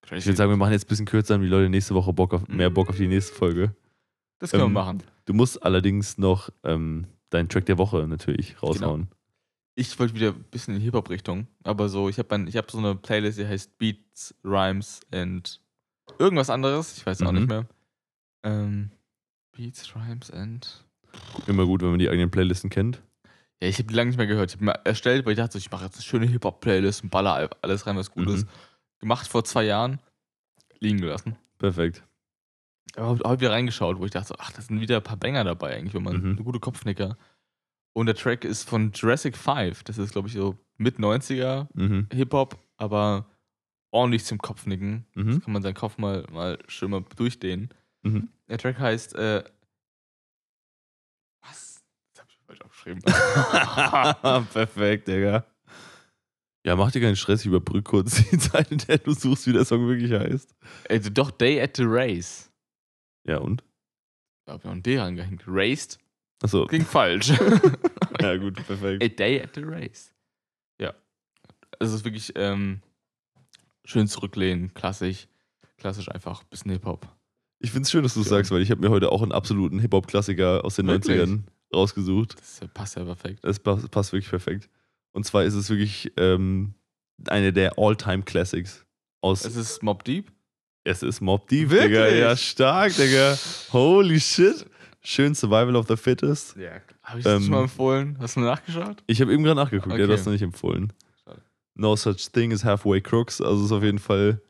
Ich 0.04 0.10
Crazy. 0.10 0.26
würde 0.28 0.38
sagen, 0.38 0.52
wir 0.52 0.58
machen 0.58 0.74
jetzt 0.74 0.86
ein 0.86 0.90
bisschen 0.90 1.06
kürzer, 1.06 1.36
damit 1.36 1.46
die 1.48 1.52
Leute 1.52 1.70
nächste 1.70 1.96
Woche 1.96 2.12
Bock 2.12 2.34
auf, 2.34 2.46
mehr 2.50 2.70
Bock 2.70 2.90
auf 2.90 2.98
die 2.98 3.08
nächste 3.08 3.34
Folge. 3.34 3.74
das 4.40 4.52
können 4.52 4.64
ähm, 4.64 4.74
wir 4.74 4.84
machen. 4.84 5.04
Du 5.26 5.34
musst 5.34 5.64
allerdings 5.64 6.18
noch 6.18 6.50
ähm, 6.64 7.08
deinen 7.30 7.48
Track 7.48 7.66
der 7.68 7.78
Woche 7.78 8.06
natürlich 8.08 8.62
raushauen. 8.62 9.08
Ich 9.76 9.98
wollte 9.98 10.14
wieder 10.14 10.32
ein 10.32 10.44
bisschen 10.52 10.74
in 10.74 10.82
die 10.82 10.86
Hip-Hop-Richtung, 10.88 11.48
aber 11.64 11.88
so, 11.88 12.10
ich 12.10 12.20
habe 12.20 12.46
ich 12.50 12.58
hab 12.58 12.70
so 12.70 12.78
eine 12.80 12.96
Playlist, 12.96 13.40
die 13.40 13.48
heißt 13.48 13.78
Beats, 13.78 14.36
Rhymes 14.44 15.00
and 15.12 15.62
irgendwas 16.20 16.50
anderes, 16.50 16.98
ich 16.98 17.06
weiß 17.06 17.22
auch 17.24 17.32
Mhm. 17.32 17.38
nicht 17.40 17.48
mehr. 17.48 17.66
Ähm, 18.44 18.92
Beats, 19.54 19.96
Rhymes 19.96 20.30
and. 20.32 20.84
Immer 21.48 21.66
gut, 21.66 21.82
wenn 21.82 21.92
man 21.92 22.00
die 22.00 22.10
eigenen 22.10 22.30
Playlisten 22.30 22.70
kennt. 22.70 23.02
Ja, 23.62 23.70
ich 23.70 23.78
habe 23.78 23.88
die 23.88 23.94
lange 23.94 24.10
nicht 24.10 24.18
mehr 24.18 24.28
gehört. 24.28 24.50
Ich 24.52 24.56
habe 24.56 24.66
mir 24.66 24.74
erstellt, 24.86 25.26
weil 25.26 25.34
ich 25.34 25.38
dachte, 25.38 25.58
ich 25.58 25.72
mache 25.72 25.86
jetzt 25.86 25.96
eine 25.96 26.04
schöne 26.04 26.26
Hip-Hop-Playlist 26.28 27.04
und 27.04 27.10
baller 27.10 27.50
alles 27.62 27.88
rein, 27.88 27.96
was 27.98 28.12
gut 28.12 28.28
Mhm. 28.28 28.36
ist. 28.36 28.48
Gemacht 29.00 29.28
vor 29.28 29.44
zwei 29.44 29.64
Jahren, 29.64 30.00
liegen 30.80 31.00
gelassen. 31.00 31.38
Perfekt. 31.58 32.04
Aber 32.96 33.08
habe 33.08 33.24
hab 33.30 33.40
wieder 33.42 33.52
reingeschaut, 33.52 33.98
wo 34.00 34.06
ich 34.06 34.12
dachte, 34.12 34.36
ach, 34.38 34.52
da 34.52 34.62
sind 34.62 34.80
wieder 34.82 34.98
ein 34.98 35.04
paar 35.04 35.18
Banger 35.18 35.44
dabei, 35.44 35.76
eigentlich, 35.76 35.94
wenn 35.94 36.04
man 36.04 36.18
Mhm. 36.22 36.32
eine 36.36 36.44
gute 36.44 36.60
Kopfnicker. 36.60 37.18
Und 37.94 38.08
der 38.08 38.16
Track 38.16 38.44
ist 38.44 38.68
von 38.68 38.92
Jurassic 38.92 39.38
5. 39.38 39.84
Das 39.84 39.98
ist, 39.98 40.12
glaube 40.12 40.28
ich, 40.28 40.34
so 40.34 40.58
mit 40.78 41.00
90er 41.00 41.68
Mhm. 41.74 42.08
Hip-Hop, 42.12 42.58
aber 42.78 43.28
ordentlich 43.92 44.26
zum 44.26 44.40
Kopfnicken. 44.40 45.06
Mhm. 45.16 45.42
Kann 45.42 45.54
man 45.54 45.62
seinen 45.62 45.76
Kopf 45.76 45.98
mal, 45.98 46.26
mal 46.32 46.58
schön 46.68 46.92
mal 46.92 47.04
durchdehnen. 47.16 47.70
Mhm. 48.02 48.30
Der 48.50 48.58
Track 48.58 48.80
heißt, 48.80 49.16
äh, 49.16 49.44
was? 51.42 51.84
Das 52.14 52.22
habe 52.22 52.32
ich 52.32 52.40
falsch 52.54 52.62
aufgeschrieben. 52.62 53.02
Perfekt, 54.54 55.08
Digga. 55.08 55.46
Ja, 56.66 56.76
mach 56.78 56.92
dir 56.92 57.02
keinen 57.02 57.16
Stress, 57.18 57.42
ich 57.42 57.48
überbrück 57.48 57.86
kurz 57.86 58.24
die 58.32 58.38
Zeit, 58.38 58.72
in 58.72 58.78
der 58.80 58.98
du 58.98 59.14
suchst, 59.14 59.48
wie 59.48 59.54
der 59.54 59.66
Song 59.66 59.88
wirklich 59.88 60.12
heißt. 60.14 60.56
also 60.90 61.10
doch 61.10 61.32
Day 61.32 61.62
at 61.62 61.76
the 61.76 61.84
Race. 61.86 62.50
Ja, 63.28 63.38
und? 63.40 63.64
Da 64.46 64.54
habe 64.54 64.60
ich 64.62 64.66
noch 64.66 64.72
ein 64.74 64.84
D 64.84 64.98
rangehängt. 65.00 65.44
Raced. 65.48 66.00
Achso. 66.42 66.66
Klingt 66.68 66.88
falsch. 66.88 67.34
Ja, 68.22 68.38
gut, 68.38 68.56
perfekt. 68.68 69.04
A 69.04 69.08
Day 69.10 69.42
at 69.42 69.50
the 69.56 69.64
Race. 69.66 70.14
Ja. 70.80 70.94
Es 71.80 71.92
ist 71.92 72.06
wirklich 72.06 72.32
ähm, 72.36 72.82
schön 73.84 74.08
zurücklehnen, 74.08 74.74
klassisch. 74.76 75.28
Klassisch 75.78 76.10
einfach 76.10 76.44
bisschen 76.44 76.72
Hip-Hop. 76.72 77.06
Ich 77.60 77.72
find's 77.72 77.92
schön, 77.92 78.04
dass 78.04 78.14
du 78.14 78.22
es 78.22 78.28
Ja. 78.28 78.38
sagst, 78.38 78.52
weil 78.52 78.62
ich 78.62 78.72
habe 78.72 78.80
mir 78.80 78.92
heute 78.92 79.12
auch 79.12 79.22
einen 79.24 79.34
absoluten 79.34 79.80
Hip-Hop-Klassiker 79.80 80.64
aus 80.64 80.76
den 80.76 80.88
Wirklich? 80.88 81.20
90ern 81.20 81.40
rausgesucht. 81.74 82.36
Das 82.40 82.62
passt 82.74 82.96
ja 82.96 83.04
perfekt. 83.04 83.40
Das 83.44 83.60
passt, 83.60 83.90
passt 83.92 84.14
wirklich 84.14 84.30
perfekt. 84.30 84.70
Und 85.12 85.26
zwar 85.26 85.44
ist 85.44 85.54
es 85.54 85.70
wirklich 85.70 86.12
ähm, 86.18 86.74
eine 87.28 87.54
der 87.54 87.78
All-Time-Classics 87.78 88.86
aus. 89.22 89.46
Es 89.46 89.56
ist 89.56 89.84
Mob 89.84 90.04
Deep. 90.04 90.32
Es 90.86 91.02
ist 91.04 91.22
Mob 91.22 91.48
Deep, 91.48 91.70
Wirklich? 91.70 91.90
Digga. 91.92 92.10
Ja, 92.10 92.36
stark, 92.36 92.96
Digga. 92.96 93.38
Holy 93.72 94.20
shit. 94.20 94.66
Schön 95.02 95.36
Survival 95.36 95.76
of 95.76 95.88
the 95.88 95.96
Fittest. 95.98 96.56
Ja. 96.56 96.72
Habe 97.04 97.20
ich 97.20 97.24
das 97.26 97.36
Ähm, 97.38 97.42
schon 97.44 97.52
mal 97.52 97.62
empfohlen? 97.64 98.18
Hast 98.20 98.36
du 98.36 98.40
mal 98.42 98.48
nachgeschaut? 98.48 99.04
Ich 99.08 99.22
habe 99.22 99.34
eben 99.34 99.44
gerade 99.44 99.60
nachgeguckt, 99.60 99.88
ja, 99.90 99.96
Okay. 99.96 100.08
du 100.08 100.14
hast 100.14 100.26
noch 100.26 100.32
nicht 100.34 100.42
empfohlen. 100.42 100.92
Schade. 101.24 101.42
No 101.76 101.96
such 101.96 102.32
thing 102.32 102.52
as 102.54 102.64
halfway 102.64 103.02
crooks. 103.02 103.40
Also 103.42 103.66
ist 103.66 103.72
auf 103.72 103.84
jeden 103.84 104.00
Fall. 104.00 104.42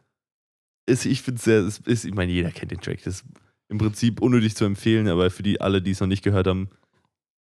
Ist, 0.86 1.06
ich 1.06 1.22
finde 1.22 1.38
es 1.40 1.44
sehr. 1.46 1.60
Ist, 1.66 1.88
ist, 1.88 2.06
ich 2.06 2.14
meine, 2.14 2.32
jeder 2.32 2.52
kennt 2.52 2.72
den 2.72 2.80
Track. 2.82 3.00
Das 3.04 3.16
ist 3.16 3.26
im 3.70 3.78
Prinzip 3.80 4.22
unnötig 4.22 4.56
zu 4.56 4.66
empfehlen, 4.66 5.08
aber 5.08 5.32
für 5.32 5.42
die 5.44 5.60
alle, 5.62 5.82
die 5.82 5.92
es 5.92 6.00
noch 6.00 6.08
nicht 6.08 6.24
gehört 6.24 6.46
haben, 6.48 6.70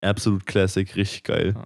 absolut 0.04 0.46
Classic, 0.46 0.96
richtig 0.96 1.24
geil. 1.24 1.54
Ja. 1.56 1.64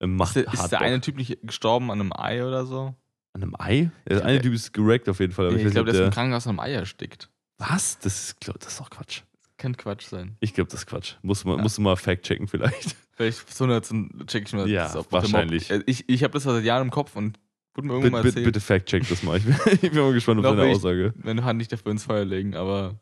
Ähm, 0.00 0.16
Macht 0.16 0.36
Ist 0.36 0.46
der, 0.46 0.52
ist 0.54 0.68
der 0.70 0.80
eine 0.80 1.00
Typ 1.00 1.16
nicht 1.16 1.38
gestorben 1.42 1.90
an 1.90 2.00
einem 2.00 2.12
Ei 2.12 2.44
oder 2.44 2.66
so? 2.66 2.94
An 3.32 3.42
einem 3.42 3.54
Ei? 3.58 3.90
Der 4.08 4.24
eine 4.24 4.40
Typ 4.40 4.52
ist 4.54 4.72
gerackt 4.72 5.08
auf 5.08 5.20
jeden 5.20 5.32
Fall. 5.32 5.48
Nee, 5.50 5.60
ich, 5.60 5.66
ich 5.66 5.72
glaube, 5.72 5.90
der 5.92 6.00
ist 6.00 6.06
im 6.06 6.12
Krankenhaus 6.12 6.46
an 6.46 6.50
einem 6.58 6.60
Ei 6.60 6.72
erstickt. 6.72 7.28
Was? 7.58 7.98
Das 8.00 8.24
ist, 8.24 8.40
glaub, 8.40 8.58
das 8.60 8.72
ist 8.72 8.80
doch 8.80 8.90
Quatsch. 8.90 9.22
Kann 9.56 9.76
Quatsch 9.76 10.06
sein. 10.06 10.36
Ich 10.40 10.52
glaube, 10.54 10.70
das 10.70 10.80
ist 10.80 10.86
Quatsch. 10.86 11.14
Muss 11.22 11.44
man, 11.44 11.56
Ja. 11.58 11.62
musst 11.62 11.78
du 11.78 11.82
mal 11.82 11.96
fact 11.96 12.24
checken 12.24 12.48
vielleicht. 12.48 12.96
Vielleicht 13.16 13.54
so 13.54 13.62
eine 13.62 13.80
check 14.26 14.44
ich 14.48 14.52
mal. 14.54 14.68
Ja, 14.68 14.82
das 14.84 14.96
auf- 14.96 15.12
wahrscheinlich. 15.12 15.70
Äh, 15.70 15.84
Ich, 15.86 16.08
ich 16.08 16.24
habe 16.24 16.32
das 16.32 16.42
seit 16.42 16.64
Jahren 16.64 16.82
im 16.82 16.90
Kopf 16.90 17.14
und 17.14 17.38
wurde 17.76 17.86
mir 17.86 17.92
irgendwann 17.94 18.02
Bitte, 18.02 18.10
mal 18.10 18.22
bitte, 18.22 18.28
erzählt. 18.40 18.44
bitte 18.46 18.60
fact 18.60 18.86
check 18.86 19.08
das 19.08 19.22
mal. 19.22 19.36
Ich 19.38 19.44
bin, 19.44 19.54
ich 19.72 19.80
bin 19.92 19.94
mal 19.94 20.12
gespannt 20.12 20.44
auf 20.44 20.56
deine 20.56 20.72
Aussage. 20.72 21.14
Wenn 21.18 21.36
du 21.36 21.44
Hand 21.44 21.58
nicht 21.58 21.70
dafür 21.70 21.92
ins 21.92 22.02
Feuer 22.02 22.24
legen, 22.24 22.56
aber. 22.56 22.98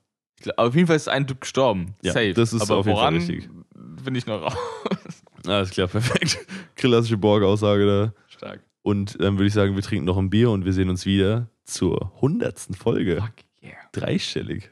Auf 0.57 0.74
jeden 0.74 0.86
Fall 0.86 0.97
ist 0.97 1.09
ein 1.09 1.26
Typ 1.26 1.40
gestorben. 1.40 1.95
Ja, 2.03 2.12
Safe. 2.12 2.32
das 2.32 2.53
ist 2.53 2.62
aber 2.62 2.76
auf 2.76 2.86
jeden 2.86 2.99
Fall 2.99 3.14
richtig. 3.14 3.49
Bin 4.05 4.14
ich 4.14 4.26
noch 4.26 4.43
raus. 4.43 4.57
Alles 5.47 5.70
klar, 5.70 5.88
perfekt. 5.88 6.38
Klassische 6.76 7.16
Borg-Aussage 7.16 7.86
da. 7.86 8.14
Stark. 8.28 8.61
Und 8.82 9.20
dann 9.20 9.38
würde 9.38 9.47
ich 9.47 9.55
sagen, 9.55 9.74
wir 9.74 9.82
trinken 9.82 10.05
noch 10.05 10.18
ein 10.18 10.30
Bier 10.30 10.51
und 10.51 10.64
wir 10.64 10.72
sehen 10.72 10.88
uns 10.88 11.07
wieder 11.07 11.49
zur 11.64 12.12
hundertsten 12.20 12.74
Folge. 12.74 13.16
Fuck 13.16 13.45
yeah. 13.62 13.72
Dreistellig. 13.93 14.70